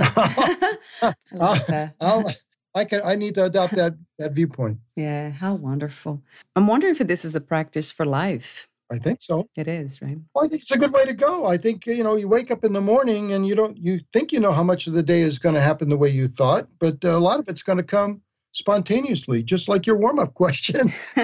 I'll, 1.40 1.94
I'll, 2.00 2.34
I 2.76 2.84
can 2.86 3.02
I 3.04 3.16
need 3.16 3.36
to 3.36 3.46
adopt 3.46 3.76
that 3.76 3.96
that 4.20 4.34
viewpoint. 4.34 4.78
Yeah, 4.96 5.32
how 5.32 5.56
wonderful. 5.56 6.22
I'm 6.56 6.68
wondering 6.68 6.96
if 6.96 7.08
this 7.08 7.26
is 7.26 7.34
a 7.34 7.42
practice 7.42 7.92
for 7.92 8.06
life. 8.06 8.68
I 8.92 9.00
think 9.00 9.22
so. 9.22 9.50
It 9.58 9.68
is, 9.68 10.00
right? 10.02 10.18
Well, 10.36 10.46
I 10.46 10.48
think 10.48 10.62
it's 10.62 10.72
a 10.72 10.78
good 10.78 10.94
way 10.94 11.06
to 11.06 11.14
go. 11.14 11.46
I 11.46 11.58
think 11.58 11.86
you 11.88 12.04
know 12.04 12.16
you 12.18 12.28
wake 12.28 12.52
up 12.52 12.64
in 12.64 12.74
the 12.74 12.82
morning 12.82 13.34
and 13.34 13.48
you 13.48 13.56
don't 13.56 13.78
you 13.78 14.00
think 14.14 14.32
you 14.32 14.40
know 14.40 14.52
how 14.52 14.64
much 14.64 14.88
of 14.88 14.94
the 14.94 15.02
day 15.02 15.22
is 15.22 15.40
going 15.40 15.56
to 15.56 15.62
happen 15.62 15.90
the 15.90 15.98
way 15.98 16.10
you 16.10 16.28
thought, 16.28 16.68
but 16.80 17.04
a 17.04 17.18
lot 17.18 17.40
of 17.40 17.48
it's 17.48 17.64
going 17.64 17.78
to 17.78 17.84
come 17.84 18.22
spontaneously, 18.52 19.42
just 19.42 19.68
like 19.70 19.86
your 19.86 19.98
warm 19.98 20.20
up 20.20 20.34
questions. 20.44 21.00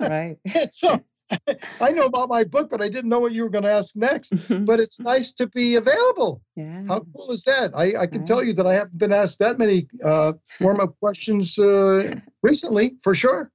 right. 0.00 0.36
so 0.70 1.00
I 1.80 1.92
know 1.92 2.06
about 2.06 2.28
my 2.28 2.44
book, 2.44 2.70
but 2.70 2.82
I 2.82 2.88
didn't 2.88 3.10
know 3.10 3.20
what 3.20 3.32
you 3.32 3.44
were 3.44 3.50
going 3.50 3.64
to 3.64 3.70
ask 3.70 3.94
next. 3.94 4.32
but 4.64 4.80
it's 4.80 5.00
nice 5.00 5.32
to 5.34 5.46
be 5.46 5.76
available. 5.76 6.42
Yeah. 6.56 6.82
How 6.88 7.04
cool 7.16 7.30
is 7.32 7.44
that? 7.44 7.72
I, 7.74 8.02
I 8.02 8.06
can 8.06 8.18
right. 8.18 8.26
tell 8.26 8.42
you 8.42 8.52
that 8.54 8.66
I 8.66 8.74
haven't 8.74 8.98
been 8.98 9.12
asked 9.12 9.38
that 9.38 9.58
many 9.58 9.88
uh, 10.04 10.34
warm 10.60 10.80
up 10.80 10.98
questions 10.98 11.58
uh, 11.58 12.14
recently, 12.42 12.96
for 13.02 13.14
sure. 13.14 13.50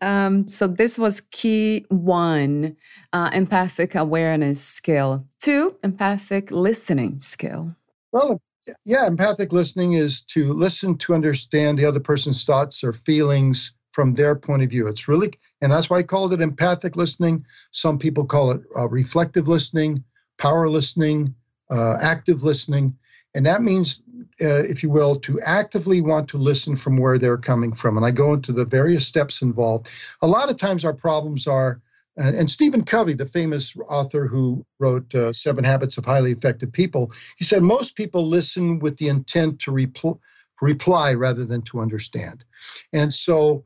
um, 0.00 0.46
so 0.46 0.68
this 0.68 0.98
was 0.98 1.20
key 1.32 1.84
one, 1.88 2.76
uh, 3.12 3.30
empathic 3.32 3.94
awareness 3.94 4.62
skill. 4.62 5.24
Two, 5.40 5.76
empathic 5.82 6.50
listening 6.52 7.20
skill. 7.20 7.74
Well, 8.12 8.40
yeah, 8.84 9.06
empathic 9.06 9.52
listening 9.52 9.94
is 9.94 10.22
to 10.22 10.52
listen 10.52 10.96
to 10.98 11.14
understand 11.14 11.78
the 11.78 11.84
other 11.84 12.00
person's 12.00 12.44
thoughts 12.44 12.84
or 12.84 12.92
feelings 12.92 13.72
from 13.92 14.14
their 14.14 14.34
point 14.34 14.62
of 14.62 14.70
view. 14.70 14.86
It's 14.86 15.08
really, 15.08 15.32
and 15.60 15.72
that's 15.72 15.90
why 15.90 15.98
I 15.98 16.02
called 16.02 16.32
it 16.32 16.40
empathic 16.40 16.96
listening. 16.96 17.44
Some 17.72 17.98
people 17.98 18.24
call 18.24 18.50
it 18.50 18.62
uh, 18.76 18.88
reflective 18.88 19.48
listening, 19.48 20.04
power 20.38 20.68
listening, 20.68 21.34
uh, 21.70 21.98
active 22.00 22.42
listening. 22.42 22.96
And 23.34 23.44
that 23.46 23.62
means 23.62 24.02
uh, 24.40 24.62
if 24.64 24.82
you 24.82 24.90
will, 24.90 25.16
to 25.16 25.40
actively 25.40 26.00
want 26.00 26.28
to 26.28 26.38
listen 26.38 26.76
from 26.76 26.96
where 26.96 27.18
they're 27.18 27.36
coming 27.36 27.72
from. 27.72 27.96
And 27.96 28.06
I 28.06 28.10
go 28.10 28.34
into 28.34 28.52
the 28.52 28.64
various 28.64 29.06
steps 29.06 29.42
involved. 29.42 29.88
A 30.22 30.26
lot 30.26 30.50
of 30.50 30.56
times 30.56 30.84
our 30.84 30.94
problems 30.94 31.46
are, 31.46 31.80
and 32.16 32.50
Stephen 32.50 32.84
Covey, 32.84 33.14
the 33.14 33.26
famous 33.26 33.76
author 33.88 34.26
who 34.26 34.64
wrote 34.80 35.12
uh, 35.14 35.32
Seven 35.32 35.62
Habits 35.62 35.98
of 35.98 36.04
Highly 36.04 36.32
Effective 36.32 36.72
People, 36.72 37.12
he 37.36 37.44
said 37.44 37.62
most 37.62 37.94
people 37.96 38.26
listen 38.26 38.80
with 38.80 38.96
the 38.98 39.08
intent 39.08 39.60
to 39.60 39.70
repl- 39.70 40.18
reply 40.60 41.14
rather 41.14 41.44
than 41.44 41.62
to 41.62 41.80
understand. 41.80 42.44
And 42.92 43.14
so 43.14 43.64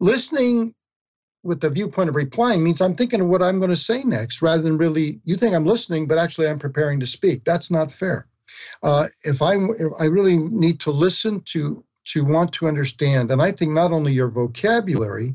listening 0.00 0.74
with 1.42 1.60
the 1.60 1.70
viewpoint 1.70 2.08
of 2.08 2.16
replying 2.16 2.64
means 2.64 2.80
I'm 2.80 2.94
thinking 2.94 3.20
of 3.20 3.28
what 3.28 3.42
I'm 3.42 3.58
going 3.58 3.70
to 3.70 3.76
say 3.76 4.02
next 4.02 4.42
rather 4.42 4.62
than 4.62 4.78
really, 4.78 5.20
you 5.24 5.36
think 5.36 5.54
I'm 5.54 5.66
listening, 5.66 6.06
but 6.06 6.18
actually 6.18 6.48
I'm 6.48 6.58
preparing 6.58 6.98
to 7.00 7.06
speak. 7.06 7.44
That's 7.44 7.70
not 7.70 7.92
fair. 7.92 8.26
Uh, 8.82 9.08
if 9.24 9.42
I 9.42 9.54
if 9.56 9.92
I 9.98 10.04
really 10.04 10.36
need 10.36 10.80
to 10.80 10.90
listen 10.90 11.40
to 11.46 11.84
to 12.06 12.24
want 12.24 12.52
to 12.54 12.66
understand, 12.66 13.30
and 13.30 13.40
I 13.40 13.50
think 13.52 13.72
not 13.72 13.92
only 13.92 14.12
your 14.12 14.28
vocabulary, 14.28 15.34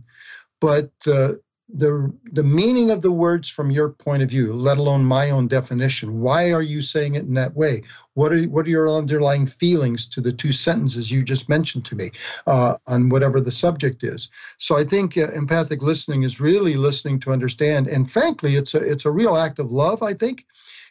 but 0.61 0.91
uh, 1.07 1.33
the 1.71 2.11
the 2.31 2.43
meaning 2.43 2.89
of 2.89 3.01
the 3.01 3.11
words 3.11 3.47
from 3.47 3.69
your 3.69 3.89
point 3.89 4.23
of 4.23 4.29
view, 4.29 4.53
let 4.53 4.79
alone 4.79 5.05
my 5.05 5.29
own 5.29 5.47
definition. 5.47 6.19
Why 6.19 6.51
are 6.51 6.63
you 6.63 6.81
saying 6.81 7.15
it 7.15 7.25
in 7.25 7.35
that 7.35 7.55
way? 7.55 7.83
What 8.15 8.33
are 8.33 8.43
what 8.45 8.65
are 8.65 8.69
your 8.69 8.89
underlying 8.89 9.45
feelings 9.45 10.07
to 10.07 10.21
the 10.21 10.33
two 10.33 10.51
sentences 10.51 11.11
you 11.11 11.23
just 11.23 11.47
mentioned 11.47 11.85
to 11.85 11.95
me 11.95 12.11
uh, 12.47 12.75
on 12.87 13.09
whatever 13.09 13.39
the 13.39 13.51
subject 13.51 14.03
is? 14.03 14.29
So 14.57 14.77
I 14.77 14.83
think 14.83 15.15
uh, 15.15 15.31
empathic 15.31 15.81
listening 15.83 16.23
is 16.23 16.41
really 16.41 16.75
listening 16.75 17.19
to 17.21 17.31
understand, 17.31 17.87
and 17.87 18.11
frankly, 18.11 18.55
it's 18.55 18.73
a 18.73 18.79
it's 18.79 19.05
a 19.05 19.11
real 19.11 19.37
act 19.37 19.59
of 19.59 19.71
love. 19.71 20.01
I 20.01 20.13
think 20.15 20.47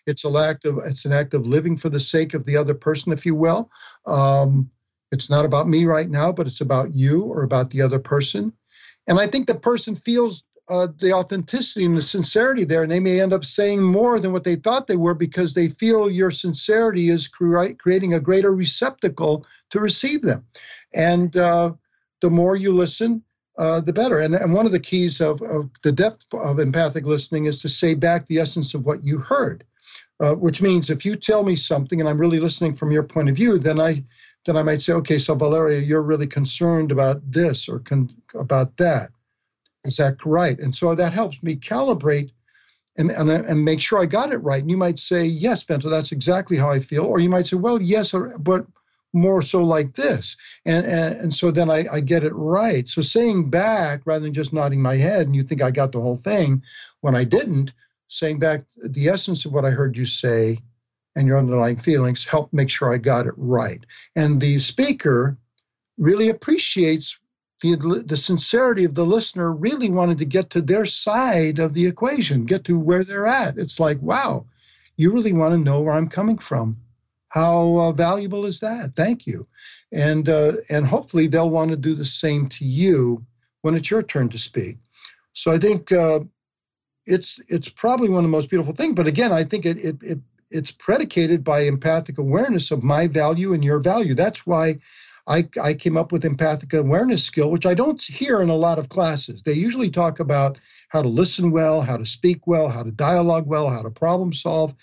it's 0.07 0.25
an 0.25 0.37
act 0.37 0.65
of 0.65 0.79
it's 0.85 1.05
an 1.05 1.13
act 1.13 1.35
of 1.35 1.47
living 1.47 1.77
for 1.77 1.89
the 1.89 2.01
sake 2.01 2.35
of 2.35 2.45
the 2.45 2.57
other 2.57 2.75
person, 2.75 3.13
if 3.13 3.27
you 3.27 3.35
will. 3.35 3.69
Um, 4.07 4.71
it's 5.11 5.29
not 5.29 5.45
about 5.45 5.69
me 5.69 5.87
right 5.87 6.09
now, 6.09 6.31
but 6.31 6.47
it's 6.47 6.61
about 6.61 6.95
you 6.95 7.23
or 7.23 7.43
about 7.43 7.71
the 7.71 7.83
other 7.83 7.99
person. 7.99 8.53
And 9.09 9.19
I 9.19 9.27
think 9.27 9.47
the 9.47 9.55
person 9.55 9.95
feels 9.97 10.45
uh, 10.69 10.89
the 10.99 11.13
authenticity 11.13 11.85
and 11.85 11.97
the 11.97 12.03
sincerity 12.03 12.65
there, 12.65 12.83
and 12.83 12.91
they 12.91 13.01
may 13.01 13.21
end 13.21 13.33
up 13.33 13.45
saying 13.45 13.83
more 13.83 14.21
than 14.21 14.33
what 14.33 14.45
they 14.45 14.57
thought 14.57 14.87
they 14.87 14.97
were 14.97 15.15
because 15.15 15.55
they 15.55 15.69
feel 15.69 16.11
your 16.11 16.31
sincerity 16.31 17.09
is 17.09 17.29
cre- 17.29 17.73
creating 17.79 18.15
a 18.15 18.21
greater 18.21 18.53
receptacle 18.55 19.47
to 19.71 19.81
receive 19.81 20.23
them. 20.23 20.45
And 20.95 21.37
uh, 21.37 21.73
the 22.21 22.31
more 22.31 22.57
you 22.57 22.73
listen, 22.73 23.23
uh, 23.59 23.81
the 23.81 23.93
better. 23.93 24.21
And, 24.21 24.35
and 24.35 24.55
one 24.55 24.67
of 24.67 24.73
the 24.73 24.81
keys 24.81 25.21
of, 25.21 25.43
of 25.43 25.69
the 25.83 25.93
depth 25.93 26.33
of 26.33 26.61
empathic 26.61 27.05
listening 27.05 27.47
is 27.47 27.61
to 27.63 27.69
say 27.69 27.95
back 27.95 28.27
the 28.27 28.39
essence 28.39 28.75
of 28.75 28.87
what 28.87 29.03
you 29.03 29.19
heard, 29.19 29.65
uh, 30.21 30.35
which 30.35 30.63
means 30.63 30.91
if 30.91 31.05
you 31.05 31.17
tell 31.17 31.43
me 31.43 31.57
something 31.57 31.99
and 31.99 32.09
I'm 32.09 32.19
really 32.19 32.41
listening 32.41 32.75
from 32.75 32.93
your 32.93 33.03
point 33.03 33.29
of 33.29 33.37
view, 33.37 33.59
then 33.59 33.81
I 33.81 34.05
then 34.45 34.57
I 34.57 34.63
might 34.63 34.81
say, 34.81 34.93
okay, 34.95 35.19
so 35.19 35.35
Valeria, 35.35 35.81
you're 35.81 36.01
really 36.01 36.27
concerned 36.27 36.93
about 36.93 37.21
this 37.31 37.69
or 37.69 37.81
con- 37.81 38.15
about 38.35 38.77
that 38.79 39.11
is 39.89 39.97
that 39.97 40.25
right? 40.25 40.59
And 40.59 40.75
so 40.75 40.95
that 40.95 41.13
helps 41.13 41.43
me 41.43 41.57
calibrate 41.57 42.31
and, 42.97 43.11
and, 43.11 43.31
and 43.31 43.65
make 43.65 43.81
sure 43.81 44.01
I 44.01 44.07
got 44.07 44.33
it 44.33 44.39
right. 44.39 44.61
And 44.61 44.71
you 44.71 44.77
might 44.77 44.99
say, 44.99 45.25
yes, 45.25 45.63
Bento, 45.63 45.89
that's 45.89 46.13
exactly 46.13 46.57
how 46.57 46.71
I 46.71 46.81
feel. 46.81 47.05
Or 47.05 47.21
you 47.21 47.31
might 47.31 47.47
say, 47.47 47.57
well, 47.57 47.81
yes, 47.81 48.13
or, 48.13 48.39
but 48.39 48.67
more 49.13 49.41
so 49.41 49.63
like 49.63 49.95
this. 49.95 50.37
And, 50.67 50.85
and, 50.85 51.17
and 51.17 51.35
so 51.35 51.51
then 51.51 51.71
I, 51.71 51.87
I 51.93 52.01
get 52.01 52.25
it 52.25 52.35
right. 52.35 52.89
So 52.89 53.03
saying 53.03 53.51
back 53.51 54.03
rather 54.05 54.25
than 54.25 54.35
just 54.35 54.53
nodding 54.53 54.83
my 54.83 54.97
head 54.97 55.27
and 55.27 55.35
you 55.35 55.43
think 55.43 55.63
I 55.63 55.71
got 55.71 55.93
the 55.93 56.01
whole 56.01 56.17
thing 56.17 56.63
when 57.01 57.15
I 57.15 57.25
didn't, 57.25 57.73
saying 58.09 58.39
back 58.39 58.65
the 58.83 59.09
essence 59.09 59.45
of 59.45 59.53
what 59.53 59.65
I 59.65 59.71
heard 59.71 59.97
you 59.97 60.05
say 60.05 60.59
and 61.17 61.27
your 61.27 61.39
underlying 61.39 61.77
feelings 61.77 62.25
help 62.25 62.53
make 62.53 62.71
sure 62.71 62.93
I 62.93 62.99
got 62.99 63.27
it 63.27 63.35
right. 63.37 63.85
And 64.17 64.41
the 64.41 64.61
speaker 64.61 65.37
really 65.99 66.29
appreciates 66.29 67.19
the, 67.61 68.05
the 68.07 68.17
sincerity 68.17 68.85
of 68.85 68.95
the 68.95 69.07
listener 69.07 69.53
really 69.53 69.91
wanted 69.91 70.19
to 70.19 70.25
get 70.25 70.51
to 70.51 70.61
their 70.61 70.87
side 70.87 71.59
of 71.59 71.75
the 71.75 71.87
equation, 71.87 72.47
get 72.47 72.65
to 72.65 72.79
where 72.79 73.05
they're 73.05 73.27
at. 73.27 73.59
It's 73.59 73.81
like, 73.81 74.01
wow, 74.01 74.47
you 74.97 75.13
really 75.13 75.33
want 75.33 75.55
to 75.55 75.59
know 75.59 75.81
where 75.81 75.95
I'm 75.95 76.09
coming 76.09 76.39
from. 76.39 76.77
How 77.31 77.79
uh, 77.79 77.93
valuable 77.93 78.47
is 78.47 78.61
that? 78.61 78.95
Thank 78.95 79.27
you. 79.27 79.47
And 79.93 80.29
uh, 80.29 80.53
and 80.71 80.87
hopefully 80.87 81.27
they'll 81.27 81.51
want 81.51 81.71
to 81.71 81.77
do 81.77 81.95
the 81.95 82.05
same 82.05 82.49
to 82.51 82.65
you 82.65 83.25
when 83.63 83.75
it's 83.75 83.91
your 83.91 84.03
turn 84.03 84.29
to 84.31 84.39
speak. 84.39 84.79
So 85.35 85.51
I 85.51 85.59
think 85.59 85.93
uh, 85.93 86.21
it's 87.05 87.39
it's 87.49 87.69
probably 87.69 88.09
one 88.09 88.25
of 88.25 88.31
the 88.31 88.37
most 88.37 88.51
beautiful 88.51 88.73
things. 88.73 88.95
But 88.95 89.07
again, 89.07 89.33
I 89.33 89.45
think 89.45 89.67
it, 89.67 89.79
it 89.79 89.97
it 90.03 90.19
it's 90.51 90.71
predicated 90.71 91.45
by 91.45 91.61
empathic 91.61 92.19
awareness 92.19 92.71
of 92.71 92.83
my 92.83 93.07
value 93.07 93.53
and 93.53 93.63
your 93.63 93.81
value. 93.81 94.15
That's 94.15 94.47
why 94.47 94.79
I, 95.29 95.49
I 95.63 95.75
came 95.75 95.97
up 95.97 96.11
with 96.11 96.25
empathic 96.25 96.73
awareness 96.73 97.23
skill, 97.23 97.51
which 97.51 97.67
I 97.67 97.75
don't 97.75 98.01
hear 98.01 98.41
in 98.41 98.49
a 98.49 98.57
lot 98.57 98.79
of 98.79 98.89
classes. 98.89 99.43
They 99.43 99.53
usually 99.53 99.91
talk 99.91 100.21
about 100.21 100.59
how 100.89 101.03
to 101.03 101.09
listen 101.09 101.51
well, 101.51 101.83
how 101.83 101.99
to 101.99 102.07
speak 102.07 102.47
well, 102.47 102.69
how 102.69 102.83
to 102.83 102.91
dialogue 102.91 103.47
well, 103.47 103.69
how 103.69 103.83
to 103.83 103.91
problem 103.91 104.33
solve. 104.33 104.75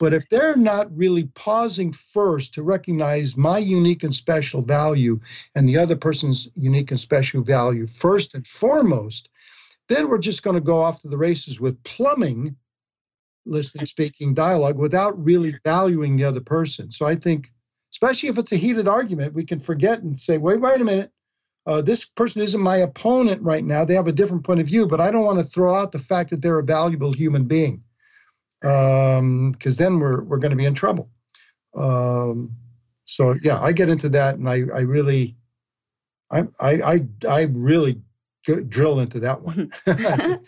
But 0.00 0.12
if 0.12 0.28
they're 0.28 0.56
not 0.56 0.94
really 0.96 1.24
pausing 1.34 1.92
first 1.92 2.52
to 2.54 2.64
recognize 2.64 3.36
my 3.36 3.58
unique 3.58 4.02
and 4.02 4.12
special 4.12 4.60
value 4.60 5.20
and 5.54 5.68
the 5.68 5.78
other 5.78 5.94
person's 5.94 6.48
unique 6.56 6.90
and 6.90 6.98
special 6.98 7.42
value 7.42 7.86
first 7.86 8.34
and 8.34 8.44
foremost, 8.44 9.28
then 9.88 10.08
we're 10.08 10.18
just 10.18 10.42
going 10.42 10.54
to 10.54 10.60
go 10.60 10.80
off 10.80 11.02
to 11.02 11.08
the 11.08 11.16
races 11.16 11.60
with 11.60 11.80
plumbing 11.84 12.56
listening, 13.44 13.86
speaking, 13.86 14.34
dialogue 14.34 14.78
without 14.78 15.22
really 15.22 15.56
valuing 15.64 16.16
the 16.16 16.24
other 16.24 16.40
person. 16.40 16.90
So 16.90 17.06
I 17.06 17.14
think 17.14 17.52
especially 17.92 18.28
if 18.28 18.38
it's 18.38 18.52
a 18.52 18.56
heated 18.56 18.88
argument, 18.88 19.34
we 19.34 19.44
can 19.44 19.60
forget 19.60 20.02
and 20.02 20.18
say, 20.18 20.38
wait, 20.38 20.60
wait 20.60 20.80
a 20.80 20.84
minute. 20.84 21.10
Uh, 21.66 21.80
this 21.80 22.04
person 22.04 22.42
isn't 22.42 22.60
my 22.60 22.78
opponent 22.78 23.40
right 23.42 23.64
now. 23.64 23.84
They 23.84 23.94
have 23.94 24.08
a 24.08 24.12
different 24.12 24.44
point 24.44 24.60
of 24.60 24.66
view, 24.66 24.86
but 24.86 25.00
I 25.00 25.10
don't 25.10 25.24
want 25.24 25.38
to 25.38 25.44
throw 25.44 25.74
out 25.74 25.92
the 25.92 25.98
fact 25.98 26.30
that 26.30 26.42
they're 26.42 26.58
a 26.58 26.64
valuable 26.64 27.12
human 27.12 27.44
being, 27.44 27.84
because 28.60 29.18
um, 29.18 29.54
then 29.62 30.00
we're 30.00 30.22
we're 30.22 30.38
going 30.38 30.50
to 30.50 30.56
be 30.56 30.64
in 30.64 30.74
trouble. 30.74 31.08
Um, 31.76 32.50
so 33.04 33.36
yeah, 33.42 33.60
I 33.60 33.70
get 33.70 33.88
into 33.88 34.08
that, 34.08 34.36
and 34.36 34.48
I 34.48 34.64
I 34.74 34.80
really, 34.80 35.36
I 36.32 36.48
I 36.58 36.72
I, 36.82 37.06
I 37.28 37.42
really 37.52 38.00
drill 38.68 38.98
into 38.98 39.20
that 39.20 39.40
one. 39.42 39.72
that, 39.86 40.40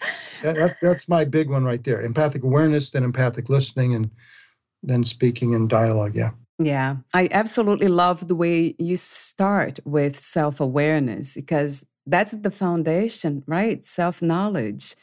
that, 0.42 0.76
that's 0.82 1.08
my 1.08 1.24
big 1.24 1.48
one 1.48 1.64
right 1.64 1.84
there: 1.84 2.02
empathic 2.02 2.42
awareness, 2.42 2.90
then 2.90 3.04
empathic 3.04 3.48
listening, 3.48 3.94
and 3.94 4.10
then 4.82 5.04
speaking 5.04 5.54
and 5.54 5.68
dialogue. 5.68 6.16
Yeah. 6.16 6.30
Yeah, 6.58 6.96
I 7.12 7.28
absolutely 7.32 7.88
love 7.88 8.28
the 8.28 8.34
way 8.36 8.76
you 8.78 8.96
start 8.96 9.80
with 9.84 10.18
self 10.18 10.60
awareness 10.60 11.34
because 11.34 11.84
that's 12.06 12.30
the 12.32 12.50
foundation, 12.50 13.42
right? 13.46 13.84
Self 13.84 14.22
knowledge, 14.22 14.94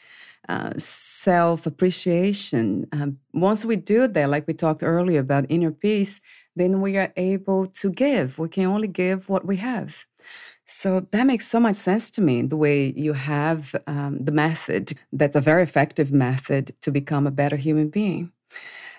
uh, 0.48 0.72
self 0.78 1.66
appreciation. 1.66 2.86
Um, 2.92 3.18
once 3.34 3.64
we 3.66 3.76
do 3.76 4.08
that, 4.08 4.30
like 4.30 4.46
we 4.46 4.54
talked 4.54 4.82
earlier 4.82 5.20
about 5.20 5.44
inner 5.50 5.72
peace, 5.72 6.20
then 6.56 6.80
we 6.80 6.96
are 6.96 7.12
able 7.16 7.66
to 7.66 7.90
give. 7.90 8.38
We 8.38 8.48
can 8.48 8.66
only 8.66 8.88
give 8.88 9.28
what 9.28 9.44
we 9.46 9.56
have. 9.58 10.06
So 10.66 11.06
that 11.12 11.26
makes 11.26 11.48
so 11.48 11.60
much 11.60 11.76
sense 11.76 12.10
to 12.12 12.22
me, 12.22 12.42
the 12.42 12.56
way 12.56 12.92
you 12.96 13.14
have 13.14 13.74
um, 13.86 14.18
the 14.24 14.32
method 14.32 14.94
that's 15.12 15.36
a 15.36 15.40
very 15.40 15.62
effective 15.64 16.12
method 16.12 16.74
to 16.82 16.92
become 16.92 17.26
a 17.26 17.32
better 17.32 17.56
human 17.56 17.88
being. 17.90 18.32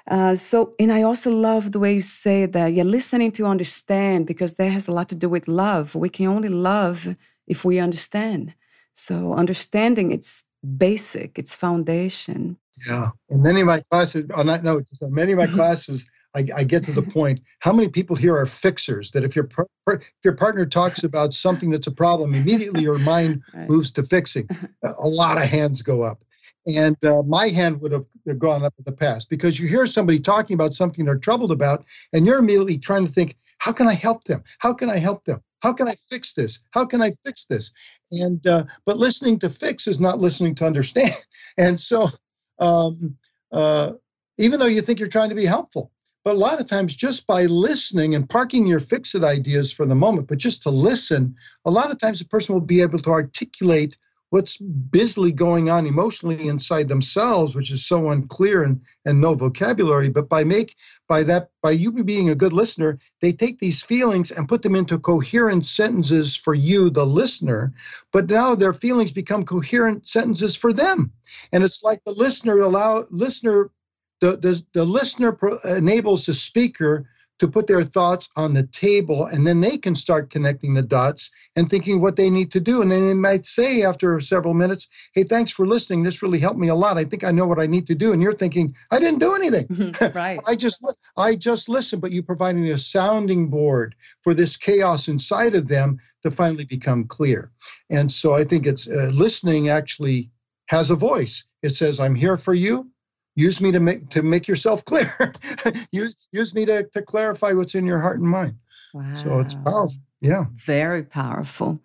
Uh, 0.10 0.36
so, 0.36 0.74
and 0.80 0.91
I 0.91 1.01
also 1.01 1.32
love 1.32 1.72
the 1.72 1.80
way 1.80 1.95
you 1.95 2.01
say 2.01 2.45
that 2.45 2.74
you're 2.74 2.84
listening 2.84 3.32
to 3.34 3.45
understand 3.45 4.28
because 4.28 4.54
that 4.54 4.70
has 4.70 4.88
a 4.88 4.91
lot 4.91 5.10
to 5.10 5.16
do 5.16 5.30
with 5.30 5.47
love. 5.47 5.95
We 5.95 6.10
can 6.10 6.28
only 6.28 6.49
love 6.49 7.16
if 7.47 7.64
we 7.64 7.80
understand. 7.80 8.54
So, 8.93 9.34
understanding 9.34 10.12
it's 10.12 10.43
basic, 10.78 11.39
it's 11.39 11.56
foundation. 11.56 12.58
Yeah. 12.88 13.12
And 13.30 13.43
many 13.43 13.62
of 13.62 13.68
my 13.68 13.80
classes, 13.80 14.30
on 14.34 14.47
that 14.47 14.64
note, 14.64 14.88
many 15.01 15.32
of 15.32 15.38
my 15.38 15.47
classes, 15.60 16.06
I, 16.36 16.47
I, 16.56 16.64
get 16.64 16.84
to 16.86 16.91
the 16.91 17.01
point. 17.18 17.41
How 17.60 17.72
many 17.72 17.88
people 17.88 18.16
here 18.16 18.36
are 18.36 18.45
fixers? 18.45 19.12
That 19.12 19.24
if 19.24 19.36
your 19.36 19.47
if 19.88 20.01
your 20.24 20.36
partner 20.36 20.66
talks 20.66 21.04
about 21.04 21.34
something 21.34 21.70
that's 21.70 21.88
a 21.88 21.91
problem, 21.91 22.34
immediately 22.34 22.82
your 22.82 22.97
mind 22.97 23.43
right. 23.54 23.70
moves 23.70 23.91
to 23.93 24.04
fixing. 24.04 24.49
A 24.84 25.08
lot 25.08 25.38
of 25.38 25.43
hands 25.43 25.82
go 25.82 26.01
up 26.01 26.24
and 26.68 27.03
uh, 27.03 27.24
my 27.24 27.49
hand 27.49 27.82
would 27.82 27.91
have 27.91 28.05
gone 28.39 28.64
up 28.64 28.74
in 28.78 28.84
the 28.86 28.91
past 28.91 29.30
because 29.30 29.59
you 29.59 29.68
hear 29.68 29.86
somebody 29.86 30.20
talking 30.20 30.53
about 30.53 30.74
something 30.74 31.05
they're 31.05 31.18
troubled 31.18 31.51
about 31.51 31.84
and 32.14 32.26
you're 32.26 32.39
immediately 32.39 32.78
trying 32.78 33.05
to 33.05 33.11
think 33.11 33.36
how 33.59 33.72
can 33.72 33.88
i 33.88 33.93
help 33.93 34.24
them? 34.26 34.43
How 34.59 34.74
can 34.74 34.89
i 34.89 34.97
help 34.97 35.26
them? 35.26 35.41
How 35.61 35.74
can 35.74 35.88
i 35.88 35.95
fix 36.09 36.34
this? 36.34 36.59
How 36.72 36.86
can 36.86 37.01
i 37.01 37.11
fix 37.24 37.45
this? 37.45 37.72
And 38.11 38.45
uh, 38.47 38.66
but 38.86 38.97
listening 38.97 39.39
to 39.39 39.49
fix 39.49 39.88
is 39.88 39.99
not 39.99 40.20
listening 40.20 40.55
to 40.55 40.66
understand. 40.66 41.16
And 41.57 41.80
so 41.80 42.09
um, 42.57 43.16
uh, 43.51 43.91
even 44.39 44.59
though 44.59 44.66
you 44.66 44.82
think 44.82 44.99
you're 44.99 45.07
trying 45.07 45.30
to 45.30 45.36
be 45.36 45.45
helpful 45.45 45.91
but 46.24 46.36
a 46.36 46.38
lot 46.38 46.59
of 46.59 46.68
times 46.68 46.95
just 46.95 47.28
by 47.28 47.43
listening 47.45 48.16
and 48.16 48.30
parking 48.30 48.66
your 48.66 48.80
fix-it 48.80 49.24
ideas 49.24 49.72
for 49.72 49.86
the 49.86 49.95
moment 49.95 50.28
but 50.28 50.38
just 50.38 50.64
to 50.64 50.70
listen 50.70 51.36
a 51.66 51.72
lot 51.72 51.91
of 51.91 51.97
times 51.99 52.22
a 52.22 52.26
person 52.26 52.53
will 52.53 52.61
be 52.61 52.82
able 52.82 52.99
to 52.99 53.09
articulate 53.09 53.97
what's 54.34 54.58
busily 54.58 55.32
going 55.32 55.70
on 55.70 55.86
emotionally 55.86 56.48
inside 56.48 56.88
themselves, 56.88 57.54
which 57.54 57.70
is 57.70 57.86
so 57.86 58.10
unclear 58.10 58.64
and, 58.64 58.82
and 59.06 59.22
no 59.22 59.36
vocabulary. 59.36 60.10
But 60.10 60.28
by 60.28 60.44
make 60.44 60.76
by 61.08 61.22
that 61.22 61.52
by 61.62 61.70
you 61.70 61.92
being 62.04 62.32
a 62.32 62.36
good 62.36 62.52
listener, 62.52 62.98
they 63.22 63.32
take 63.32 63.60
these 63.60 63.84
feelings 63.84 64.32
and 64.32 64.50
put 64.50 64.64
them 64.64 64.74
into 64.74 64.98
coherent 64.98 65.68
sentences 65.68 66.36
for 66.36 66.56
you, 66.56 66.90
the 66.90 67.06
listener. 67.06 67.74
But 68.12 68.28
now 68.28 68.56
their 68.56 68.74
feelings 68.74 69.12
become 69.12 69.46
coherent 69.46 70.08
sentences 70.08 70.56
for 70.56 70.74
them, 70.74 71.12
and 71.52 71.64
it's 71.64 71.84
like 71.84 72.04
the 72.04 72.14
listener 72.14 72.58
allow 72.58 73.06
listener 73.12 73.70
the 74.20 74.38
the, 74.38 74.66
the 74.74 74.84
listener 74.84 75.34
pro, 75.34 75.60
enables 75.60 76.26
the 76.26 76.34
speaker 76.34 77.08
to 77.40 77.48
put 77.48 77.68
their 77.68 77.84
thoughts 77.84 78.30
on 78.36 78.54
the 78.54 78.64
table 78.68 79.26
and 79.26 79.46
then 79.46 79.60
they 79.60 79.78
can 79.78 79.96
start 79.96 80.30
connecting 80.30 80.74
the 80.74 80.82
dots 80.82 81.32
and 81.56 81.70
thinking 81.70 82.00
what 82.00 82.16
they 82.16 82.30
need 82.30 82.52
to 82.52 82.60
do. 82.60 82.82
And 82.82 82.92
then 82.92 83.08
they 83.08 83.14
might 83.14 83.46
say 83.46 83.84
after 83.84 84.20
several 84.20 84.54
minutes 84.54 84.88
hey 85.14 85.24
thanks 85.24 85.52
for 85.52 85.68
listening. 85.68 86.04
This 86.04 86.22
really 86.22 86.40
helped 86.40 86.60
me 86.60 86.68
a 86.68 86.76
lot. 86.76 86.98
I 86.98 87.04
think 87.04 87.24
i 87.24 87.32
know 87.32 87.46
what 87.46 87.60
i 87.60 87.66
need 87.66 87.88
to 87.88 87.96
do. 87.96 88.14
And 88.14 88.22
you're 88.22 88.34
thinking 88.34 88.76
i 88.92 89.00
didn't 89.00 89.20
do 89.20 89.36
anything. 89.36 89.68
Right. 90.14 90.40
I 90.48 90.56
just 90.56 90.86
i 91.18 91.36
just 91.36 91.70
listened 91.70 92.02
but 92.02 92.12
you 92.12 92.22
providing 92.22 92.70
a 92.70 92.78
sounding 92.78 93.50
board 93.50 93.96
for 94.22 94.34
this 94.34 94.56
chaos 94.56 95.08
inside 95.08 95.56
of 95.56 95.68
them 95.68 96.00
to 96.24 96.32
finally 96.32 96.66
become 96.66 97.06
clear. 97.06 97.52
And 97.90 98.12
so 98.12 98.34
i 98.34 98.44
think 98.44 98.68
it's 98.68 98.88
uh, 98.88 99.12
listening 99.14 99.70
actually 99.70 100.30
has 100.68 100.92
a 100.92 100.96
voice. 100.96 101.44
It 101.64 101.76
says 101.76 102.00
i'm 102.00 102.16
here 102.16 102.38
for 102.38 102.54
you 102.54 102.93
use 103.36 103.60
me 103.62 103.72
to 103.72 103.80
make 103.80 104.10
to 104.10 104.22
make 104.22 104.48
yourself 104.48 104.84
clear. 104.86 105.34
Use 105.92 106.16
use 106.32 106.54
me 106.54 106.66
to, 106.66 106.84
to 106.94 107.02
clarify 107.02 107.54
what's 107.54 107.76
in 107.76 107.86
your 107.86 108.00
heart 108.00 108.20
and 108.20 108.30
mind. 108.30 108.56
Wow. 108.94 109.16
so 109.16 109.40
it's 109.40 109.56
powerful. 109.56 110.02
Yeah. 110.22 110.46
Very 110.66 111.04
powerful. 111.04 111.82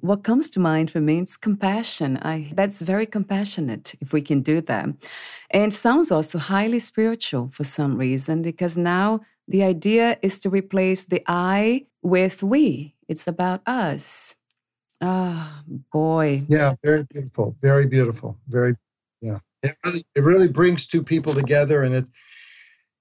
What 0.00 0.24
comes 0.24 0.50
to 0.50 0.60
mind 0.60 0.90
for 0.90 1.00
me 1.00 1.20
is 1.20 1.36
compassion. 1.36 2.16
I 2.16 2.50
that's 2.54 2.80
very 2.80 3.06
compassionate 3.06 3.94
if 4.00 4.12
we 4.12 4.22
can 4.22 4.40
do 4.42 4.60
that. 4.62 4.86
And 5.50 5.72
sounds 5.72 6.10
also 6.10 6.38
highly 6.38 6.80
spiritual 6.80 7.50
for 7.52 7.64
some 7.64 7.96
reason 7.96 8.42
because 8.42 8.76
now 8.76 9.20
the 9.46 9.62
idea 9.62 10.18
is 10.22 10.40
to 10.40 10.50
replace 10.50 11.04
the 11.04 11.22
i 11.28 11.86
with 12.02 12.42
we. 12.42 12.94
It's 13.06 13.28
about 13.28 13.60
us. 13.66 14.34
Ah 15.00 15.62
oh, 15.70 15.78
boy. 15.92 16.44
Yeah 16.48 16.74
very 16.82 17.04
beautiful. 17.04 17.54
Very 17.60 17.86
beautiful. 17.86 18.36
Very 18.48 18.74
it 19.66 19.76
really, 19.84 20.06
it 20.14 20.22
really 20.22 20.48
brings 20.48 20.86
two 20.86 21.02
people 21.02 21.34
together 21.34 21.82
and 21.82 21.94
it 21.94 22.04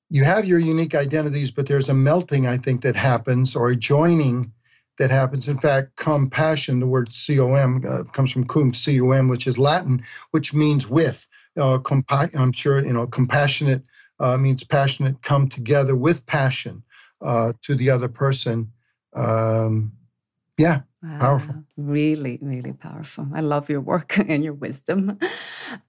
you 0.10 0.24
have 0.24 0.46
your 0.46 0.60
unique 0.60 0.96
identities 0.96 1.52
but 1.52 1.68
there's 1.68 1.90
a 1.90 1.94
melting 1.94 2.48
i 2.48 2.58
think 2.58 2.82
that 2.82 2.96
happens 2.96 3.56
or 3.56 3.70
a 3.70 3.76
joining 3.76 4.52
that 4.98 5.12
happens 5.12 5.48
in 5.48 5.58
fact 5.58 5.96
compassion 5.96 6.80
the 6.80 6.88
word 6.88 7.10
com 7.12 7.86
uh, 7.86 8.04
comes 8.14 8.32
from 8.32 8.46
cum 8.46 8.72
cum 8.72 9.28
which 9.28 9.48
is 9.48 9.58
latin 9.58 10.04
which 10.32 10.54
means 10.54 10.88
with 10.88 11.28
uh, 11.58 11.78
compa- 11.80 12.34
i'm 12.36 12.52
sure 12.52 12.86
you 12.86 12.94
know 12.94 13.08
compassionate 13.08 13.84
uh, 14.20 14.38
means 14.38 14.64
passionate 14.64 15.22
come 15.22 15.50
together 15.50 15.96
with 15.96 16.26
passion 16.26 16.82
uh, 17.22 17.52
to 17.62 17.76
the 17.76 17.90
other 17.90 18.08
person 18.08 18.72
um, 19.14 19.92
yeah 20.58 20.82
Wow, 21.06 21.20
powerful. 21.20 21.64
Really, 21.78 22.40
really 22.42 22.74
powerful. 22.74 23.28
I 23.34 23.42
love 23.42 23.70
your 23.70 23.82
work 23.82 24.18
and 24.28 24.44
your 24.44 24.54
wisdom. 24.54 25.20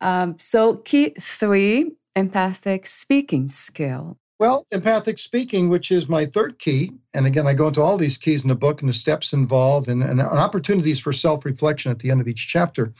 Um, 0.01 0.39
so, 0.39 0.77
key 0.77 1.15
three 1.21 1.93
empathic 2.15 2.87
speaking 2.87 3.49
skill. 3.49 4.19
Well, 4.39 4.67
empathic 4.71 5.19
speaking, 5.19 5.71
which 5.71 5.91
is 5.91 6.09
my 6.09 6.27
third 6.27 6.59
key, 6.59 6.93
and 7.15 7.27
again, 7.27 7.47
I 7.47 7.55
go 7.55 7.69
into 7.69 7.81
all 7.81 7.97
these 7.97 8.19
keys 8.19 8.43
in 8.43 8.49
the 8.49 8.55
book 8.55 8.83
and 8.83 8.89
the 8.89 8.95
steps 8.95 9.33
involved 9.33 9.89
and, 9.89 10.03
and 10.03 10.21
opportunities 10.21 10.99
for 10.99 11.13
self 11.13 11.45
reflection 11.45 11.91
at 11.91 12.01
the 12.01 12.11
end 12.11 12.21
of 12.21 12.29
each 12.29 12.47
chapter, 12.47 12.93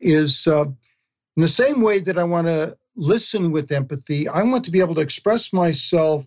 is 0.00 0.46
uh, 0.46 0.64
in 0.64 1.42
the 1.42 1.48
same 1.48 1.82
way 1.82 2.00
that 2.00 2.18
I 2.18 2.24
want 2.24 2.46
to 2.46 2.76
listen 2.96 3.52
with 3.52 3.70
empathy, 3.70 4.28
I 4.28 4.42
want 4.42 4.64
to 4.64 4.70
be 4.70 4.80
able 4.80 4.94
to 4.96 5.00
express 5.00 5.52
myself 5.52 6.26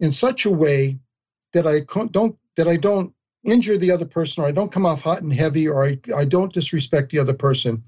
in 0.00 0.12
such 0.12 0.44
a 0.44 0.50
way 0.50 0.98
that 1.52 1.66
I 1.66 1.80
don't 2.10 2.36
that 2.56 2.68
I 2.68 2.76
don't 2.76 3.14
injure 3.44 3.78
the 3.78 3.90
other 3.90 4.04
person 4.04 4.42
or 4.42 4.46
I 4.46 4.50
don't 4.50 4.72
come 4.72 4.84
off 4.84 5.00
hot 5.00 5.22
and 5.22 5.32
heavy 5.32 5.68
or 5.68 5.84
I, 5.84 5.98
I 6.14 6.24
don't 6.24 6.52
disrespect 6.52 7.12
the 7.12 7.18
other 7.18 7.32
person, 7.32 7.82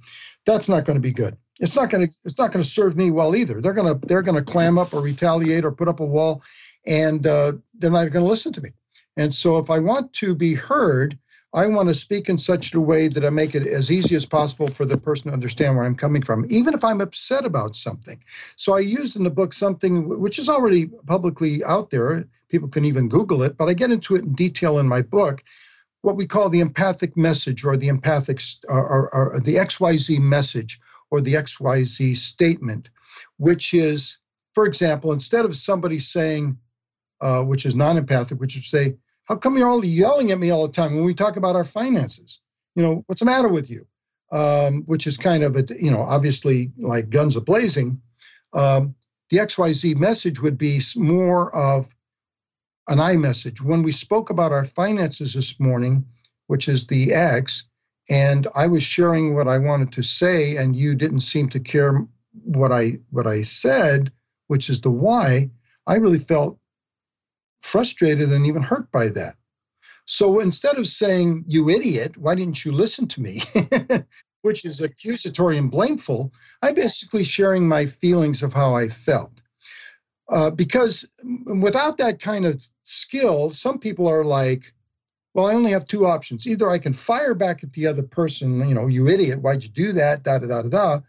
that's 0.47 0.69
not 0.69 0.85
going 0.85 0.97
to 0.97 1.01
be 1.01 1.13
good. 1.13 1.37
It's 1.61 1.77
not 1.77 1.91
going 1.91 2.07
to 2.07 2.15
it's 2.25 2.39
not 2.39 2.53
going 2.53 2.65
to 2.65 2.71
serve 2.71 2.97
me 2.97 3.11
well 3.11 3.35
either. 3.35 3.61
They're 3.61 3.73
going 3.73 3.93
to 3.93 4.07
they're 4.07 4.23
going 4.23 4.43
to 4.43 4.53
clam 4.53 4.79
up 4.79 4.95
or 4.95 5.01
retaliate 5.01 5.65
or 5.65 5.73
put 5.73 5.89
up 5.89 6.01
a 6.01 6.07
wall, 6.07 6.43
and 6.87 7.27
uh, 7.27 7.53
they're 7.75 7.91
not 7.91 8.11
going 8.11 8.25
to 8.25 8.31
listen 8.31 8.53
to 8.55 8.61
me. 8.61 8.71
And 9.17 9.35
so, 9.35 9.59
if 9.59 9.69
I 9.69 9.81
want 9.81 10.13
to 10.15 10.35
be 10.35 10.55
heard, 10.55 11.19
I 11.55 11.67
want 11.67 11.89
to 11.89 11.95
speak 11.95 12.29
in 12.29 12.39
such 12.39 12.75
a 12.75 12.81
way 12.81 13.09
that 13.09 13.25
I 13.25 13.31
make 13.31 13.55
it 13.55 13.67
as 13.67 13.91
easy 13.91 14.15
as 14.15 14.27
possible 14.27 14.69
for 14.69 14.85
the 14.85 14.99
person 14.99 15.29
to 15.29 15.33
understand 15.33 15.77
where 15.77 15.85
I'm 15.85 15.95
coming 15.95 16.23
from, 16.23 16.47
even 16.51 16.75
if 16.75 16.85
I'm 16.85 17.01
upset 17.01 17.45
about 17.45 17.75
something. 17.75 18.23
So 18.57 18.75
I 18.75 18.81
use 18.81 19.17
in 19.17 19.25
the 19.25 19.31
book 19.31 19.55
something 19.55 20.21
which 20.21 20.39
is 20.39 20.49
already 20.49 20.87
publicly 21.07 21.65
out 21.65 21.91
there. 21.91 22.29
People 22.49 22.69
can 22.69 22.85
even 22.85 23.09
Google 23.09 23.43
it, 23.43 23.57
but 23.57 23.69
I 23.69 23.75
get 23.75 23.91
into 23.91 24.15
it 24.15 24.25
in 24.25 24.35
detail 24.35 24.79
in 24.79 24.87
my 24.87 25.03
book. 25.03 25.43
What 26.03 26.17
we 26.17 26.27
call 26.27 26.49
the 26.49 26.61
empathic 26.61 27.17
message, 27.17 27.65
or 27.65 27.77
the 27.77 27.89
empathic, 27.89 28.41
or, 28.69 28.87
or, 28.87 29.35
or 29.35 29.41
the 29.41 29.57
XYZ 29.57 30.21
message, 30.21 30.79
or 31.11 31.21
the 31.21 31.35
XYZ 31.35 32.17
statement, 32.17 32.91
which 33.39 33.75
is, 33.75 34.19
for 34.55 34.65
example, 34.65 35.13
instead 35.13 35.45
of 35.45 35.57
somebody 35.57 35.99
saying, 35.99 36.57
uh, 37.21 37.43
which 37.43 37.67
is 37.67 37.75
non 37.75 37.97
empathic, 37.97 38.39
which 38.41 38.55
would 38.55 38.65
say, 38.65 38.97
How 39.25 39.37
come 39.37 39.57
you're 39.57 39.69
all 39.69 39.85
yelling 39.85 40.31
at 40.31 40.39
me 40.39 40.51
all 40.51 40.67
the 40.67 40.73
time 40.73 40.95
when 40.95 41.05
we 41.05 41.15
talk 41.15 41.37
about 41.37 41.57
our 41.57 41.65
finances? 41.65 42.41
You 42.75 42.83
know, 42.83 43.05
what's 43.07 43.21
the 43.21 43.27
matter 43.27 43.49
with 43.49 43.69
you? 43.69 43.87
Um, 44.31 44.83
which 44.83 45.07
is 45.07 45.17
kind 45.17 45.43
of 45.43 45.57
a, 45.57 45.65
you 45.81 45.91
know, 45.91 46.03
obviously 46.03 46.71
like 46.79 47.11
guns 47.11 47.35
a 47.35 47.41
blazing. 47.41 48.01
Um, 48.53 48.95
the 49.31 49.39
XYZ 49.39 49.97
message 49.97 50.41
would 50.41 50.57
be 50.57 50.81
more 50.97 51.55
of, 51.55 51.95
an 52.89 53.01
I 53.01 53.17
message. 53.17 53.63
When 53.63 53.83
we 53.83 53.93
spoke 53.93 54.31
about 54.31 54.53
our 54.53 54.65
finances 54.65 55.35
this 55.35 55.61
morning, 55.61 56.05
which 56.47 56.69
is 56.69 56.87
the 56.87 57.13
X, 57.13 57.65
and 58.11 58.49
I 58.55 58.67
was 58.67 58.83
sharing 58.83 59.35
what 59.35 59.49
I 59.49 59.59
wanted 59.59 59.93
to 59.93 60.03
say, 60.03 60.57
and 60.57 60.75
you 60.75 60.95
didn't 60.95 61.21
seem 61.21 61.49
to 61.51 61.61
care 61.61 62.07
what 62.45 62.73
I 62.73 62.99
what 63.11 63.27
I 63.27 63.43
said, 63.43 64.11
which 64.47 64.71
is 64.71 64.81
the 64.81 64.91
Y, 64.91 65.51
I 65.87 65.95
really 65.97 66.19
felt 66.19 66.59
frustrated 67.63 68.33
and 68.33 68.47
even 68.47 68.63
hurt 68.63 68.91
by 68.91 69.09
that. 69.09 69.37
So 70.07 70.41
instead 70.41 70.79
of 70.79 70.87
saying, 70.87 71.45
you 71.47 71.69
idiot, 71.69 72.17
why 72.17 72.35
didn't 72.35 72.65
you 72.65 72.73
listen 72.73 73.07
to 73.09 73.21
me? 73.21 73.43
which 74.43 74.65
is 74.65 74.81
accusatory 74.81 75.59
and 75.59 75.71
blameful, 75.71 76.33
I'm 76.63 76.75
basically 76.75 77.25
sharing 77.25 77.69
my 77.69 77.85
feelings 77.85 78.43
of 78.43 78.53
how 78.53 78.75
I 78.75 78.89
felt. 78.89 79.43
Uh, 80.31 80.51
because 80.51 81.07
without 81.47 81.97
that 81.97 82.21
kind 82.21 82.45
of 82.45 82.63
skill, 82.83 83.51
some 83.51 83.79
people 83.79 84.07
are 84.07 84.25
like, 84.25 84.75
well, 85.35 85.47
I 85.47 85.55
only 85.55 85.71
have 85.71 85.87
two 85.87 86.07
options. 86.07 86.47
Either 86.47 86.69
I 86.69 86.79
can 86.79 86.93
fire 86.93 87.35
back 87.35 87.63
at 87.63 87.73
the 87.73 87.87
other 87.87 88.03
person, 88.03 88.69
you 88.69 88.75
know, 88.75 88.89
you 88.89 89.09
idiot, 89.09 89.41
why'd 89.41 89.63
you 89.63 89.69
do 89.69 89.93
that, 89.93 90.23
da 90.25 90.39
da 90.39 90.47
da 90.47 90.63
da 90.63 90.69
da, 90.69 91.01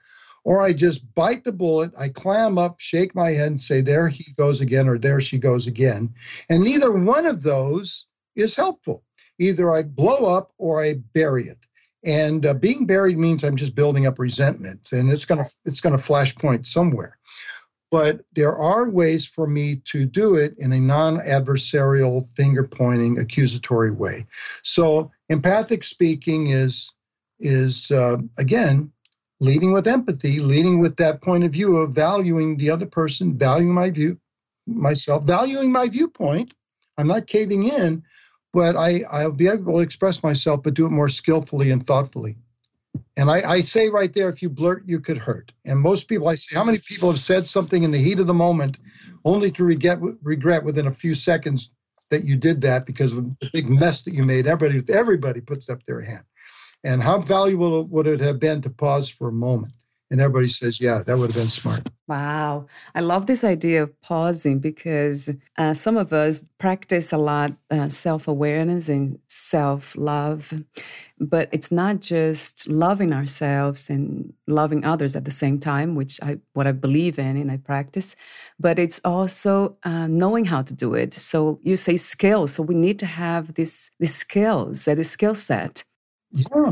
or 0.43 0.61
I 0.61 0.71
just 0.71 1.13
bite 1.15 1.43
the 1.43 1.51
bullet, 1.51 1.91
I 1.97 2.09
clam 2.09 2.57
up, 2.57 2.79
shake 2.79 3.13
my 3.13 3.31
head, 3.31 3.47
and 3.47 3.61
say, 3.61 3.81
there 3.81 4.07
he 4.07 4.31
goes 4.37 4.61
again, 4.61 4.87
or 4.87 4.97
there 4.97 5.19
she 5.19 5.37
goes 5.37 5.67
again. 5.67 6.13
And 6.49 6.63
neither 6.63 6.91
one 6.91 7.25
of 7.25 7.43
those 7.43 8.05
is 8.35 8.55
helpful. 8.55 9.03
Either 9.37 9.73
I 9.73 9.83
blow 9.83 10.25
up 10.25 10.53
or 10.57 10.81
I 10.81 10.95
bury 11.13 11.47
it. 11.47 11.57
And 12.05 12.45
uh, 12.45 12.53
being 12.53 12.85
buried 12.85 13.17
means 13.17 13.43
I'm 13.43 13.57
just 13.57 13.75
building 13.75 14.07
up 14.07 14.19
resentment, 14.19 14.87
and 14.93 15.11
it's 15.11 15.25
gonna 15.25 15.49
it's 15.65 15.81
gonna 15.81 15.97
flash 15.97 16.33
point 16.33 16.65
somewhere 16.65 17.17
but 17.91 18.21
there 18.33 18.55
are 18.55 18.89
ways 18.89 19.25
for 19.25 19.47
me 19.47 19.77
to 19.85 20.05
do 20.05 20.35
it 20.35 20.55
in 20.57 20.71
a 20.71 20.79
non-adversarial 20.79 22.27
finger 22.35 22.63
pointing 22.63 23.19
accusatory 23.19 23.91
way. 23.91 24.25
So 24.63 25.11
empathic 25.29 25.83
speaking 25.83 26.47
is 26.47 26.93
is 27.39 27.89
uh, 27.91 28.17
again 28.37 28.91
leading 29.39 29.71
with 29.71 29.87
empathy 29.87 30.39
leading 30.39 30.79
with 30.79 30.97
that 30.97 31.21
point 31.21 31.45
of 31.45 31.53
view 31.53 31.77
of 31.77 31.91
valuing 31.91 32.57
the 32.57 32.69
other 32.69 32.85
person 32.85 33.37
valuing 33.37 33.73
my 33.73 33.89
view 33.89 34.19
myself 34.67 35.23
valuing 35.23 35.71
my 35.71 35.87
viewpoint. 35.87 36.53
I'm 36.97 37.07
not 37.07 37.27
caving 37.27 37.63
in 37.63 38.03
but 38.53 38.75
i 38.75 39.01
i'll 39.11 39.31
be 39.31 39.47
able 39.47 39.73
to 39.73 39.79
express 39.79 40.23
myself 40.23 40.63
but 40.63 40.73
do 40.73 40.85
it 40.85 40.91
more 40.91 41.09
skillfully 41.09 41.71
and 41.71 41.83
thoughtfully 41.83 42.35
and 43.17 43.29
I, 43.29 43.49
I, 43.49 43.61
say 43.61 43.89
right 43.89 44.11
there, 44.13 44.29
if 44.29 44.41
you 44.41 44.49
blurt, 44.49 44.83
you 44.87 44.99
could 44.99 45.17
hurt. 45.17 45.51
And 45.65 45.79
most 45.79 46.07
people, 46.07 46.27
I 46.27 46.35
say, 46.35 46.55
how 46.55 46.63
many 46.63 46.79
people 46.79 47.11
have 47.11 47.21
said 47.21 47.47
something 47.47 47.83
in 47.83 47.91
the 47.91 47.97
heat 47.97 48.19
of 48.19 48.27
the 48.27 48.33
moment, 48.33 48.77
only 49.25 49.51
to 49.51 49.63
regret, 49.63 49.99
regret 50.23 50.63
within 50.63 50.87
a 50.87 50.93
few 50.93 51.13
seconds 51.13 51.71
that 52.09 52.23
you 52.23 52.35
did 52.35 52.61
that 52.61 52.85
because 52.85 53.11
of 53.11 53.39
the 53.39 53.49
big 53.53 53.69
mess 53.69 54.01
that 54.03 54.13
you 54.13 54.23
made. 54.23 54.47
Everybody, 54.47 54.93
everybody 54.93 55.41
puts 55.41 55.69
up 55.69 55.83
their 55.83 56.01
hand. 56.01 56.23
And 56.83 57.03
how 57.03 57.19
valuable 57.19 57.83
would 57.85 58.07
it 58.07 58.21
have 58.21 58.39
been 58.39 58.61
to 58.61 58.69
pause 58.69 59.09
for 59.09 59.27
a 59.27 59.33
moment 59.33 59.73
And 60.11 60.19
everybody 60.19 60.47
says, 60.47 60.79
yeah, 60.81 61.03
that 61.03 61.17
would 61.17 61.31
have 61.31 61.35
been 61.35 61.47
smart. 61.47 61.87
Wow. 62.07 62.65
I 62.95 63.01
love 63.01 63.27
this 63.27 63.43
idea 63.43 63.83
of 63.83 64.01
pausing 64.01 64.57
because 64.57 65.29
uh, 65.57 65.75
some 65.75 65.97
of 65.97 66.11
us 66.11 66.43
practice 66.57 67.13
a 67.13 67.17
lot 67.17 67.53
uh, 67.69 67.89
self 67.89 68.27
awareness 68.27 68.89
and 68.89 69.19
self 69.27 69.95
love. 69.95 70.51
But 71.19 71.49
it's 71.51 71.71
not 71.71 71.99
just 71.99 72.67
loving 72.67 73.13
ourselves 73.13 73.87
and 73.87 74.33
loving 74.47 74.83
others 74.83 75.15
at 75.15 75.25
the 75.25 75.31
same 75.31 75.59
time, 75.59 75.93
which 75.93 76.19
I 76.23 76.39
what 76.53 76.65
I 76.65 76.71
believe 76.71 77.19
in 77.19 77.37
and 77.37 77.51
I 77.51 77.57
practice, 77.57 78.15
but 78.59 78.79
it's 78.79 78.99
also 79.05 79.77
uh, 79.83 80.07
knowing 80.07 80.45
how 80.45 80.63
to 80.63 80.73
do 80.73 80.95
it. 80.95 81.13
So 81.13 81.59
you 81.61 81.75
say 81.75 81.97
skills. 81.97 82.53
So 82.53 82.63
we 82.63 82.73
need 82.73 82.97
to 82.99 83.05
have 83.05 83.53
this 83.53 83.91
these 83.99 84.15
skills, 84.15 84.87
uh, 84.87 84.95
this 84.95 85.11
skill 85.11 85.35
set. 85.35 85.83
Yeah. 86.31 86.71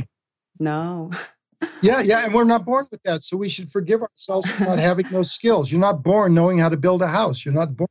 No. 0.60 1.12
yeah, 1.82 2.01
yeah, 2.01 2.26
and 2.26 2.34
we're 2.34 2.43
not 2.43 2.66
born 2.66 2.88
with 2.91 3.01
that, 3.03 3.24
so 3.24 3.38
we 3.38 3.49
should 3.49 3.72
forgive 3.72 4.01
ourselves 4.01 4.49
for 4.51 4.66
not 4.66 4.80
having 4.80 5.08
those 5.10 5.32
skills. 5.32 5.72
You're 5.72 5.82
not 5.82 6.03
born 6.03 6.34
knowing 6.34 6.58
how 6.58 6.70
to 6.70 6.78
build 6.78 7.01
a 7.01 7.08
house. 7.08 7.45
You're 7.45 7.53
not 7.53 7.76
born 7.76 7.89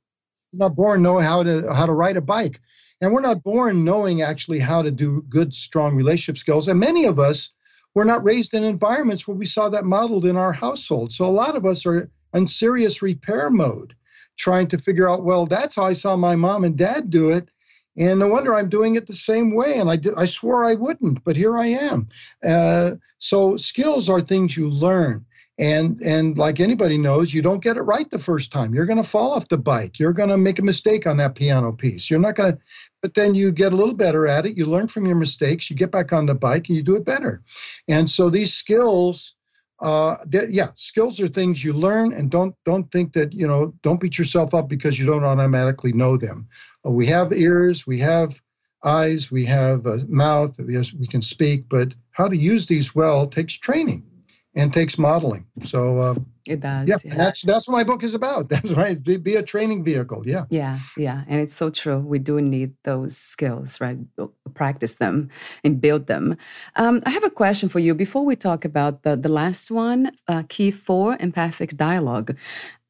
you're 0.53 0.69
not 0.69 0.77
born 0.77 1.03
knowing 1.03 1.25
how 1.25 1.43
to 1.43 1.73
how 1.73 1.87
to 1.87 1.93
ride 1.93 2.17
a 2.17 2.21
bike, 2.21 2.61
and 3.01 3.13
we're 3.13 3.21
not 3.21 3.43
born 3.43 3.85
knowing 3.85 4.23
actually 4.23 4.59
how 4.59 4.83
to 4.83 4.91
do 4.91 5.25
good, 5.29 5.55
strong 5.55 5.97
relationship 5.97 6.39
skills. 6.39 6.69
And 6.69 6.79
many 6.79 7.05
of 7.05 7.19
us 7.19 7.51
were 7.95 8.05
not 8.05 8.23
raised 8.23 8.55
in 8.55 8.63
environments 8.63 9.27
where 9.27 9.37
we 9.37 9.47
saw 9.47 9.69
that 9.71 9.85
modeled 9.85 10.27
in 10.27 10.37
our 10.37 10.53
household. 10.53 11.13
So 11.13 11.25
a 11.25 11.33
lot 11.33 11.57
of 11.57 11.65
us 11.65 11.87
are 11.87 12.11
in 12.35 12.47
serious 12.47 13.03
repair 13.03 13.51
mode, 13.51 13.95
trying 14.37 14.69
to 14.69 14.79
figure 14.79 15.09
out, 15.09 15.25
well, 15.25 15.47
that's 15.47 15.75
how 15.77 15.85
I 15.85 15.95
saw 15.95 16.17
my 16.17 16.37
mom 16.37 16.65
and 16.65 16.77
dad 16.77 17.11
do 17.11 17.31
it. 17.31 17.49
And 17.99 18.21
no 18.21 18.29
wonder 18.29 18.55
I'm 18.55 18.69
doing 18.69 18.95
it 18.95 19.07
the 19.07 19.15
same 19.15 19.55
way. 19.55 19.79
And 19.79 19.91
I, 19.91 19.97
did, 19.97 20.15
I 20.17 20.27
swore 20.27 20.65
I 20.65 20.75
wouldn't, 20.75 21.25
but 21.25 21.37
here 21.37 21.57
I 21.57 21.67
am. 21.67 22.07
Uh, 22.47 22.93
so 23.19 23.57
skills 23.57 24.09
are 24.09 24.21
things 24.21 24.57
you 24.57 24.69
learn. 24.69 25.25
And, 25.59 25.99
and 26.03 26.37
like 26.37 26.61
anybody 26.61 26.99
knows, 26.99 27.33
you 27.33 27.41
don't 27.41 27.63
get 27.63 27.79
it 27.79 27.83
right 27.83 28.09
the 28.11 28.19
first 28.19 28.53
time. 28.53 28.75
You're 28.75 28.85
going 28.85 29.03
to 29.03 29.09
fall 29.09 29.33
off 29.33 29.49
the 29.49 29.57
bike. 29.57 29.99
You're 29.99 30.13
going 30.13 30.29
to 30.29 30.37
make 30.37 30.59
a 30.59 30.63
mistake 30.63 31.07
on 31.07 31.17
that 31.17 31.35
piano 31.35 31.73
piece. 31.73 32.11
You're 32.11 32.21
not 32.21 32.35
going 32.35 32.53
to, 32.53 32.59
but 33.01 33.15
then 33.15 33.35
you 33.35 33.51
get 33.53 33.73
a 33.73 33.77
little 33.77 33.95
better 33.95 34.27
at 34.27 34.45
it. 34.45 34.57
You 34.57 34.67
learn 34.67 34.87
from 34.87 35.07
your 35.07 35.17
mistakes. 35.17 35.71
You 35.71 35.77
get 35.77 35.91
back 35.91 36.13
on 36.13 36.27
the 36.27 36.35
bike 36.35 36.69
and 36.69 36.77
you 36.77 36.83
do 36.83 36.97
it 36.97 37.07
better. 37.07 37.43
And 37.89 38.11
so 38.11 38.29
these 38.29 38.53
skills, 38.53 39.35
uh, 39.81 40.17
yeah, 40.51 40.69
skills 40.77 41.21
are 41.21 41.29
things 41.29 41.63
you 41.63 41.73
learn, 41.73 42.13
and 42.15 42.31
don't 42.31 42.55
don't 42.65 42.91
think 42.91 43.13
that 43.13 43.35
you 43.35 43.47
know. 43.47 43.75
Don't 43.83 44.01
beat 44.01 44.17
yourself 44.17 44.55
up 44.55 44.69
because 44.71 44.99
you 44.99 45.05
don't 45.05 45.25
automatically 45.25 45.93
know 45.93 46.17
them. 46.17 46.49
Uh, 46.87 46.91
we 46.91 47.07
have 47.07 47.33
ears, 47.33 47.87
we 47.87 47.99
have 47.99 48.41
eyes, 48.85 49.31
we 49.31 49.45
have 49.45 49.87
a 49.87 50.05
mouth, 50.09 50.59
yes, 50.69 50.93
we 50.93 51.07
can 51.07 51.23
speak, 51.23 51.69
but 51.69 51.95
how 52.13 52.29
to 52.29 52.37
use 52.37 52.67
these 52.67 52.95
well 52.95 53.27
takes 53.27 53.55
training 53.55 54.05
and 54.55 54.73
takes 54.73 54.99
modeling. 54.99 55.47
So 55.65 55.99
uh, 55.99 56.15
it 56.47 56.61
does. 56.61 56.89
Yeah, 56.89 56.97
yeah, 57.05 57.15
that's 57.15 57.43
that's 57.43 57.69
what 57.69 57.75
my 57.75 57.85
book 57.85 58.03
is 58.03 58.15
about. 58.15 58.49
That's 58.53 58.71
right. 58.71 59.03
Be, 59.03 59.17
be, 59.17 59.35
a 59.35 59.43
training 59.43 59.83
vehicle. 59.85 60.23
Yeah. 60.25 60.45
Yeah, 60.49 60.79
yeah, 60.97 61.25
and 61.29 61.41
it's 61.41 61.55
so 61.55 61.71
true. 61.71 61.99
We 61.99 62.19
do 62.19 62.41
need 62.41 62.73
those 62.85 63.17
skills, 63.17 63.81
right? 63.81 63.99
Practice 64.55 64.95
them 64.95 65.29
and 65.65 65.81
build 65.81 66.07
them. 66.07 66.37
Um, 66.77 67.03
I 67.05 67.11
have 67.11 67.25
a 67.25 67.31
question 67.31 67.69
for 67.69 67.81
you 67.81 67.95
before 67.95 68.25
we 68.25 68.37
talk 68.37 68.65
about 68.65 69.03
the 69.03 69.17
the 69.17 69.29
last 69.29 69.71
one, 69.71 70.13
uh, 70.29 70.45
key 70.49 70.71
four, 70.71 71.17
empathic 71.19 71.77
dialogue. 71.77 72.37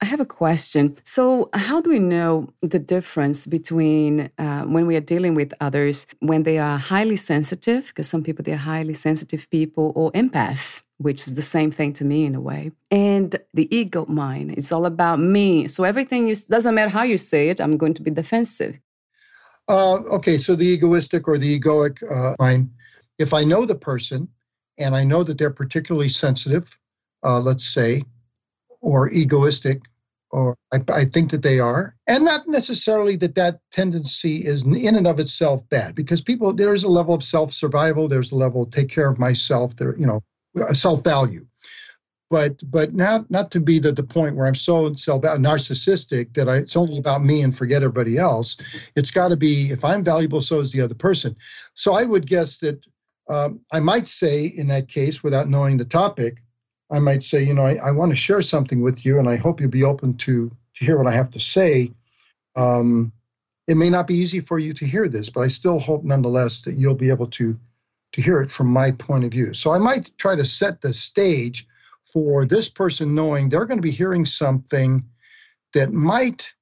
I 0.03 0.05
have 0.05 0.21
a 0.21 0.27
question. 0.27 0.97
So, 1.05 1.49
how 1.55 1.81
do 1.81 1.91
we 1.91 1.99
know 1.99 2.49
the 2.61 2.79
difference 2.79 3.47
between 3.47 4.31
uh, 4.39 4.65
when 4.65 4.87
we 4.87 4.95
are 4.97 5.01
dealing 5.01 5.35
with 5.35 5.55
others 5.61 6.07
when 6.21 6.43
they 6.43 6.59
are 6.59 6.79
highly 6.79 7.17
sensitive, 7.17 7.89
because 7.89 8.09
some 8.09 8.23
people 8.23 8.43
they're 8.43 8.57
highly 8.57 8.95
sensitive 8.95 9.49
people, 9.51 9.93
or 9.95 10.13
empath? 10.13 10.83
which 10.99 11.27
is 11.27 11.35
the 11.35 11.43
same 11.43 11.71
thing 11.71 11.93
to 11.93 12.05
me 12.05 12.25
in 12.25 12.35
a 12.35 12.41
way. 12.41 12.73
And 12.91 13.37
the 13.53 13.75
ego 13.75 14.07
mind, 14.07 14.55
it's 14.57 14.73
all 14.73 14.87
about 14.87 15.21
me. 15.21 15.69
So 15.69 15.85
everything 15.85 16.29
you, 16.29 16.35
doesn't 16.35 16.75
matter 16.75 16.89
how 16.89 17.03
you 17.03 17.19
say 17.19 17.49
it, 17.49 17.61
I'm 17.61 17.77
going 17.77 17.95
to 17.95 18.03
be 18.03 18.11
defensive. 18.11 18.81
Uh, 19.69 19.97
okay, 20.13 20.39
so 20.39 20.55
the 20.55 20.65
egoistic 20.65 21.27
or 21.29 21.39
the 21.39 21.59
egoic 21.59 21.99
uh, 22.11 22.35
mind, 22.39 22.71
if 23.19 23.35
I 23.35 23.45
know 23.45 23.67
the 23.67 23.75
person 23.75 24.29
and 24.79 24.97
I 24.97 25.05
know 25.05 25.23
that 25.23 25.39
they're 25.39 25.51
particularly 25.51 26.09
sensitive, 26.09 26.79
uh, 27.25 27.41
let's 27.41 27.67
say, 27.67 28.03
or 28.87 29.11
egoistic, 29.11 29.83
or 30.31 30.57
I, 30.73 30.79
I, 30.93 31.05
think 31.05 31.33
that 31.33 31.43
they 31.43 31.59
are, 31.59 31.97
and 32.07 32.25
not 32.25 32.47
necessarily 32.47 33.17
that 33.17 33.35
that 33.35 33.59
tendency 33.73 34.47
is 34.47 34.63
in 34.63 34.95
and 34.95 35.09
of 35.09 35.19
itself 35.19 35.69
bad, 35.71 35.97
because 35.97 36.21
people 36.21 36.53
there's 36.53 36.85
a 36.85 36.89
level 36.89 37.13
of 37.13 37.25
self 37.25 37.53
survival, 37.53 38.07
there's 38.07 38.31
a 38.31 38.37
level 38.37 38.65
take 38.65 38.89
care 38.89 39.09
of 39.09 39.19
myself, 39.19 39.75
there 39.75 39.99
you 39.99 40.07
know 40.07 40.23
self 40.73 41.03
value. 41.03 41.45
But 42.31 42.59
but 42.71 42.95
not 42.95 43.29
not 43.29 43.51
to 43.53 43.61
be 43.61 43.81
to 43.81 43.91
the 43.91 44.05
point 44.05 44.37
where 44.37 44.47
I'm 44.47 44.55
so 44.55 44.95
self 44.95 45.23
narcissistic 45.23 46.35
that 46.35 46.49
I, 46.49 46.59
it's 46.59 46.77
only 46.77 46.99
about 46.99 47.25
me 47.25 47.43
and 47.43 47.57
forget 47.57 47.83
everybody 47.83 48.19
else. 48.19 48.57
It's 48.95 49.11
got 49.11 49.29
to 49.29 49.37
be 49.37 49.73
if 49.73 49.85
I'm 49.85 50.05
valuable, 50.05 50.41
so 50.41 50.61
is 50.61 50.71
the 50.71 50.81
other 50.81 50.95
person. 50.95 51.35
So 51.75 51.95
I 51.95 52.05
would 52.05 52.29
guess 52.29 52.59
that 52.59 52.87
um, 53.29 53.61
I 53.73 53.81
might 53.81 54.07
say 54.07 54.47
in 54.47 54.69
that 54.69 54.87
case, 54.87 55.25
without 55.25 55.49
knowing 55.49 55.77
the 55.77 55.85
topic, 55.85 56.37
I 56.91 56.99
might 56.99 57.23
say, 57.23 57.43
you 57.43 57.55
know, 57.55 57.65
I, 57.65 57.75
I 57.77 57.91
want 57.91 58.13
to 58.13 58.17
share 58.17 58.43
something 58.43 58.81
with 58.81 59.05
you, 59.05 59.19
and 59.19 59.29
I 59.29 59.37
hope 59.37 59.61
you'll 59.61 59.71
be 59.71 59.85
open 59.85 60.15
to 60.19 60.51
to 60.77 60.85
hear 60.85 60.99
what 60.99 61.07
I 61.07 61.13
have 61.13 61.31
to 61.31 61.41
say. 61.41 61.91
Um, 62.55 63.13
it 63.67 63.77
may 63.77 63.91
not 63.91 64.07
be 64.07 64.15
easy 64.15 64.41
for 64.41 64.59
you 64.59 64.73
to 64.75 64.87
hear 64.87 65.09
this, 65.09 65.29
but 65.29 65.41
I 65.41 65.49
still 65.49 65.79
hope 65.79 66.05
nonetheless 66.05 66.61
that 66.63 66.79
you'll 66.79 66.95
be 66.95 67.11
able 67.11 67.27
to 67.29 67.59
to 68.13 68.23
hear 68.23 68.41
it 68.41 68.51
from 68.51 68.69
my 68.69 68.93
point 68.93 69.25
of 69.25 69.33
view. 69.33 69.53
So 69.53 69.73
I 69.73 69.79
might 69.79 70.11
try 70.17 70.37
to 70.37 70.45
set 70.45 70.81
the 70.81 70.95
stage 70.95 71.67
for 72.13 72.47
this 72.47 72.69
person 72.69 73.15
knowing 73.15 73.49
they're 73.49 73.67
going 73.67 73.79
to 73.79 73.83
be 73.83 73.91
hearing 73.91 74.25
something 74.25 75.05
that 75.75 75.93
might 75.93 76.55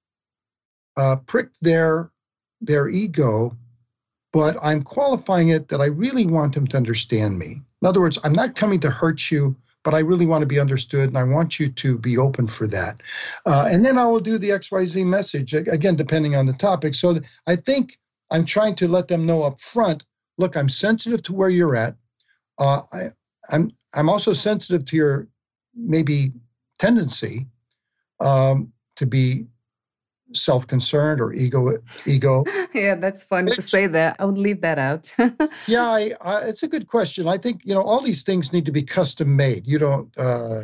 uh, 0.97 1.17
prick 1.17 1.49
their 1.61 2.11
their 2.61 2.89
ego, 2.89 3.57
but 4.33 4.57
I'm 4.63 4.83
qualifying 4.83 5.51
it 5.51 5.69
that 5.69 5.81
I 5.81 5.87
really 5.87 6.27
want 6.27 6.55
them 6.55 6.67
to 6.69 6.77
understand 6.77 7.39
me. 7.39 7.61
In 7.83 7.89
other 7.89 8.01
words, 8.01 8.19
I'm 8.25 8.33
not 8.33 8.57
coming 8.57 8.81
to 8.81 8.91
hurt 8.91 9.31
you, 9.31 9.55
but 9.85 9.95
I 9.95 10.01
really 10.01 10.27
want 10.27 10.43
to 10.43 10.47
be 10.47 10.59
understood, 10.59 11.09
and 11.09 11.19
I 11.19 11.25
want 11.25 11.61
you 11.61 11.69
to 11.69 11.99
be 11.99 12.19
open 12.19 12.47
for 12.47 12.67
that. 12.69 13.01
Uh, 13.47 13.69
and 13.71 13.85
then 13.85 13.99
I 13.99 14.07
will 14.07 14.21
do 14.21 14.39
the 14.39 14.51
XYZ 14.51 15.07
message 15.07 15.55
again, 15.55 15.95
depending 15.95 16.35
on 16.35 16.47
the 16.47 16.55
topic. 16.55 16.95
So 16.95 17.21
I 17.47 17.57
think 17.57 17.99
I'm 18.31 18.45
trying 18.45 18.75
to 18.77 18.89
let 18.89 19.09
them 19.09 19.27
know 19.27 19.43
up 19.43 19.61
front 19.61 20.03
look, 20.39 20.57
I'm 20.57 20.69
sensitive 20.69 21.23
to 21.25 21.33
where 21.33 21.49
you're 21.49 21.77
at. 21.77 21.97
Uh, 22.59 22.83
I, 22.93 23.09
I'm 23.51 23.71
I'm 23.95 24.09
also 24.09 24.33
sensitive 24.33 24.85
to 24.87 24.97
your 24.97 25.29
maybe 25.75 26.33
tendency 26.79 27.47
um, 28.21 28.73
to 28.97 29.07
be 29.07 29.47
self-concerned 30.35 31.21
or 31.21 31.33
ego 31.33 31.79
ego? 32.07 32.45
Yeah 32.75 32.97
that's 32.97 33.25
fun 33.25 33.45
it's, 33.45 33.57
to 33.57 33.63
say 33.63 33.87
that. 33.87 34.17
I 34.19 34.25
would 34.25 34.39
leave 34.39 34.61
that 34.63 34.79
out. 34.79 35.15
Yeah 35.67 35.89
I, 35.89 36.13
I, 36.21 36.41
it's 36.43 36.63
a 36.63 36.69
good 36.69 36.87
question. 36.87 37.29
I 37.29 37.39
think 37.39 37.63
you 37.65 37.75
know 37.75 37.83
all 37.83 38.01
these 38.01 38.23
things 38.23 38.53
need 38.53 38.67
to 38.67 38.73
be 38.73 38.83
custom 38.83 39.37
made 39.37 39.67
you 39.67 39.79
don't 39.79 40.11
uh, 40.19 40.63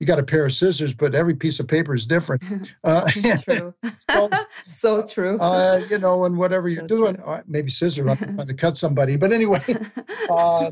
you 0.00 0.06
got 0.06 0.18
a 0.18 0.22
pair 0.22 0.44
of 0.44 0.52
scissors, 0.52 0.92
but 0.92 1.14
every 1.14 1.34
piece 1.34 1.60
of 1.60 1.68
paper 1.68 1.94
is 1.94 2.06
different. 2.06 2.42
Uh, 2.84 3.10
true. 3.48 3.74
so, 4.00 4.28
so, 4.66 5.04
true. 5.04 5.38
Uh, 5.38 5.80
you 5.90 5.98
know, 5.98 6.24
and 6.24 6.36
whatever 6.36 6.68
so 6.68 6.74
you're 6.74 6.86
doing, 6.86 7.18
uh, 7.20 7.42
maybe 7.46 7.70
scissors, 7.70 8.06
I'm 8.08 8.16
trying 8.16 8.46
to 8.46 8.54
cut 8.54 8.78
somebody. 8.78 9.16
But 9.16 9.32
anyway, 9.32 9.62
uh, 10.30 10.70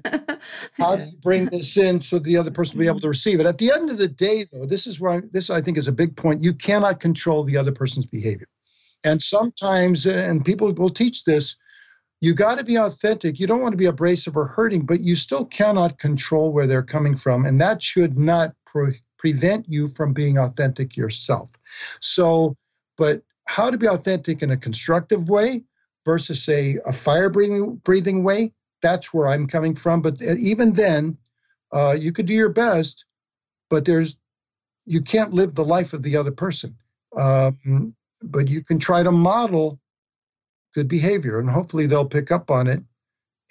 how 0.75 0.97
do 0.97 1.05
you 1.05 1.17
bring 1.23 1.47
this 1.47 1.77
in 1.77 2.01
so 2.01 2.19
the 2.19 2.37
other 2.37 2.51
person 2.51 2.77
will 2.77 2.85
be 2.85 2.89
able 2.89 3.01
to 3.01 3.09
receive 3.09 3.41
it? 3.41 3.47
At 3.47 3.59
the 3.59 3.73
end 3.73 3.91
of 3.91 3.99
the 3.99 4.09
day, 4.09 4.47
though, 4.53 4.67
this 4.67 4.87
is 4.87 5.01
where 5.01 5.13
I, 5.13 5.23
this 5.33 5.51
I 5.51 5.61
think 5.61 5.79
is 5.79 5.89
a 5.89 5.93
big 5.93 6.17
point. 6.17 6.43
You 6.43 6.53
cannot 6.53 7.01
control 7.01 7.45
the 7.45 7.57
other 7.57 7.73
person's 7.73 8.07
behavior, 8.07 8.49
and 9.05 9.23
sometimes, 9.23 10.07
and 10.07 10.45
people 10.45 10.73
will 10.73 10.91
teach 10.91 11.25
this. 11.25 11.57
You 12.21 12.35
got 12.35 12.59
to 12.59 12.65
be 12.65 12.77
authentic. 12.77 13.41
You 13.41 13.49
don't 13.49 13.61
want 13.61 13.73
to 13.73 13.77
be 13.77 13.87
abrasive 13.87 14.37
or 14.37 14.47
hurting, 14.47 14.87
but 14.87 15.01
you 15.01 15.17
still 15.17 15.45
cannot 15.45 15.99
control 15.99 16.53
where 16.53 16.69
they're 16.69 16.83
coming 16.83 17.17
from, 17.17 17.47
and 17.47 17.61
that 17.61 17.83
should 17.83 18.17
not 18.17 18.55
pro- 18.65 18.93
prevent 19.19 19.69
you 19.69 19.89
from 19.89 20.13
being 20.13 20.39
authentic 20.39 20.97
yourself. 20.97 21.51
So, 22.01 22.57
but 22.97 23.23
how 23.47 23.71
to 23.71 23.79
be 23.79 23.87
authentic 23.87 24.43
in 24.43 24.51
a 24.51 24.57
constructive 24.57 25.29
way 25.29 25.63
versus 26.05 26.43
say 26.43 26.79
a 26.87 26.93
fire 26.93 27.31
breathing 27.31 27.77
breathing 27.85 28.25
way 28.25 28.53
that's 28.81 29.13
where 29.13 29.29
i'm 29.29 29.47
coming 29.47 29.75
from 29.75 30.01
but 30.01 30.21
uh, 30.23 30.35
even 30.39 30.73
then 30.73 31.17
uh, 31.73 31.97
you 31.99 32.13
could 32.13 32.27
do 32.27 32.35
your 32.35 32.49
best 32.49 33.05
but 33.71 33.85
there's 33.85 34.17
you 34.85 35.01
can't 35.01 35.33
live 35.33 35.55
the 35.55 35.65
life 35.65 35.93
of 35.93 36.03
the 36.03 36.17
other 36.17 36.33
person 36.33 36.77
um, 37.17 37.95
but 38.23 38.49
you 38.49 38.63
can 38.63 38.79
try 38.79 39.03
to 39.03 39.13
model 39.13 39.79
good 40.75 40.89
behavior 40.89 41.39
and 41.39 41.51
hopefully 41.51 41.87
they'll 41.87 42.07
pick 42.07 42.31
up 42.31 42.51
on 42.51 42.67
it 42.67 42.83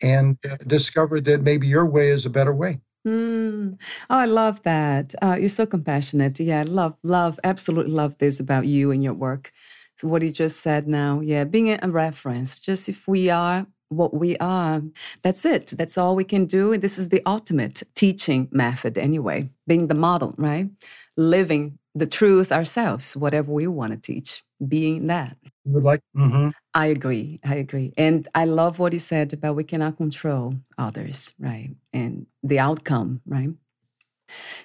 and 0.02 0.38
uh, 0.50 0.56
discover 0.68 1.20
that 1.22 1.42
maybe 1.42 1.68
your 1.68 1.86
way 1.86 2.10
is 2.10 2.26
a 2.26 2.30
better 2.30 2.54
way 2.54 2.80
Mm. 3.06 3.80
Oh, 4.10 4.16
I 4.16 4.26
love 4.26 4.62
that. 4.64 5.16
Uh, 5.22 5.36
you're 5.40 5.50
so 5.50 5.66
compassionate. 5.66 6.40
Yeah, 6.40 6.64
love, 6.68 6.96
love, 7.04 7.40
absolutely 7.44 7.94
love 7.94 8.18
this 8.20 8.40
about 8.40 8.68
you 8.68 8.92
and 8.92 9.04
your 9.04 9.14
work. 9.14 9.52
So 9.98 10.08
what 10.08 10.22
you 10.22 10.32
just 10.32 10.62
said 10.62 10.88
now, 10.88 11.22
yeah, 11.22 11.44
being 11.44 11.70
a 11.72 11.90
reference. 11.90 12.60
Just 12.60 12.90
if 12.90 13.08
we 13.08 13.30
are 13.30 13.68
what 13.92 14.14
we 14.14 14.38
are. 14.38 14.82
That's 15.22 15.46
it. 15.46 15.74
That's 15.78 15.98
all 15.98 16.16
we 16.16 16.24
can 16.24 16.46
do. 16.46 16.78
This 16.78 16.98
is 16.98 17.10
the 17.10 17.22
ultimate 17.26 17.84
teaching 17.94 18.48
method, 18.52 18.98
anyway, 18.98 19.50
being 19.68 19.88
the 19.88 19.94
model, 19.94 20.34
right? 20.38 20.70
Living 21.18 21.78
the 21.94 22.08
truth 22.08 22.52
ourselves, 22.52 23.18
whatever 23.18 23.52
we 23.52 23.68
want 23.68 23.92
to 23.92 23.98
teach, 23.98 24.44
being 24.66 25.08
that. 25.08 25.36
You 25.66 25.74
would 25.74 25.84
like? 25.84 26.02
Mm-hmm. 26.16 26.50
I 26.74 26.86
agree. 26.88 27.42
I 27.44 27.56
agree. 27.56 27.94
And 27.98 28.28
I 28.34 28.46
love 28.46 28.80
what 28.80 28.94
you 28.94 29.00
said 29.00 29.34
about 29.34 29.58
we 29.58 29.66
cannot 29.66 29.98
control 29.98 30.56
others, 30.78 31.34
right? 31.38 31.72
And 31.92 32.28
the 32.44 32.60
outcome, 32.60 33.22
right? 33.26 33.50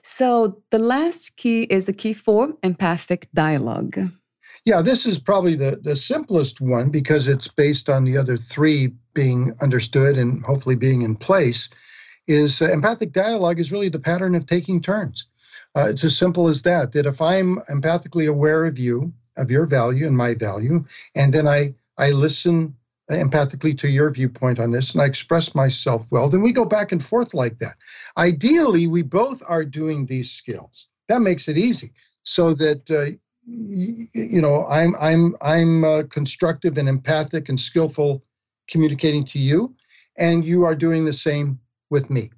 So 0.02 0.62
the 0.70 0.78
last 0.78 1.36
key 1.36 1.62
is 1.62 1.86
the 1.86 1.92
key 1.92 2.12
for 2.12 2.54
empathic 2.62 3.28
dialogue. 3.34 3.98
Yeah, 4.66 4.82
this 4.82 5.06
is 5.06 5.16
probably 5.20 5.54
the, 5.54 5.78
the 5.80 5.94
simplest 5.94 6.60
one 6.60 6.90
because 6.90 7.28
it's 7.28 7.46
based 7.46 7.88
on 7.88 8.02
the 8.02 8.18
other 8.18 8.36
three 8.36 8.92
being 9.14 9.54
understood 9.62 10.18
and 10.18 10.44
hopefully 10.44 10.74
being 10.74 11.02
in 11.02 11.14
place. 11.14 11.68
Is 12.26 12.60
uh, 12.60 12.66
empathic 12.72 13.12
dialogue 13.12 13.60
is 13.60 13.70
really 13.70 13.88
the 13.88 14.00
pattern 14.00 14.34
of 14.34 14.46
taking 14.46 14.82
turns. 14.82 15.28
Uh, 15.76 15.86
it's 15.88 16.02
as 16.02 16.18
simple 16.18 16.48
as 16.48 16.62
that. 16.62 16.90
That 16.92 17.06
if 17.06 17.22
I'm 17.22 17.58
empathically 17.70 18.28
aware 18.28 18.64
of 18.64 18.76
you, 18.76 19.12
of 19.36 19.52
your 19.52 19.66
value 19.66 20.04
and 20.04 20.16
my 20.16 20.34
value, 20.34 20.84
and 21.14 21.32
then 21.32 21.46
I 21.46 21.72
I 21.96 22.10
listen 22.10 22.74
empathically 23.08 23.78
to 23.78 23.88
your 23.88 24.10
viewpoint 24.10 24.58
on 24.58 24.72
this 24.72 24.92
and 24.92 25.00
I 25.00 25.04
express 25.04 25.54
myself 25.54 26.06
well, 26.10 26.28
then 26.28 26.42
we 26.42 26.50
go 26.50 26.64
back 26.64 26.90
and 26.90 27.04
forth 27.04 27.34
like 27.34 27.60
that. 27.60 27.76
Ideally, 28.18 28.88
we 28.88 29.02
both 29.02 29.40
are 29.48 29.64
doing 29.64 30.06
these 30.06 30.32
skills. 30.32 30.88
That 31.06 31.22
makes 31.22 31.46
it 31.46 31.56
easy 31.56 31.92
so 32.24 32.52
that 32.54 32.90
uh, 32.90 33.16
you 33.46 34.40
know 34.40 34.66
I'm 34.66 34.94
I'm 35.00 35.36
I'm 35.40 35.84
uh, 35.84 36.02
constructive 36.10 36.78
and 36.78 36.88
empathic 36.88 37.48
and 37.48 37.58
skillful 37.58 38.22
communicating 38.68 39.24
to 39.26 39.38
you, 39.38 39.74
and 40.18 40.44
you 40.44 40.64
are 40.64 40.74
doing 40.74 41.04
the 41.04 41.12
same 41.12 41.58
with 41.90 42.10
me. 42.10 42.30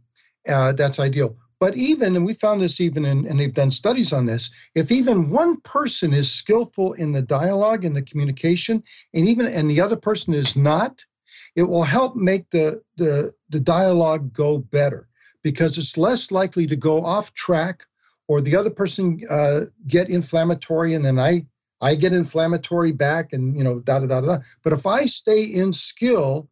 Uh, 0.49 0.73
that's 0.73 0.99
ideal. 0.99 1.37
But 1.61 1.77
even, 1.77 2.15
and 2.15 2.25
we 2.25 2.35
found 2.35 2.61
this 2.61 2.81
even 2.81 3.05
in, 3.05 3.27
and 3.27 3.41
they've 3.41 3.53
done 3.53 3.73
studies 3.73 4.13
on 4.13 4.27
this, 4.27 4.51
if 4.77 4.93
even 4.93 5.31
one 5.31 5.61
person 5.63 6.13
is 6.13 6.31
skillful 6.31 6.93
in 6.93 7.11
the 7.13 7.23
dialogue 7.23 7.85
and 7.85 7.97
the 7.97 8.03
communication, 8.03 8.83
and 9.15 9.29
even 9.29 9.47
and 9.47 9.69
the 9.71 9.81
other 9.81 9.97
person 9.97 10.35
is 10.35 10.55
not, 10.55 11.05
it 11.57 11.65
will 11.65 11.83
help 11.83 12.15
make 12.15 12.49
the 12.51 12.83
the, 12.97 13.35
the 13.49 13.61
dialogue 13.61 14.33
go 14.33 14.59
better 14.59 15.09
because 15.43 15.79
it's 15.79 15.97
less 15.97 16.31
likely 16.31 16.67
to 16.67 16.77
go 16.77 17.05
off 17.05 17.33
track 17.35 17.85
or 18.29 18.41
the 18.41 18.55
other 18.55 18.71
person 18.71 19.21
uh, 19.29 19.63
get 19.87 20.09
inflammatory 20.09 20.95
and 20.95 21.05
then 21.05 21.19
I 21.19 21.47
I 21.81 21.95
get 21.95 22.13
inflammatory 22.13 22.93
back 22.93 23.33
and 23.33 23.57
you 23.57 23.65
know 23.65 23.81
da 23.81 23.99
da 23.99 24.07
da 24.07 24.21
da. 24.21 24.39
But 24.63 24.73
if 24.73 24.87
I 24.87 25.07
stay 25.07 25.43
in 25.43 25.73
skill, 25.73 26.49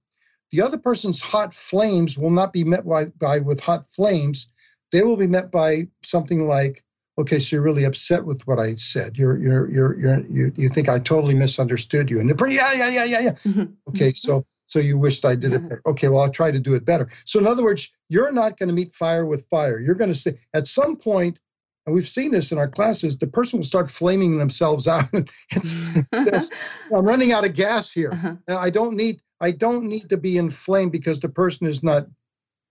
the 0.50 0.62
other 0.62 0.78
person's 0.78 1.20
hot 1.20 1.54
flames 1.54 2.16
will 2.18 2.30
not 2.30 2.52
be 2.52 2.64
met 2.64 2.86
by, 2.86 3.06
by 3.06 3.38
with 3.38 3.60
hot 3.60 3.86
flames 3.90 4.48
they 4.92 5.02
will 5.02 5.16
be 5.16 5.26
met 5.26 5.50
by 5.50 5.88
something 6.02 6.46
like, 6.46 6.84
okay, 7.18 7.38
so 7.38 7.56
you're 7.56 7.62
really 7.62 7.84
upset 7.84 8.24
with 8.24 8.46
what 8.46 8.58
I 8.58 8.74
said. 8.76 9.16
You're 9.16 9.38
you're 9.38 9.70
you're 9.70 9.98
you're 9.98 10.26
you, 10.26 10.52
you 10.56 10.68
think 10.68 10.88
I 10.88 10.98
totally 10.98 11.34
misunderstood 11.34 12.10
you. 12.10 12.20
And 12.20 12.28
they're 12.28 12.48
yeah, 12.48 12.72
yeah, 12.72 12.88
yeah, 12.88 13.04
yeah, 13.04 13.20
yeah. 13.20 13.32
Mm-hmm. 13.46 13.64
Okay, 13.90 14.12
so 14.12 14.44
so 14.66 14.78
you 14.78 14.98
wished 14.98 15.24
I 15.24 15.34
did 15.34 15.52
it 15.52 15.62
better. 15.62 15.82
Okay, 15.86 16.08
well 16.08 16.20
I'll 16.20 16.30
try 16.30 16.50
to 16.50 16.58
do 16.58 16.74
it 16.74 16.84
better. 16.84 17.08
So 17.24 17.38
in 17.38 17.46
other 17.46 17.62
words, 17.62 17.92
you're 18.08 18.32
not 18.32 18.58
going 18.58 18.68
to 18.68 18.74
meet 18.74 18.94
fire 18.94 19.24
with 19.24 19.46
fire. 19.48 19.80
You're 19.80 19.94
going 19.94 20.12
to 20.12 20.18
say 20.18 20.38
at 20.54 20.66
some 20.66 20.96
point, 20.96 21.38
and 21.86 21.94
we've 21.94 22.08
seen 22.08 22.32
this 22.32 22.50
in 22.50 22.58
our 22.58 22.68
classes, 22.68 23.16
the 23.16 23.28
person 23.28 23.60
will 23.60 23.64
start 23.64 23.90
flaming 23.90 24.38
themselves 24.38 24.88
out. 24.88 25.08
I'm 25.12 27.04
running 27.04 27.32
out 27.32 27.44
of 27.44 27.54
gas 27.54 27.90
here. 27.90 28.12
Uh-huh. 28.12 28.34
I 28.48 28.70
don't 28.70 28.96
need 28.96 29.22
I 29.40 29.50
don't 29.50 29.84
need 29.84 30.08
to 30.08 30.16
be 30.16 30.38
inflamed 30.38 30.92
because 30.92 31.20
the 31.20 31.28
person 31.28 31.66
is 31.66 31.82
not 31.82 32.06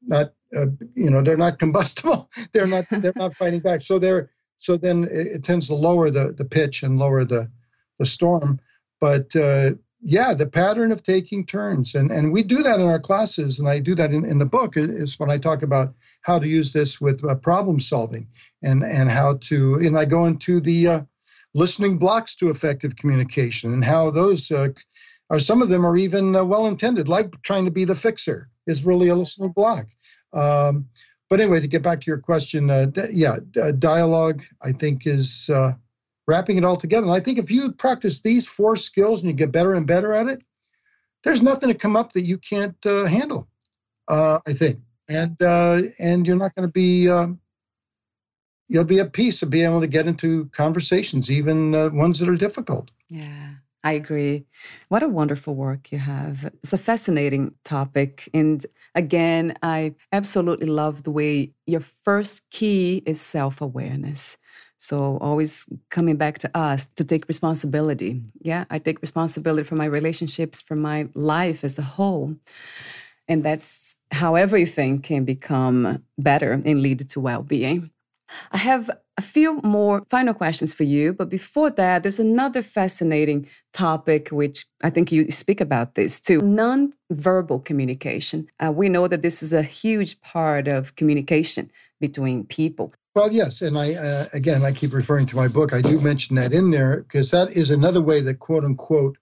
not 0.08 0.34
uh, 0.56 0.68
you 0.96 1.10
know 1.10 1.22
they're 1.22 1.38
not 1.38 1.60
combustible 1.60 2.30
they're 2.54 2.68
not 2.68 2.86
they're 2.90 3.14
not 3.16 3.36
fighting 3.36 3.60
back 3.60 3.82
so 3.82 3.98
they're 3.98 4.30
so 4.58 4.78
then 4.78 5.06
it, 5.06 5.28
it, 5.28 5.44
tends 5.44 5.68
to 5.68 5.76
lower 5.76 6.10
the 6.10 6.34
the 6.34 6.46
pitch 6.46 6.84
and 6.84 7.00
lower 7.00 7.26
the 7.26 7.50
the 7.98 8.06
storm 8.06 8.60
but 9.02 9.36
uh, 9.36 9.72
yeah 10.02 10.34
the 10.34 10.46
pattern 10.46 10.92
of 10.92 11.02
taking 11.02 11.46
turns 11.46 11.96
and 11.96 12.12
and 12.12 12.32
we 12.32 12.44
do 12.44 12.62
that 12.62 12.80
in 12.80 12.86
our 12.86 13.00
classes 13.00 13.58
and 13.58 13.68
i 13.68 13.80
do 13.80 13.96
that 13.96 14.14
in, 14.14 14.26
in 14.26 14.38
the 14.38 14.46
book 14.46 14.78
is 14.78 15.20
when 15.20 15.32
i 15.32 15.38
talk 15.38 15.64
about 15.64 15.94
how 16.26 16.40
to 16.40 16.48
use 16.48 16.74
this 16.74 17.00
with 17.00 17.24
uh, 17.26 17.36
problem 17.36 17.80
solving 17.80 18.28
and 18.64 18.84
and 18.84 19.10
how 19.10 19.36
to 19.42 19.76
and 19.76 19.98
i 19.98 20.06
go 20.06 20.26
into 20.26 20.60
the 20.60 20.88
uh, 20.88 21.02
listening 21.54 21.98
blocks 21.98 22.36
to 22.36 22.50
effective 22.50 22.96
communication 22.96 23.74
and 23.74 23.86
how 23.86 24.12
those 24.12 24.52
uh, 24.52 24.70
are 25.30 25.40
some 25.40 25.62
of 25.62 25.70
them 25.70 25.86
are 25.86 25.98
even 25.98 26.36
uh, 26.36 26.44
well 26.44 26.68
intended 26.68 27.08
like 27.08 27.42
trying 27.44 27.66
to 27.66 27.72
be 27.72 27.86
the 27.86 27.96
fixer 27.96 28.50
is 28.68 28.86
really 28.86 29.10
a 29.10 29.16
listening 29.16 29.52
block 29.52 29.88
um, 30.34 30.88
but 31.30 31.42
anyway, 31.42 31.60
to 31.60 31.68
get 31.68 31.82
back 31.82 32.02
to 32.02 32.08
your 32.08 32.20
question, 32.20 32.70
uh, 32.70 32.86
d- 32.86 33.02
yeah, 33.12 33.38
d- 33.52 33.72
dialogue 33.80 34.44
I 34.62 34.72
think 34.72 35.08
is 35.08 35.50
uh, 35.50 35.74
wrapping 36.28 36.58
it 36.58 36.64
all 36.64 36.78
together. 36.78 37.08
And 37.08 37.16
I 37.16 37.20
think 37.20 37.40
if 37.40 37.50
you 37.50 37.72
practice 37.72 38.22
these 38.22 38.46
four 38.46 38.76
skills 38.76 39.22
and 39.22 39.30
you 39.30 39.36
get 39.36 39.52
better 39.52 39.74
and 39.74 39.88
better 39.88 40.14
at 40.14 40.28
it, 40.28 40.42
there's 41.24 41.42
nothing 41.42 41.70
to 41.70 41.76
come 41.76 41.96
up 41.96 42.12
that 42.12 42.26
you 42.26 42.38
can't 42.38 42.78
uh, 42.86 43.06
handle. 43.06 43.48
Uh, 44.08 44.40
I 44.46 44.54
think, 44.54 44.80
and 45.10 45.42
uh, 45.42 45.82
and 46.00 46.26
you're 46.26 46.38
not 46.38 46.56
going 46.56 46.68
to 46.68 46.72
be. 46.72 47.10
Um, 47.10 47.40
you'll 48.68 48.84
be 48.84 49.00
at 49.00 49.14
peace 49.14 49.44
of 49.44 49.50
being 49.50 49.66
able 49.66 49.82
to 49.82 49.88
get 49.88 50.08
into 50.08 50.46
conversations, 50.46 51.30
even 51.30 51.76
uh, 51.76 51.90
ones 51.90 52.20
that 52.20 52.28
are 52.28 52.36
difficult. 52.36 52.90
Yeah. 53.10 53.56
I 53.86 53.92
agree. 53.92 54.46
What 54.90 55.04
a 55.04 55.08
wonderful 55.08 55.54
work 55.54 55.92
you 55.92 56.00
have. 56.00 56.52
It's 56.64 56.74
a 56.74 56.78
fascinating 56.78 57.54
topic. 57.64 58.28
And 58.34 58.66
again, 58.96 59.54
I 59.62 59.94
absolutely 60.12 60.66
love 60.66 61.04
the 61.04 61.12
way 61.12 61.54
your 61.68 61.82
first 61.82 62.50
key 62.50 63.04
is 63.06 63.22
self 63.22 63.62
awareness. 63.62 64.38
So, 64.80 65.20
always 65.22 65.68
coming 65.92 66.16
back 66.18 66.40
to 66.40 66.58
us 66.58 66.88
to 66.96 67.04
take 67.04 67.28
responsibility. 67.28 68.24
Yeah, 68.42 68.66
I 68.72 68.80
take 68.80 69.02
responsibility 69.02 69.64
for 69.64 69.76
my 69.76 69.86
relationships, 69.86 70.62
for 70.62 70.76
my 70.76 71.08
life 71.14 71.64
as 71.64 71.78
a 71.78 71.84
whole. 71.84 72.36
And 73.28 73.44
that's 73.44 73.95
how 74.12 74.36
everything 74.36 75.02
can 75.02 75.26
become 75.26 76.04
better 76.18 76.54
and 76.54 76.82
lead 76.82 77.10
to 77.10 77.20
well 77.20 77.44
being. 77.44 77.92
I 78.52 78.58
have 78.58 78.90
a 79.18 79.22
few 79.22 79.62
more 79.62 80.04
final 80.10 80.34
questions 80.34 80.74
for 80.74 80.84
you, 80.84 81.14
but 81.14 81.30
before 81.30 81.70
that, 81.72 82.04
there's 82.04 82.20
another 82.20 82.62
fascinating 82.62 83.48
topic 83.72 84.30
which 84.30 84.66
I 84.84 84.90
think 84.90 85.12
you 85.12 85.32
speak 85.32 85.62
about 85.62 85.96
this 85.96 86.20
too 86.20 86.42
non-verbal 86.42 87.60
communication. 87.60 88.50
Uh, 88.60 88.72
we 88.72 88.90
know 88.90 89.08
that 89.08 89.22
this 89.22 89.42
is 89.42 89.54
a 89.54 89.62
huge 89.62 90.20
part 90.22 90.68
of 90.68 90.96
communication 90.96 91.72
between 92.02 92.46
people. 92.46 92.94
Well, 93.16 93.32
yes, 93.32 93.62
and 93.62 93.78
I 93.78 93.94
uh, 93.94 94.26
again 94.34 94.66
I 94.66 94.74
keep 94.74 94.94
referring 94.94 95.28
to 95.28 95.38
my 95.38 95.48
book. 95.48 95.72
I 95.72 95.82
do 95.82 96.02
mention 96.02 96.36
that 96.36 96.52
in 96.52 96.72
there 96.72 96.98
because 96.98 97.32
that 97.32 97.52
is 97.52 97.70
another 97.70 98.02
way 98.02 98.20
that 98.22 98.40
quote 98.40 98.66
unquote 98.66 99.18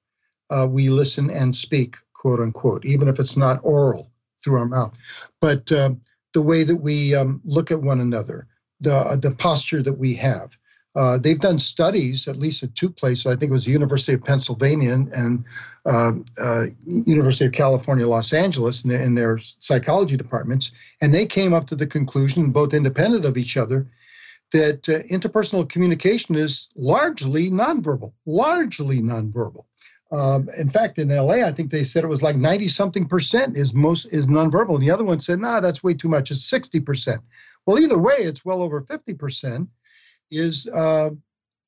uh, 0.49 0.67
we 0.69 0.89
listen 0.89 1.29
and 1.29 1.55
speak 1.55 1.97
quote 2.13 2.39
unquote, 2.39 2.86
even 2.86 3.07
if 3.07 3.19
it's 3.19 3.38
not 3.38 3.59
oral 3.63 4.12
through 4.44 4.60
our 4.60 4.66
mouth, 4.66 4.98
but 5.41 5.72
uh, 5.72 5.91
the 6.34 6.41
way 6.41 6.64
that 6.64 6.78
we 6.78 7.16
um, 7.16 7.41
look 7.46 7.72
at 7.72 7.82
one 7.82 8.02
another 8.02 8.48
the 8.84 9.18
the 9.22 9.32
posture 9.32 9.82
that 9.82 9.98
we 9.98 10.14
have. 10.16 10.58
Uh, 10.96 11.18
they've 11.18 11.39
done 11.39 11.58
studies, 11.58 12.28
at 12.28 12.38
least 12.38 12.62
at 12.62 12.76
two 12.76 12.89
places. 12.89 13.26
I 13.26 13.36
think 13.36 13.50
it 13.50 13.54
was 13.54 13.66
the 13.66 13.72
University 13.72 14.14
of 14.14 14.24
Pennsylvania 14.24 14.94
and, 14.94 15.12
and 15.12 15.44
uh, 15.88 16.12
uh, 16.39 16.66
University 16.86 17.46
of 17.46 17.52
California, 17.52 18.08
Los 18.08 18.32
Angeles, 18.32 18.86
in, 18.86 18.91
in, 18.91 19.16
their 19.16 19.39
psychology 19.39 20.16
departments, 20.16 20.72
and 21.02 21.12
they 21.12 21.26
came 21.26 21.52
up 21.52 21.66
to 21.68 21.76
the 21.76 21.88
conclusion, 21.88 22.52
both 22.52 22.76
independent 22.76 23.26
of 23.26 23.38
each 23.38 23.58
other, 23.58 23.88
that 24.52 24.88
uh, 24.88 25.02
interpersonal 25.12 25.68
communication 25.68 26.36
is 26.36 26.70
largely 26.76 27.50
nonverbal, 27.50 28.14
largely 28.28 29.02
nonverbal. 29.02 29.66
Um, 30.14 30.47
in 30.59 30.70
fact, 30.70 30.99
in 30.99 31.09
LA, 31.09 31.45
I 31.45 31.51
think 31.51 31.72
they 31.72 31.84
said 31.84 32.03
it 32.03 32.07
was 32.07 32.22
like 32.22 32.36
90 32.36 32.68
something 32.68 33.07
percent 33.07 33.57
is 33.57 33.74
most 33.74 34.05
is 34.05 34.28
nonverbal. 34.28 34.76
And 34.76 34.84
the 34.84 34.91
other 34.91 35.03
one 35.03 35.20
said, 35.20 35.39
nah, 35.39 35.59
that's 35.59 35.84
way 35.84 35.95
too 35.95 36.07
much. 36.07 36.30
It's 36.30 36.45
60 36.45 36.80
percent. 36.82 37.22
Well, 37.66 37.80
either 37.80 37.97
way, 37.97 38.16
it's 38.18 38.45
well 38.45 38.61
over 38.61 38.82
50% 38.82 39.68
is 40.30 40.68
uh, 40.68 41.11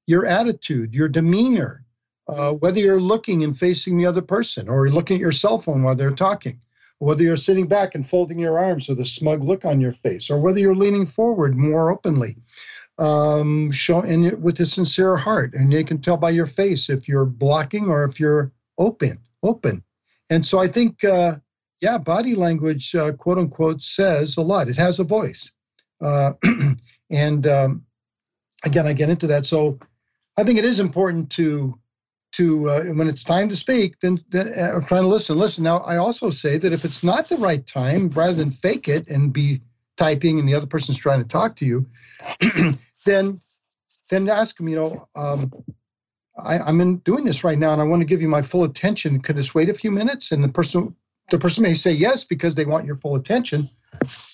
your 0.08 0.26
attitude, 0.26 0.94
your 0.94 1.08
demeanor, 1.08 1.86
uh, 2.28 2.54
whether 2.54 2.80
you're 2.80 3.02
looking 3.02 3.44
and 3.44 3.58
facing 3.58 3.98
the 3.98 4.06
other 4.06 4.22
person 4.22 4.68
or 4.68 4.86
you're 4.86 4.96
looking 4.96 5.16
at 5.16 5.22
your 5.22 5.32
cell 5.32 5.58
phone 5.58 5.84
while 5.84 5.96
they're 5.96 6.12
talking, 6.12 6.60
whether 7.00 7.24
you're 7.24 7.38
sitting 7.38 7.68
back 7.68 7.96
and 7.96 8.08
folding 8.08 8.40
your 8.40 8.60
arms 8.60 8.90
with 8.90 9.00
a 9.00 9.06
smug 9.06 9.44
look 9.44 9.64
on 9.64 9.80
your 9.80 9.94
face, 9.94 10.30
or 10.30 10.40
whether 10.40 10.60
you're 10.60 10.76
leaning 10.76 11.06
forward 11.06 11.56
more 11.56 11.92
openly, 11.92 12.36
um, 12.98 13.72
show, 13.72 14.02
and 14.02 14.42
with 14.42 14.60
a 14.60 14.66
sincere 14.66 15.18
heart. 15.18 15.54
And 15.54 15.72
you 15.72 15.84
can 15.84 16.02
tell 16.02 16.18
by 16.18 16.30
your 16.30 16.46
face 16.46 16.90
if 16.90 17.08
you're 17.08 17.26
blocking 17.26 17.90
or 17.90 18.04
if 18.04 18.20
you're 18.20 18.52
open, 18.78 19.20
open. 19.44 19.84
And 20.30 20.46
so 20.46 20.60
I 20.60 20.68
think, 20.68 21.04
uh, 21.04 21.38
yeah, 21.82 21.98
body 21.98 22.36
language, 22.36 22.96
uh, 22.96 23.12
quote 23.14 23.38
unquote, 23.38 23.82
says 23.82 24.38
a 24.38 24.42
lot. 24.42 24.70
It 24.70 24.78
has 24.78 25.00
a 25.00 25.04
voice. 25.04 25.52
Uh, 26.02 26.34
and 27.10 27.48
um, 27.48 27.86
again, 28.64 28.88
I 28.88 28.94
get 28.94 29.10
into 29.10 29.28
that. 29.28 29.46
So 29.46 29.80
I 30.38 30.44
think 30.44 30.58
it 30.58 30.66
is 30.66 30.80
important 30.80 31.30
to 31.32 31.78
to 32.34 32.70
uh, 32.70 32.84
when 32.86 33.08
it's 33.08 33.24
time 33.24 33.48
to 33.48 33.56
speak, 33.56 33.96
then, 34.02 34.20
then 34.30 34.48
uh, 34.60 34.82
trying 34.82 35.04
to 35.04 35.08
listen. 35.08 35.38
Listen. 35.38 35.64
Now, 35.64 35.78
I 35.80 35.96
also 35.96 36.30
say 36.32 36.58
that 36.58 36.74
if 36.74 36.84
it's 36.84 37.02
not 37.02 37.30
the 37.30 37.38
right 37.38 37.66
time, 37.66 38.10
rather 38.10 38.34
than 38.34 38.52
fake 38.52 38.90
it 38.90 39.08
and 39.08 39.32
be 39.32 39.62
typing 39.98 40.40
and 40.40 40.48
the 40.48 40.54
other 40.54 40.68
person's 40.68 40.98
trying 40.98 41.22
to 41.22 41.28
talk 41.28 41.56
to 41.58 41.66
you, 41.66 41.86
then 43.06 43.42
then 44.10 44.30
ask 44.30 44.58
them. 44.58 44.68
You 44.68 44.76
know, 44.76 45.08
um, 45.16 45.52
I, 46.38 46.60
I'm 46.60 46.82
in 46.82 46.98
doing 46.98 47.26
this 47.26 47.44
right 47.44 47.58
now, 47.58 47.74
and 47.74 47.82
I 47.82 47.86
want 47.86 48.02
to 48.02 48.06
give 48.06 48.22
you 48.22 48.30
my 48.30 48.42
full 48.42 48.64
attention. 48.64 49.22
Could 49.22 49.38
this 49.38 49.56
wait 49.56 49.70
a 49.70 49.74
few 49.74 49.92
minutes? 49.92 50.32
And 50.32 50.44
the 50.44 50.50
person 50.50 50.96
the 51.32 51.40
person 51.40 51.64
may 51.64 51.74
say 51.74 51.92
yes 51.92 52.24
because 52.24 52.56
they 52.56 52.66
want 52.66 52.86
your 52.86 52.98
full 52.98 53.16
attention, 53.16 53.70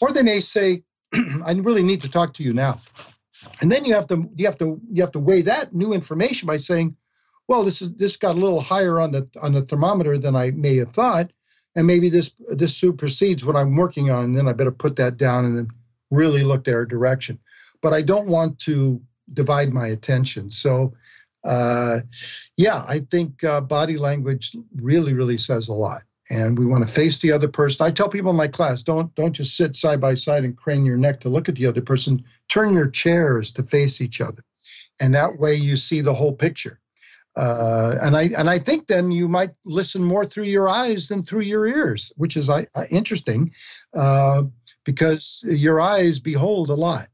or 0.02 0.12
they 0.12 0.24
may 0.24 0.40
say, 0.40 0.84
I 1.14 1.54
really 1.54 1.84
need 1.84 2.02
to 2.02 2.10
talk 2.10 2.34
to 2.36 2.44
you 2.44 2.54
now. 2.54 2.80
And 3.62 3.72
then 3.72 3.86
you 3.86 3.94
have 3.94 4.08
to 4.08 4.30
you 4.36 4.46
have 4.46 4.58
to 4.60 4.80
you 4.92 5.02
have 5.02 5.12
to 5.12 5.20
weigh 5.20 5.42
that 5.44 5.74
new 5.74 5.94
information 5.94 6.48
by 6.48 6.58
saying, 6.58 6.96
well, 7.48 7.64
this 7.64 7.82
is 7.82 7.94
this 7.96 8.18
got 8.18 8.36
a 8.36 8.40
little 8.40 8.62
higher 8.62 9.00
on 9.00 9.12
the 9.12 9.28
on 9.42 9.54
the 9.54 9.62
thermometer 9.62 10.18
than 10.18 10.36
I 10.36 10.52
may 10.52 10.78
have 10.78 10.92
thought, 10.92 11.32
and 11.76 11.88
maybe 11.88 12.10
this 12.10 12.32
this 12.56 12.76
supersedes 12.76 13.46
what 13.46 13.56
I'm 13.56 13.76
working 13.76 14.10
on. 14.12 14.26
And 14.26 14.38
then 14.38 14.48
I 14.48 14.54
better 14.54 14.72
put 14.72 14.96
that 14.98 15.18
down 15.18 15.46
and 15.46 15.70
really 16.10 16.44
look 16.44 16.64
their 16.64 16.86
direction. 16.86 17.40
But 17.82 17.94
I 17.94 18.02
don't 18.02 18.28
want 18.28 18.60
to 18.60 19.02
divide 19.34 19.74
my 19.74 19.88
attention. 19.88 20.52
So, 20.52 20.94
uh, 21.44 22.02
yeah, 22.58 22.84
I 22.88 23.00
think 23.00 23.44
uh, 23.44 23.62
body 23.62 23.98
language 23.98 24.56
really 24.76 25.14
really 25.14 25.38
says 25.38 25.68
a 25.68 25.74
lot 25.74 26.04
and 26.32 26.58
we 26.58 26.66
want 26.66 26.88
to 26.88 26.92
face 26.92 27.20
the 27.20 27.32
other 27.32 27.50
person. 27.50 27.86
I 27.86 27.92
tell 27.92 28.08
people 28.08 28.32
in 28.32 28.38
my 28.38 28.48
class, 28.48 28.84
don't 28.84 29.14
don't 29.16 29.34
just 29.34 29.58
sit 29.58 29.76
side 29.76 30.00
by 30.00 30.16
side 30.16 30.46
and 30.46 30.56
crane 30.56 30.86
your 30.86 30.98
neck 30.98 31.20
to 31.22 31.30
look 31.30 31.50
at 31.50 31.56
the 31.56 31.66
other 31.66 31.82
person. 31.82 32.24
Turn 32.48 32.74
your 32.74 32.90
chairs 32.90 33.52
to 33.54 33.64
face 33.64 34.00
each 34.02 34.22
other, 34.22 34.44
and 35.00 35.14
that 35.14 35.38
way 35.40 35.56
you 35.56 35.76
see 35.76 36.02
the 36.02 36.14
whole 36.14 36.34
picture. 36.34 36.80
Uh, 37.36 37.96
and 38.02 38.18
I 38.18 38.30
and 38.38 38.50
I 38.50 38.60
think 38.60 38.88
then 38.88 39.12
you 39.12 39.28
might 39.28 39.52
listen 39.64 40.04
more 40.04 40.26
through 40.26 40.46
your 40.46 40.68
eyes 40.68 41.08
than 41.08 41.22
through 41.22 41.42
your 41.42 41.66
ears, 41.66 42.12
which 42.18 42.36
is 42.36 42.50
uh, 42.50 42.66
interesting, 42.90 43.52
uh, 43.96 44.44
because 44.84 45.42
your 45.44 45.80
eyes 45.80 46.20
behold 46.20 46.70
a 46.70 46.76
lot. 46.76 47.08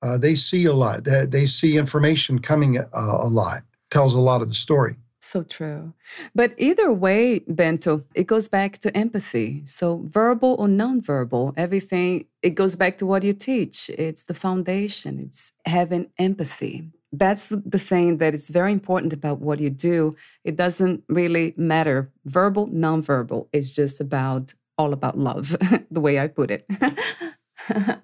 Uh, 0.00 0.16
they 0.16 0.36
see 0.36 0.64
a 0.64 0.72
lot. 0.72 1.04
They, 1.04 1.26
they 1.26 1.46
see 1.46 1.76
information 1.76 2.38
coming 2.38 2.78
uh, 2.78 2.86
a 2.94 3.28
lot. 3.28 3.62
Tells 3.90 4.14
a 4.14 4.20
lot 4.20 4.42
of 4.42 4.48
the 4.48 4.54
story. 4.54 4.96
So 5.20 5.42
true. 5.42 5.92
But 6.34 6.54
either 6.56 6.92
way, 6.92 7.40
Bento, 7.40 8.04
it 8.14 8.26
goes 8.26 8.48
back 8.48 8.78
to 8.78 8.96
empathy. 8.96 9.62
So 9.66 10.02
verbal 10.06 10.56
or 10.58 10.68
nonverbal, 10.68 11.54
everything, 11.56 12.26
it 12.42 12.54
goes 12.54 12.76
back 12.76 12.96
to 12.98 13.06
what 13.06 13.24
you 13.24 13.32
teach. 13.32 13.90
It's 13.90 14.24
the 14.24 14.34
foundation, 14.34 15.18
it's 15.18 15.52
having 15.66 16.06
empathy. 16.18 16.92
That's 17.12 17.48
the 17.48 17.78
thing 17.78 18.18
that 18.18 18.34
is 18.34 18.48
very 18.48 18.72
important 18.72 19.12
about 19.12 19.40
what 19.40 19.60
you 19.60 19.70
do. 19.70 20.14
It 20.44 20.56
doesn't 20.56 21.04
really 21.08 21.54
matter 21.56 22.12
verbal, 22.26 22.68
nonverbal. 22.68 23.48
It's 23.52 23.74
just 23.74 24.00
about 24.00 24.54
all 24.76 24.92
about 24.92 25.18
love, 25.18 25.56
the 25.90 26.00
way 26.00 26.18
I 26.18 26.28
put 26.28 26.50
it. 26.50 26.66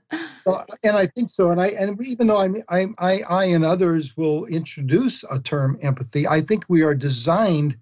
Well, 0.46 0.64
and 0.84 0.96
I 0.96 1.06
think 1.06 1.30
so. 1.30 1.50
And 1.50 1.60
I 1.60 1.68
and 1.68 1.98
even 2.04 2.26
though 2.26 2.38
I'm, 2.38 2.56
I 2.68 2.86
I 2.98 3.22
I 3.22 3.44
and 3.46 3.64
others 3.64 4.16
will 4.16 4.44
introduce 4.46 5.24
a 5.30 5.40
term 5.40 5.78
empathy, 5.80 6.26
I 6.28 6.40
think 6.40 6.66
we 6.68 6.82
are 6.82 6.94
designed 6.94 7.76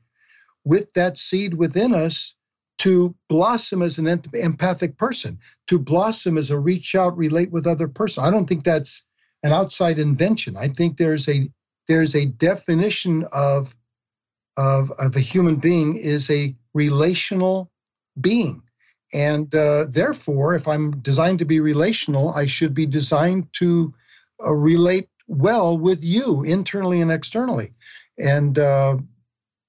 with 0.64 0.92
that 0.92 1.18
seed 1.18 1.54
within 1.54 1.92
us 1.92 2.34
to 2.78 3.14
blossom 3.28 3.82
as 3.82 3.98
an 3.98 4.06
empathic 4.06 4.96
person, 4.96 5.38
to 5.66 5.78
blossom 5.78 6.38
as 6.38 6.50
a 6.50 6.58
reach 6.58 6.94
out, 6.94 7.16
relate 7.16 7.50
with 7.50 7.66
other 7.66 7.88
person. 7.88 8.24
I 8.24 8.30
don't 8.30 8.46
think 8.46 8.64
that's 8.64 9.04
an 9.42 9.52
outside 9.52 9.98
invention. 9.98 10.56
I 10.56 10.68
think 10.68 10.96
there's 10.96 11.28
a 11.28 11.48
there's 11.88 12.14
a 12.14 12.26
definition 12.26 13.24
of 13.32 13.74
of 14.56 14.90
of 14.92 15.16
a 15.16 15.20
human 15.20 15.56
being 15.56 15.96
is 15.96 16.30
a 16.30 16.54
relational 16.74 17.70
being 18.20 18.62
and 19.12 19.54
uh, 19.54 19.86
therefore, 19.90 20.54
if 20.54 20.66
I'm 20.66 20.98
designed 21.00 21.38
to 21.40 21.44
be 21.44 21.60
relational, 21.60 22.30
I 22.30 22.46
should 22.46 22.72
be 22.72 22.86
designed 22.86 23.52
to 23.54 23.92
uh, 24.42 24.52
relate 24.52 25.08
well 25.26 25.76
with 25.76 26.02
you 26.02 26.42
internally 26.44 27.00
and 27.00 27.12
externally. 27.12 27.72
And 28.18 28.58
uh, 28.58 28.98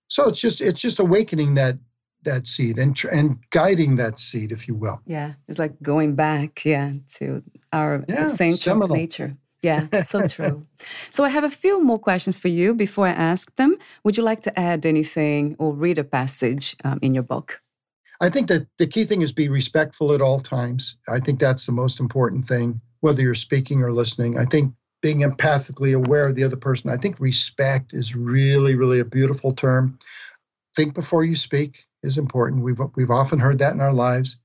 so 0.08 0.30
it's 0.30 0.40
just 0.40 0.62
it's 0.62 0.80
just 0.80 1.00
awakening 1.00 1.56
that 1.56 1.78
that 2.24 2.48
seed 2.48 2.80
and 2.80 2.98
and 3.12 3.38
guiding 3.50 3.98
that 3.98 4.18
seed, 4.18 4.54
if 4.54 4.68
you 4.68 4.76
will. 4.76 5.02
Yeah, 5.06 5.34
it's 5.50 5.60
like 5.60 5.82
going 5.82 6.16
back, 6.16 6.64
yeah, 6.64 6.94
to 7.16 7.44
our 7.74 8.06
yeah, 8.08 8.26
essential 8.26 8.88
nature. 8.88 9.36
Yeah, 9.64 10.04
so 10.04 10.28
true. 10.28 10.68
so 11.10 11.24
I 11.24 11.30
have 11.30 11.44
a 11.44 11.50
few 11.50 11.84
more 11.84 11.98
questions 11.98 12.38
for 12.38 12.50
you 12.50 12.76
before 12.76 13.08
I 13.08 13.12
ask 13.12 13.56
them. 13.56 13.78
Would 14.04 14.18
you 14.18 14.24
like 14.24 14.42
to 14.44 14.60
add 14.60 14.86
anything 14.86 15.56
or 15.58 15.74
read 15.74 15.98
a 15.98 16.04
passage 16.04 16.76
um, 16.84 17.00
in 17.02 17.14
your 17.14 17.24
book? 17.24 17.62
I 18.22 18.30
think 18.30 18.50
that 18.50 18.68
the 18.78 18.88
key 18.88 19.06
thing 19.06 19.22
is 19.22 19.32
be 19.32 19.50
respectful 19.50 20.14
at 20.14 20.22
all 20.22 20.40
times. 20.40 20.98
I 21.10 21.20
think 21.20 21.40
that's 21.40 21.66
the 21.66 21.72
most 21.72 22.00
important 22.00 22.46
thing, 22.46 22.80
whether 23.00 23.22
you're 23.22 23.36
speaking 23.36 23.82
or 23.82 23.92
listening. 23.92 24.38
I 24.38 24.46
think 24.46 24.74
being 25.04 25.20
empathically 25.20 25.94
aware 25.94 26.28
of 26.28 26.36
the 26.36 26.44
other 26.44 26.56
person. 26.56 26.90
I 26.90 26.98
think 26.98 27.20
respect 27.20 27.94
is 27.94 28.16
really, 28.16 28.74
really 28.74 29.02
a 29.02 29.06
beautiful 29.06 29.54
term. 29.54 30.00
Think 30.76 30.96
before 30.96 31.26
you 31.26 31.36
speak 31.36 31.86
is 32.02 32.18
important. 32.18 32.64
We've 32.64 32.80
we've 32.96 33.12
often 33.12 33.38
heard 33.38 33.60
that 33.60 33.74
in 33.74 33.82
our 33.82 33.94
lives. 33.94 34.38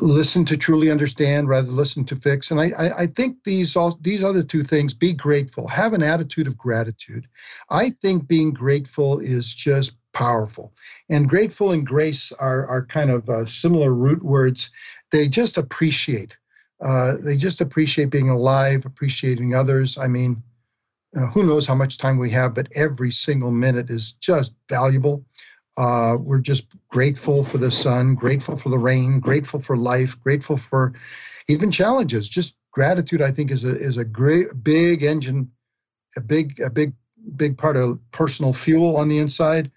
Listen 0.00 0.44
to 0.46 0.56
truly 0.56 0.90
understand 0.90 1.48
rather 1.48 1.66
than 1.66 1.76
listen 1.76 2.04
to 2.06 2.16
fix. 2.16 2.50
And 2.50 2.60
I, 2.60 2.70
I, 2.78 2.98
I 3.02 3.06
think 3.06 3.44
these 3.44 3.76
all 3.76 3.98
these 4.00 4.22
other 4.22 4.42
two 4.42 4.62
things, 4.62 4.94
be 4.94 5.12
grateful, 5.12 5.68
have 5.68 5.92
an 5.92 6.02
attitude 6.02 6.46
of 6.46 6.56
gratitude. 6.56 7.26
I 7.70 7.90
think 7.90 8.26
being 8.26 8.52
grateful 8.52 9.18
is 9.18 9.52
just 9.52 9.92
powerful. 10.12 10.72
And 11.10 11.28
grateful 11.28 11.72
and 11.72 11.86
grace 11.86 12.32
are, 12.32 12.66
are 12.66 12.86
kind 12.86 13.10
of 13.10 13.28
uh, 13.28 13.44
similar 13.44 13.92
root 13.92 14.22
words. 14.22 14.70
They 15.12 15.28
just 15.28 15.58
appreciate. 15.58 16.36
Uh, 16.80 17.16
they 17.20 17.36
just 17.36 17.60
appreciate 17.60 18.10
being 18.10 18.30
alive, 18.30 18.86
appreciating 18.86 19.54
others. 19.54 19.98
I 19.98 20.08
mean, 20.08 20.42
uh, 21.16 21.26
who 21.26 21.46
knows 21.46 21.66
how 21.66 21.74
much 21.74 21.98
time 21.98 22.18
we 22.18 22.30
have, 22.30 22.54
but 22.54 22.68
every 22.74 23.10
single 23.10 23.50
minute 23.50 23.90
is 23.90 24.12
just 24.12 24.54
valuable. 24.68 25.24
Uh, 25.76 26.16
we're 26.18 26.38
just 26.38 26.66
grateful 26.88 27.44
for 27.44 27.58
the 27.58 27.70
sun, 27.70 28.14
grateful 28.14 28.56
for 28.56 28.70
the 28.70 28.78
rain, 28.78 29.20
grateful 29.20 29.60
for 29.60 29.76
life, 29.76 30.18
grateful 30.20 30.56
for 30.56 30.94
even 31.48 31.70
challenges. 31.70 32.28
Just 32.28 32.56
gratitude, 32.72 33.20
I 33.20 33.30
think, 33.30 33.50
is 33.50 33.64
a 33.64 33.76
is 33.76 33.96
a 33.96 34.04
great 34.04 34.48
big 34.62 35.02
engine, 35.02 35.50
a 36.16 36.20
big 36.20 36.60
a 36.60 36.70
big 36.70 36.94
big 37.36 37.58
part 37.58 37.76
of 37.76 37.98
personal 38.12 38.52
fuel 38.52 38.96
on 38.96 39.08
the 39.08 39.18
inside. 39.18 39.70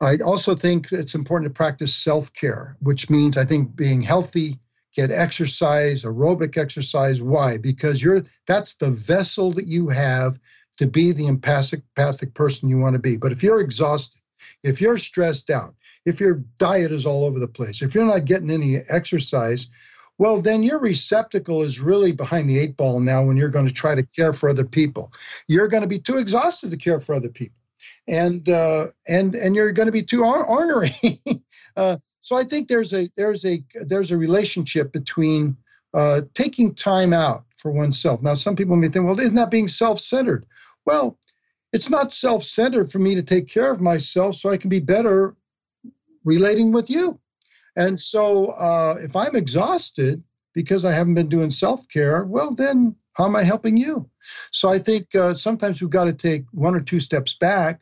I 0.00 0.16
also 0.18 0.54
think 0.54 0.92
it's 0.92 1.14
important 1.14 1.50
to 1.52 1.56
practice 1.56 1.94
self 1.94 2.32
care, 2.32 2.76
which 2.80 3.10
means 3.10 3.36
I 3.36 3.44
think 3.44 3.76
being 3.76 4.02
healthy, 4.02 4.58
get 4.94 5.10
exercise, 5.10 6.02
aerobic 6.02 6.56
exercise. 6.56 7.20
Why? 7.20 7.58
Because 7.58 8.02
you're 8.02 8.24
that's 8.46 8.74
the 8.74 8.90
vessel 8.90 9.52
that 9.52 9.66
you 9.66 9.88
have 9.88 10.38
to 10.78 10.86
be 10.86 11.12
the 11.12 11.26
empathic, 11.26 11.82
empathic 11.96 12.34
person 12.34 12.68
you 12.68 12.78
want 12.78 12.94
to 12.94 13.00
be. 13.00 13.16
But 13.16 13.32
if 13.32 13.42
you're 13.42 13.60
exhausted, 13.60 14.20
if 14.62 14.80
you're 14.80 14.98
stressed 14.98 15.50
out, 15.50 15.74
if 16.04 16.20
your 16.20 16.42
diet 16.58 16.92
is 16.92 17.06
all 17.06 17.24
over 17.24 17.38
the 17.38 17.48
place, 17.48 17.82
if 17.82 17.94
you're 17.94 18.04
not 18.04 18.24
getting 18.24 18.50
any 18.50 18.78
exercise, 18.88 19.68
well, 20.18 20.40
then 20.40 20.62
your 20.62 20.78
receptacle 20.78 21.62
is 21.62 21.80
really 21.80 22.12
behind 22.12 22.48
the 22.48 22.58
eight 22.58 22.76
ball 22.76 22.98
now 23.00 23.24
when 23.24 23.36
you're 23.36 23.48
going 23.48 23.68
to 23.68 23.74
try 23.74 23.94
to 23.94 24.02
care 24.02 24.32
for 24.32 24.48
other 24.48 24.64
people. 24.64 25.12
You're 25.46 25.68
going 25.68 25.82
to 25.82 25.88
be 25.88 26.00
too 26.00 26.16
exhausted 26.16 26.70
to 26.70 26.76
care 26.76 27.00
for 27.00 27.14
other 27.14 27.28
people 27.28 27.58
and 28.08 28.48
uh, 28.48 28.86
and 29.06 29.34
and 29.34 29.54
you're 29.54 29.72
going 29.72 29.86
to 29.86 29.92
be 29.92 30.02
too 30.02 30.24
ornery. 30.24 31.22
uh, 31.76 31.98
so 32.20 32.36
I 32.36 32.44
think 32.44 32.68
there's 32.68 32.92
a 32.92 33.08
there's 33.16 33.44
a 33.44 33.62
there's 33.86 34.10
a 34.10 34.16
relationship 34.16 34.92
between 34.92 35.56
uh, 35.94 36.22
taking 36.34 36.74
time 36.74 37.12
out 37.12 37.44
for 37.56 37.70
oneself. 37.70 38.22
Now, 38.22 38.34
some 38.34 38.56
people 38.56 38.76
may 38.76 38.88
think, 38.88 39.06
well, 39.06 39.18
isn't 39.18 39.34
that 39.34 39.50
being 39.50 39.68
self-centered? 39.68 40.46
Well, 40.86 41.18
it's 41.72 41.90
not 41.90 42.12
self-centered 42.12 42.90
for 42.90 42.98
me 42.98 43.14
to 43.14 43.22
take 43.22 43.48
care 43.48 43.70
of 43.70 43.80
myself 43.80 44.36
so 44.36 44.50
I 44.50 44.56
can 44.56 44.70
be 44.70 44.80
better 44.80 45.36
relating 46.24 46.72
with 46.72 46.88
you. 46.88 47.18
And 47.76 47.98
so, 48.00 48.46
uh, 48.46 48.96
if 49.00 49.14
I'm 49.14 49.36
exhausted 49.36 50.22
because 50.54 50.84
I 50.84 50.92
haven't 50.92 51.14
been 51.14 51.28
doing 51.28 51.50
self-care, 51.50 52.24
well, 52.24 52.52
then 52.52 52.96
how 53.12 53.26
am 53.26 53.36
I 53.36 53.44
helping 53.44 53.76
you? 53.76 54.08
So 54.52 54.68
I 54.68 54.78
think 54.78 55.14
uh, 55.14 55.34
sometimes 55.34 55.80
we've 55.80 55.90
got 55.90 56.04
to 56.04 56.12
take 56.12 56.44
one 56.52 56.74
or 56.74 56.80
two 56.80 57.00
steps 57.00 57.34
back 57.34 57.80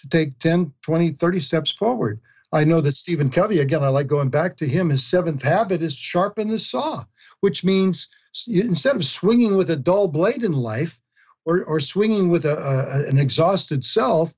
to 0.00 0.08
take 0.08 0.38
10, 0.38 0.72
20, 0.82 1.12
30 1.12 1.40
steps 1.40 1.70
forward. 1.70 2.20
I 2.52 2.64
know 2.64 2.80
that 2.80 2.96
Stephen 2.96 3.30
Covey, 3.30 3.60
again, 3.60 3.82
I 3.82 3.88
like 3.88 4.06
going 4.06 4.30
back 4.30 4.56
to 4.58 4.68
him, 4.68 4.88
his 4.88 5.04
seventh 5.04 5.42
habit 5.42 5.82
is 5.82 5.94
sharpen 5.94 6.48
the 6.48 6.58
saw, 6.58 7.04
which 7.40 7.64
means 7.64 8.08
instead 8.46 8.96
of 8.96 9.04
swinging 9.04 9.56
with 9.56 9.70
a 9.70 9.76
dull 9.76 10.08
blade 10.08 10.44
in 10.44 10.52
life 10.52 11.00
or, 11.46 11.64
or 11.64 11.80
swinging 11.80 12.28
with 12.28 12.44
a, 12.44 12.56
a 12.56 13.08
an 13.08 13.18
exhausted 13.18 13.84
self, 13.84 14.34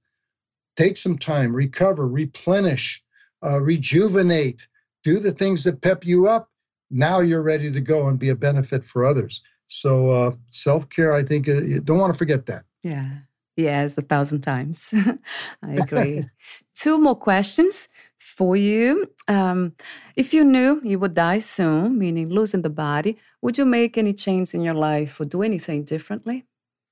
take 0.76 0.96
some 0.96 1.18
time, 1.18 1.52
recover, 1.52 2.06
replenish, 2.06 3.02
uh, 3.44 3.60
rejuvenate, 3.60 4.68
do 5.02 5.18
the 5.18 5.32
things 5.32 5.64
that 5.64 5.80
pep 5.80 6.04
you 6.04 6.28
up. 6.28 6.50
Now 6.90 7.20
you're 7.20 7.42
ready 7.42 7.72
to 7.72 7.80
go 7.80 8.08
and 8.08 8.18
be 8.18 8.28
a 8.28 8.36
benefit 8.36 8.84
for 8.84 9.04
others. 9.04 9.42
So 9.66 10.10
uh, 10.10 10.30
self 10.50 10.88
care, 10.88 11.12
I 11.14 11.22
think, 11.22 11.48
uh, 11.48 11.62
you 11.62 11.80
don't 11.80 11.98
want 11.98 12.12
to 12.12 12.18
forget 12.18 12.46
that. 12.46 12.64
Yeah. 12.82 13.08
Yes, 13.56 13.98
a 13.98 14.02
thousand 14.02 14.42
times. 14.42 14.94
I 15.62 15.72
agree. 15.72 16.24
Two 16.76 16.96
more 16.96 17.16
questions 17.16 17.88
for 18.16 18.56
you. 18.56 19.10
Um, 19.26 19.72
if 20.14 20.32
you 20.32 20.44
knew 20.44 20.80
you 20.84 21.00
would 21.00 21.14
die 21.14 21.40
soon, 21.40 21.98
meaning 21.98 22.28
losing 22.28 22.62
the 22.62 22.70
body, 22.70 23.18
would 23.42 23.58
you 23.58 23.64
make 23.64 23.98
any 23.98 24.12
change 24.12 24.54
in 24.54 24.62
your 24.62 24.74
life 24.74 25.20
or 25.20 25.24
do 25.24 25.42
anything 25.42 25.82
differently? 25.82 26.44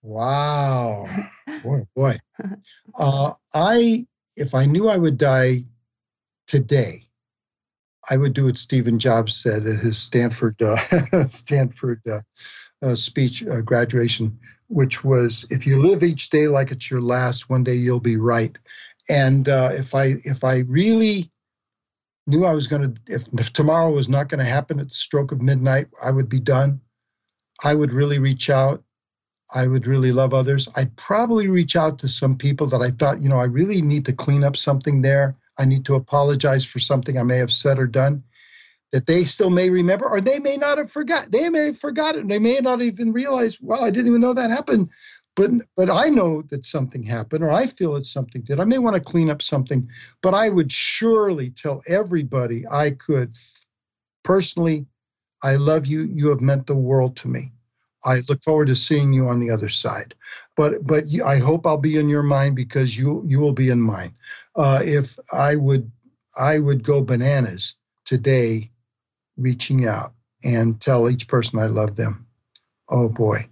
Wow. 0.07 1.09
boy, 1.65 1.85
boy. 1.97 2.17
Uh, 2.97 3.33
I, 3.55 4.07
if 4.37 4.55
I 4.55 4.65
knew 4.65 4.89
I 4.89 4.97
would 4.97 5.19
die 5.19 5.65
today, 6.47 7.09
I 8.09 8.17
would 8.17 8.33
do 8.33 8.45
what 8.45 8.57
Stephen 8.57 9.01
Jobs 9.01 9.35
said 9.35 9.67
at 9.67 9.81
his 9.81 9.99
Stanford 9.99 10.63
uh, 10.63 11.27
Stanford 11.29 12.01
uh, 12.07 12.21
uh, 12.83 12.95
speech 12.95 13.45
uh, 13.45 13.63
graduation, 13.63 14.39
which 14.69 15.03
was, 15.03 15.45
"If 15.51 15.67
you 15.67 15.83
live 15.83 16.05
each 16.05 16.31
day 16.31 16.47
like 16.47 16.71
it's 16.71 16.89
your 16.89 17.01
last, 17.01 17.51
one 17.51 17.65
day 17.65 17.75
you'll 17.75 17.99
be 17.99 18.17
right." 18.17 18.57
And 19.11 19.49
uh, 19.49 19.71
if 19.73 19.93
I 19.93 20.15
if 20.25 20.45
I 20.45 20.59
really 20.69 21.29
knew 22.29 22.45
I 22.45 22.53
was 22.53 22.69
going 22.69 22.95
to, 22.95 23.01
if, 23.13 23.25
if 23.41 23.53
tomorrow 23.53 23.91
was 23.91 24.09
not 24.09 24.29
going 24.29 24.39
to 24.39 24.45
happen 24.45 24.79
at 24.79 24.89
the 24.89 24.95
stroke 24.95 25.33
of 25.33 25.43
midnight, 25.43 25.89
I 26.01 26.13
would 26.13 26.29
be 26.29 26.41
done. 26.41 26.81
I 27.65 27.75
would 27.75 27.93
really 27.93 28.21
reach 28.21 28.51
out. 28.51 28.85
I 29.55 29.67
would 29.67 29.87
really 29.87 30.13
love 30.13 30.35
others. 30.35 30.69
I'd 30.77 30.95
probably 30.97 31.49
reach 31.49 31.77
out 31.77 31.99
to 32.01 32.09
some 32.09 32.37
people 32.37 32.67
that 32.69 32.83
I 32.83 32.91
thought, 32.91 33.23
you 33.23 33.29
know, 33.29 33.39
I 33.39 33.45
really 33.45 33.81
need 33.81 34.05
to 34.07 34.13
clean 34.13 34.43
up 34.43 34.57
something 34.57 35.03
there. 35.03 35.35
I 35.59 35.65
need 35.65 35.85
to 35.87 35.95
apologize 35.95 36.65
for 36.65 36.79
something 36.79 37.19
I 37.19 37.23
may 37.23 37.39
have 37.39 37.53
said 37.53 37.79
or 37.79 37.87
done 37.87 38.23
that 38.93 39.07
they 39.07 39.25
still 39.25 39.51
may 39.51 39.71
remember, 39.71 40.09
or 40.09 40.21
they 40.21 40.39
may 40.39 40.57
not 40.57 40.79
have 40.79 40.91
forgot. 40.91 41.31
They 41.31 41.49
may 41.49 41.67
have 41.67 41.79
forgotten. 41.79 42.29
They 42.29 42.39
may 42.39 42.59
not 42.61 42.83
even 42.83 43.13
realize, 43.13 43.61
well, 43.61 43.85
I 43.85 43.91
didn't 43.91 44.09
even 44.09 44.21
know 44.21 44.33
that 44.33 44.51
happened. 44.51 44.91
But 45.35 45.51
but 45.77 45.91
I 45.91 46.09
know 46.09 46.43
that 46.49 46.65
something 46.65 47.03
happened, 47.03 47.45
or 47.45 47.51
I 47.51 47.67
feel 47.67 47.95
that 47.95 48.07
something 48.07 48.43
did. 48.43 48.59
I 48.59 48.65
may 48.65 48.79
want 48.79 48.95
to 48.95 49.01
clean 49.01 49.29
up 49.29 49.43
something, 49.43 49.89
but 50.23 50.35
I 50.35 50.49
would 50.49 50.73
surely 50.73 51.51
tell 51.51 51.83
everybody 51.87 52.67
I 52.69 52.93
could 52.93 53.35
personally, 54.25 54.87
I 55.43 55.57
love 55.57 55.87
you. 55.87 56.03
You 56.05 56.29
have 56.29 56.41
meant 56.41 56.67
the 56.67 56.75
world 56.75 57.17
to 57.19 57.29
me. 57.29 57.53
I 58.07 58.23
look 58.29 58.43
forward 58.43 58.69
to 58.69 58.77
seeing 58.77 59.13
you 59.13 59.29
on 59.29 59.41
the 59.41 59.51
other 59.51 59.69
side. 59.69 60.15
But 60.57 60.87
but 60.87 61.05
I 61.25 61.39
hope 61.39 61.67
I'll 61.67 61.77
be 61.77 61.99
in 61.99 62.09
your 62.09 62.23
mind 62.23 62.57
because 62.57 62.97
you 62.97 63.23
you 63.27 63.41
will 63.41 63.53
be 63.53 63.69
in 63.69 63.81
mine. 63.81 64.15
Uh, 64.55 64.81
if 64.85 65.19
I 65.33 65.57
would 65.57 65.91
I 66.37 66.59
would 66.59 66.83
go 66.83 67.03
bananas 67.03 67.75
today, 68.05 68.71
reaching 69.37 69.87
out 69.87 70.13
and 70.45 70.81
tell 70.81 71.11
each 71.11 71.29
person 71.29 71.59
I 71.59 71.67
love 71.67 71.97
them. 71.97 72.27
Oh 72.89 73.09
boy, 73.09 73.47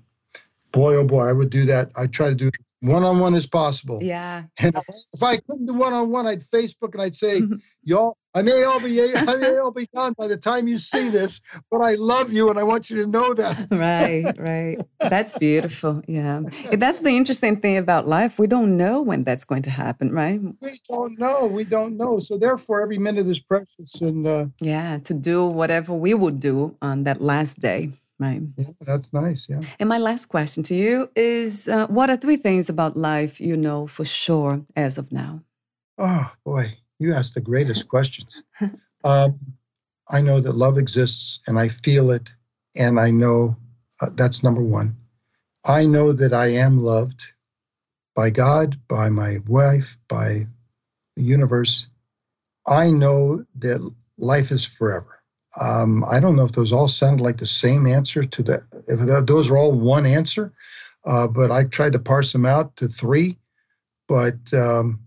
boy 0.72 0.94
oh 0.94 1.06
boy, 1.06 1.24
I 1.24 1.32
would 1.32 1.50
do 1.50 1.66
that. 1.66 1.90
I 1.96 2.06
try 2.06 2.28
to 2.28 2.34
do 2.34 2.50
one 2.80 3.02
on 3.02 3.18
one 3.18 3.34
as 3.34 3.46
possible. 3.46 3.98
Yeah. 4.02 4.44
And 4.58 4.76
if 5.14 5.22
I 5.22 5.38
couldn't 5.38 5.66
do 5.66 5.74
one 5.74 5.92
on 5.92 6.10
one, 6.10 6.26
I'd 6.26 6.48
Facebook 6.50 6.92
and 6.92 7.02
I'd 7.02 7.16
say, 7.16 7.42
y'all, 7.82 8.16
I 8.36 8.42
may 8.42 8.64
all 8.64 8.80
be 8.80 9.00
I 9.14 9.36
may 9.36 9.58
all 9.58 9.70
be 9.70 9.86
gone 9.94 10.12
by 10.18 10.26
the 10.26 10.36
time 10.36 10.66
you 10.66 10.76
see 10.76 11.08
this, 11.08 11.40
but 11.70 11.80
I 11.80 11.94
love 11.94 12.32
you 12.32 12.50
and 12.50 12.58
I 12.58 12.64
want 12.64 12.90
you 12.90 12.96
to 13.02 13.06
know 13.06 13.32
that. 13.34 13.68
right, 13.70 14.26
right. 14.38 14.76
That's 14.98 15.38
beautiful. 15.38 16.02
Yeah. 16.08 16.42
That's 16.72 16.98
the 16.98 17.10
interesting 17.10 17.60
thing 17.60 17.76
about 17.76 18.08
life. 18.08 18.38
We 18.38 18.48
don't 18.48 18.76
know 18.76 19.00
when 19.02 19.22
that's 19.22 19.44
going 19.44 19.62
to 19.62 19.70
happen, 19.70 20.10
right? 20.10 20.40
We 20.60 20.80
don't 20.88 21.16
know. 21.16 21.46
We 21.46 21.62
don't 21.62 21.96
know. 21.96 22.18
So 22.18 22.36
therefore 22.36 22.82
every 22.82 22.98
minute 22.98 23.28
is 23.28 23.38
precious 23.38 24.00
and 24.00 24.26
uh, 24.26 24.46
Yeah, 24.60 24.98
to 25.04 25.14
do 25.14 25.46
whatever 25.46 25.94
we 25.94 26.12
would 26.14 26.40
do 26.40 26.76
on 26.82 27.04
that 27.04 27.20
last 27.20 27.60
day. 27.60 27.90
Right. 28.18 28.42
Yeah, 28.56 28.66
that's 28.80 29.12
nice. 29.12 29.48
Yeah. 29.48 29.60
And 29.78 29.88
my 29.88 29.98
last 29.98 30.26
question 30.26 30.62
to 30.64 30.74
you 30.74 31.10
is 31.14 31.68
uh, 31.68 31.86
what 31.88 32.10
are 32.10 32.16
three 32.16 32.36
things 32.36 32.68
about 32.68 32.96
life 32.96 33.40
you 33.40 33.56
know 33.56 33.86
for 33.86 34.04
sure 34.04 34.62
as 34.76 34.98
of 34.98 35.12
now? 35.12 35.42
Oh, 35.98 36.30
boy. 36.44 36.78
You 36.98 37.14
ask 37.14 37.34
the 37.34 37.40
greatest 37.40 37.88
questions. 37.94 38.42
Um, 39.02 39.38
I 40.08 40.20
know 40.20 40.40
that 40.40 40.54
love 40.54 40.78
exists 40.78 41.40
and 41.46 41.58
I 41.58 41.68
feel 41.68 42.10
it. 42.10 42.28
And 42.76 42.98
I 42.98 43.10
know 43.10 43.56
uh, 44.00 44.10
that's 44.14 44.42
number 44.42 44.62
one. 44.62 44.96
I 45.64 45.86
know 45.86 46.12
that 46.12 46.34
I 46.34 46.48
am 46.48 46.78
loved 46.78 47.24
by 48.14 48.30
God, 48.30 48.78
by 48.88 49.08
my 49.08 49.38
wife, 49.46 49.98
by 50.08 50.46
the 51.16 51.22
universe. 51.22 51.86
I 52.66 52.90
know 52.90 53.44
that 53.56 53.92
life 54.18 54.50
is 54.50 54.64
forever. 54.64 55.22
Um, 55.60 56.04
I 56.04 56.20
don't 56.20 56.36
know 56.36 56.44
if 56.44 56.52
those 56.52 56.72
all 56.72 56.88
sound 56.88 57.20
like 57.20 57.38
the 57.38 57.46
same 57.46 57.86
answer 57.86 58.24
to 58.24 58.42
that. 58.44 58.64
If 58.88 59.26
those 59.26 59.50
are 59.50 59.56
all 59.56 59.72
one 59.72 60.04
answer, 60.04 60.52
uh, 61.06 61.28
but 61.28 61.50
I 61.50 61.64
tried 61.64 61.92
to 61.92 61.98
parse 61.98 62.32
them 62.32 62.46
out 62.46 62.74
to 62.76 62.88
three. 62.88 63.38
But 64.08 64.52
um, 64.52 65.00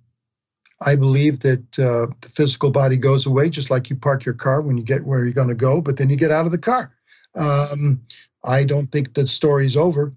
I 0.81 0.95
believe 0.95 1.39
that 1.39 1.79
uh, 1.79 2.07
the 2.21 2.29
physical 2.29 2.69
body 2.69 2.97
goes 2.97 3.25
away, 3.25 3.49
just 3.49 3.69
like 3.69 3.89
you 3.89 3.95
park 3.95 4.25
your 4.25 4.35
car 4.35 4.61
when 4.61 4.77
you 4.77 4.83
get 4.83 5.05
where 5.05 5.23
you're 5.23 5.33
going 5.33 5.47
to 5.47 5.55
go, 5.55 5.81
but 5.81 5.97
then 5.97 6.09
you 6.09 6.15
get 6.15 6.31
out 6.31 6.45
of 6.45 6.51
the 6.51 6.57
car. 6.57 6.93
Um, 7.35 8.01
I 8.43 8.63
don't 8.63 8.91
think 8.91 9.13
the 9.13 9.27
story's 9.27 9.75
over 9.75 10.11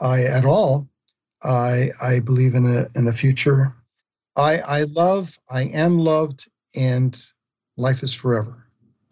I, 0.00 0.22
at 0.22 0.44
all. 0.44 0.88
I, 1.42 1.90
I 2.00 2.20
believe 2.20 2.54
in 2.54 2.76
a, 2.76 2.86
in 2.94 3.08
a 3.08 3.12
future. 3.12 3.74
I, 4.36 4.58
I 4.58 4.82
love, 4.84 5.38
I 5.50 5.62
am 5.62 5.98
loved, 5.98 6.48
and 6.76 7.20
life 7.76 8.02
is 8.02 8.14
forever. 8.14 8.64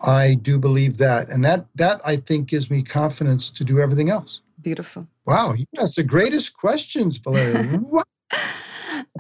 I 0.05 0.35
do 0.35 0.59
believe 0.59 0.99
that, 0.99 1.29
and 1.31 1.45
that 1.45 1.67
that 1.77 2.01
I 2.05 2.17
think 2.17 2.49
gives 2.49 2.71
me 2.71 2.83
confidence 2.83 3.51
to 3.51 3.63
do 3.63 3.79
everything 3.79 4.11
else. 4.11 4.41
Beautiful. 4.61 5.07
Wow, 5.27 5.53
you 5.53 5.67
ask 5.81 5.95
the 5.95 6.03
greatest 6.03 6.57
questions, 6.57 7.19
Valeria. 7.19 7.81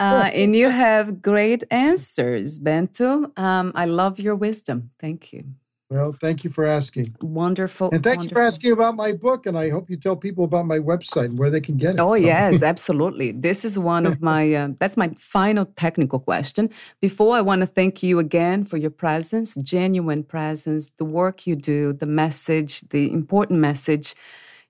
uh, 0.01 0.31
and 0.33 0.55
you 0.57 0.69
have 0.69 1.23
great 1.23 1.65
answers, 1.71 2.59
Bento. 2.59 3.31
Um, 3.37 3.73
I 3.75 3.87
love 3.87 4.19
your 4.19 4.35
wisdom. 4.35 4.91
Thank 4.99 5.33
you. 5.33 5.45
Well, 5.93 6.17
thank 6.19 6.43
you 6.43 6.49
for 6.49 6.65
asking. 6.65 7.15
Wonderful. 7.21 7.91
And 7.93 8.03
thank 8.03 8.17
wonderful. 8.17 8.39
you 8.39 8.43
for 8.43 8.47
asking 8.47 8.73
about 8.73 8.97
my 8.97 9.13
book. 9.13 9.45
And 9.45 9.59
I 9.59 9.69
hope 9.69 9.91
you 9.91 9.99
tell 9.99 10.17
people 10.17 10.45
about 10.45 10.65
my 10.65 10.79
website 10.79 11.27
and 11.27 11.39
where 11.39 11.51
they 11.51 11.61
can 11.61 11.77
get 11.77 11.97
it. 11.97 12.01
Oh, 12.01 12.15
yes, 12.15 12.63
absolutely. 12.73 13.33
This 13.33 13.63
is 13.63 13.79
one 13.79 14.07
of 14.07 14.23
my, 14.33 14.55
uh, 14.55 14.69
that's 14.81 14.97
my 14.97 15.11
final 15.19 15.67
technical 15.77 16.19
question. 16.19 16.71
Before, 17.03 17.37
I 17.37 17.43
want 17.43 17.61
to 17.61 17.67
thank 17.67 18.03
you 18.03 18.19
again 18.19 18.65
for 18.65 18.79
your 18.79 18.91
presence, 18.91 19.55
genuine 19.57 20.25
presence, 20.25 20.91
the 20.97 21.05
work 21.05 21.47
you 21.47 21.57
do, 21.57 21.93
the 21.93 22.07
message, 22.07 22.81
the 22.89 23.13
important 23.13 23.61
message 23.61 24.15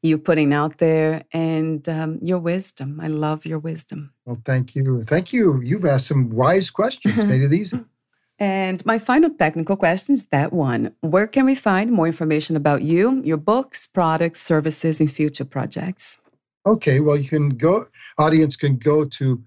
you're 0.03 0.18
putting 0.18 0.53
out 0.53 0.78
there, 0.78 1.24
and 1.32 1.88
um, 1.88 2.18
your 2.20 2.38
wisdom. 2.38 3.00
I 3.00 3.09
love 3.09 3.46
your 3.46 3.61
wisdom. 3.61 4.12
Well, 4.26 4.38
thank 4.44 4.74
you. 4.74 5.05
Thank 5.05 5.32
you. 5.32 5.61
You've 5.62 5.84
asked 5.84 6.09
some 6.09 6.30
wise 6.30 6.70
questions, 6.70 7.16
made 7.24 7.42
it 7.42 7.53
easy. 7.53 7.78
And 8.38 8.84
my 8.84 8.98
final 8.98 9.30
technical 9.30 9.76
question 9.76 10.14
is 10.14 10.24
that 10.26 10.53
one 10.53 10.92
Where 11.00 11.28
can 11.28 11.44
we 11.44 11.55
find 11.55 11.92
more 11.92 12.07
information 12.07 12.57
about 12.57 12.82
you, 12.82 13.22
your 13.24 13.36
books, 13.36 13.86
products, 13.86 14.40
services, 14.40 15.00
and 15.00 15.11
future 15.11 15.44
projects? 15.44 16.18
Okay, 16.66 16.98
well, 17.00 17.16
you 17.16 17.28
can 17.28 17.50
go, 17.50 17.84
audience 18.18 18.57
can 18.57 18.78
go 18.78 19.05
to 19.05 19.42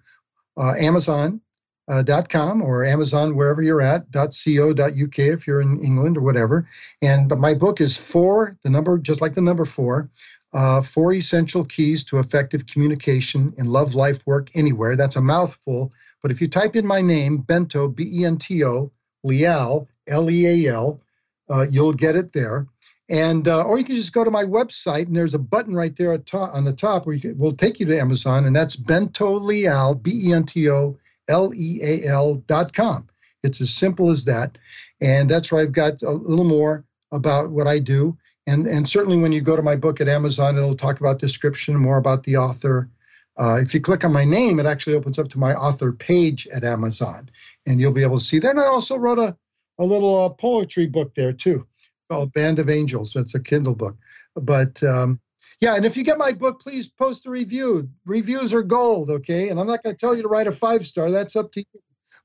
uh, 0.57 0.73
Amazon.com 0.77 2.61
uh, 2.61 2.65
or 2.65 2.85
Amazon 2.85 3.35
wherever 3.35 3.61
you're 3.61 3.81
at, 3.81 4.05
.co.uk 4.13 5.19
if 5.19 5.47
you're 5.47 5.61
in 5.61 5.81
England 5.83 6.17
or 6.17 6.21
whatever. 6.21 6.67
And 7.01 7.27
but 7.27 7.39
my 7.39 7.53
book 7.53 7.81
is 7.81 7.97
four, 7.97 8.57
the 8.63 8.69
number, 8.69 8.97
just 8.97 9.19
like 9.21 9.35
the 9.35 9.41
number 9.41 9.65
four, 9.65 10.09
uh, 10.55 10.81
four 10.81 11.13
essential 11.13 11.63
keys 11.63 12.03
to 12.05 12.17
effective 12.17 12.65
communication 12.65 13.53
in 13.57 13.67
love, 13.67 13.93
life, 13.93 14.25
work, 14.25 14.49
anywhere. 14.55 14.95
That's 14.95 15.15
a 15.15 15.21
mouthful 15.21 15.91
but 16.25 16.31
if 16.31 16.41
you 16.41 16.47
type 16.47 16.75
in 16.75 16.87
my 16.87 17.03
name, 17.03 17.37
Bento, 17.37 17.87
B 17.87 18.09
E 18.11 18.25
N 18.25 18.37
T 18.39 18.63
O, 18.65 18.91
Leal, 19.23 19.87
L 20.07 20.31
E 20.31 20.65
A 20.65 20.73
L, 20.73 20.99
uh, 21.51 21.67
you'll 21.69 21.93
get 21.93 22.15
it 22.15 22.33
there. 22.33 22.65
And 23.09 23.47
uh, 23.47 23.61
or 23.61 23.77
you 23.77 23.83
can 23.83 23.93
just 23.95 24.11
go 24.11 24.23
to 24.23 24.31
my 24.31 24.43
website, 24.43 25.05
and 25.05 25.15
there's 25.15 25.35
a 25.35 25.37
button 25.37 25.75
right 25.75 25.95
there 25.95 26.19
on 26.33 26.63
the 26.63 26.73
top 26.73 27.05
where 27.05 27.19
can, 27.19 27.37
will 27.37 27.53
take 27.55 27.79
you 27.79 27.85
to 27.85 27.99
Amazon, 27.99 28.45
and 28.45 28.55
that's 28.55 28.75
Bento 28.75 29.39
Leal, 29.39 29.93
B 29.93 30.29
E 30.29 30.33
N 30.33 30.47
T 30.47 30.67
O 30.67 30.97
L 31.27 31.53
E 31.53 31.79
A 31.83 32.07
L 32.07 32.41
dot 32.47 32.73
com. 32.73 33.07
It's 33.43 33.61
as 33.61 33.69
simple 33.69 34.09
as 34.09 34.25
that, 34.25 34.57
and 35.01 35.29
that's 35.29 35.51
where 35.51 35.61
I've 35.61 35.73
got 35.73 36.01
a 36.01 36.09
little 36.09 36.43
more 36.43 36.83
about 37.11 37.51
what 37.51 37.67
I 37.67 37.77
do. 37.77 38.17
And 38.47 38.67
and 38.67 38.87
certainly 38.87 39.17
when 39.17 39.31
you 39.31 39.41
go 39.41 39.55
to 39.55 39.61
my 39.61 39.75
book 39.75 40.01
at 40.01 40.07
Amazon, 40.07 40.57
it'll 40.57 40.75
talk 40.75 40.99
about 40.99 41.19
description, 41.19 41.75
more 41.75 41.97
about 41.97 42.23
the 42.23 42.37
author, 42.37 42.89
uh, 43.37 43.59
if 43.61 43.73
you 43.73 43.81
click 43.81 44.05
on 44.05 44.13
my 44.13 44.23
name, 44.23 44.59
it 44.59 44.65
actually 44.65 44.95
opens 44.95 45.19
up 45.19 45.27
to 45.29 45.39
my 45.39 45.53
author 45.53 45.91
page 45.91 46.47
at 46.47 46.63
Amazon, 46.63 47.29
and 47.65 47.79
you'll 47.79 47.91
be 47.91 48.03
able 48.03 48.19
to 48.19 48.25
see 48.25 48.39
that. 48.39 48.51
And 48.51 48.61
I 48.61 48.65
also 48.65 48.97
wrote 48.97 49.19
a, 49.19 49.35
a 49.77 49.83
little 49.83 50.25
uh, 50.25 50.29
poetry 50.29 50.85
book 50.85 51.13
there 51.15 51.33
too, 51.33 51.67
called 52.09 52.31
Band 52.33 52.59
of 52.59 52.69
Angels. 52.69 53.15
It's 53.15 53.35
a 53.35 53.39
Kindle 53.39 53.75
book. 53.75 53.97
But 54.35 54.81
um, 54.83 55.19
yeah, 55.59 55.75
and 55.75 55.85
if 55.85 55.97
you 55.97 56.03
get 56.03 56.17
my 56.17 56.31
book, 56.31 56.61
please 56.61 56.87
post 56.89 57.25
a 57.25 57.29
review. 57.29 57.89
Reviews 58.05 58.53
are 58.53 58.63
gold, 58.63 59.09
okay? 59.09 59.49
And 59.49 59.59
I'm 59.59 59.67
not 59.67 59.83
going 59.83 59.95
to 59.95 59.99
tell 59.99 60.15
you 60.15 60.21
to 60.21 60.29
write 60.29 60.47
a 60.47 60.53
five 60.53 60.87
star. 60.87 61.11
That's 61.11 61.35
up 61.35 61.51
to 61.53 61.59
you. 61.59 61.81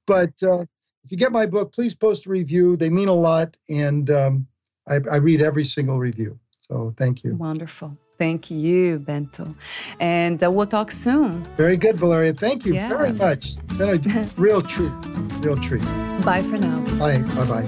But 0.07 0.41
uh, 0.45 0.65
if 1.05 1.11
you 1.11 1.17
get 1.17 1.33
my 1.33 1.47
book, 1.47 1.73
please 1.73 1.95
post 1.95 2.27
a 2.27 2.31
review. 2.31 2.77
They 2.77 2.91
mean 2.91 3.09
a 3.09 3.15
lot, 3.15 3.57
and 3.69 4.09
um, 4.11 4.47
I, 4.91 4.97
I 5.11 5.17
read 5.17 5.41
every 5.41 5.65
single 5.65 5.99
review. 5.99 6.39
So 6.61 6.93
thank 6.97 7.25
you. 7.25 7.35
Wonderful. 7.37 7.97
Thank 8.19 8.51
you, 8.51 8.99
Bento. 8.99 9.55
And 9.99 10.43
uh, 10.45 10.51
we'll 10.51 10.67
talk 10.67 10.91
soon. 10.91 11.43
Very 11.57 11.79
good, 11.79 11.97
Valeria. 11.99 12.35
Thank 12.35 12.67
you 12.67 12.75
Yeah. 12.75 12.89
very 12.91 13.13
much. 13.13 13.53
It's 13.57 13.79
been 13.79 13.89
a 13.89 13.97
real 14.37 14.61
treat. 14.61 14.93
Real 15.41 15.57
treat. 15.57 15.83
Bye 16.25 16.43
for 16.43 16.59
now. 16.59 16.85
Bye. 16.99 17.23
Bye 17.23 17.47
bye. 17.47 17.67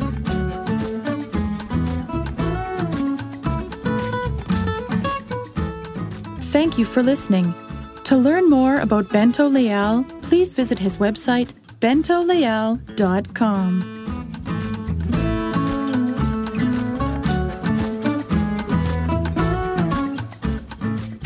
Thank 6.52 6.76
you 6.78 6.84
for 6.84 7.02
listening. 7.02 7.54
To 8.04 8.16
learn 8.16 8.48
more 8.50 8.78
about 8.80 9.08
Bento 9.10 9.48
Leal, 9.48 10.04
please 10.22 10.52
visit 10.52 10.78
his 10.78 10.98
website, 10.98 11.52
bentoleal.com. 11.80 14.01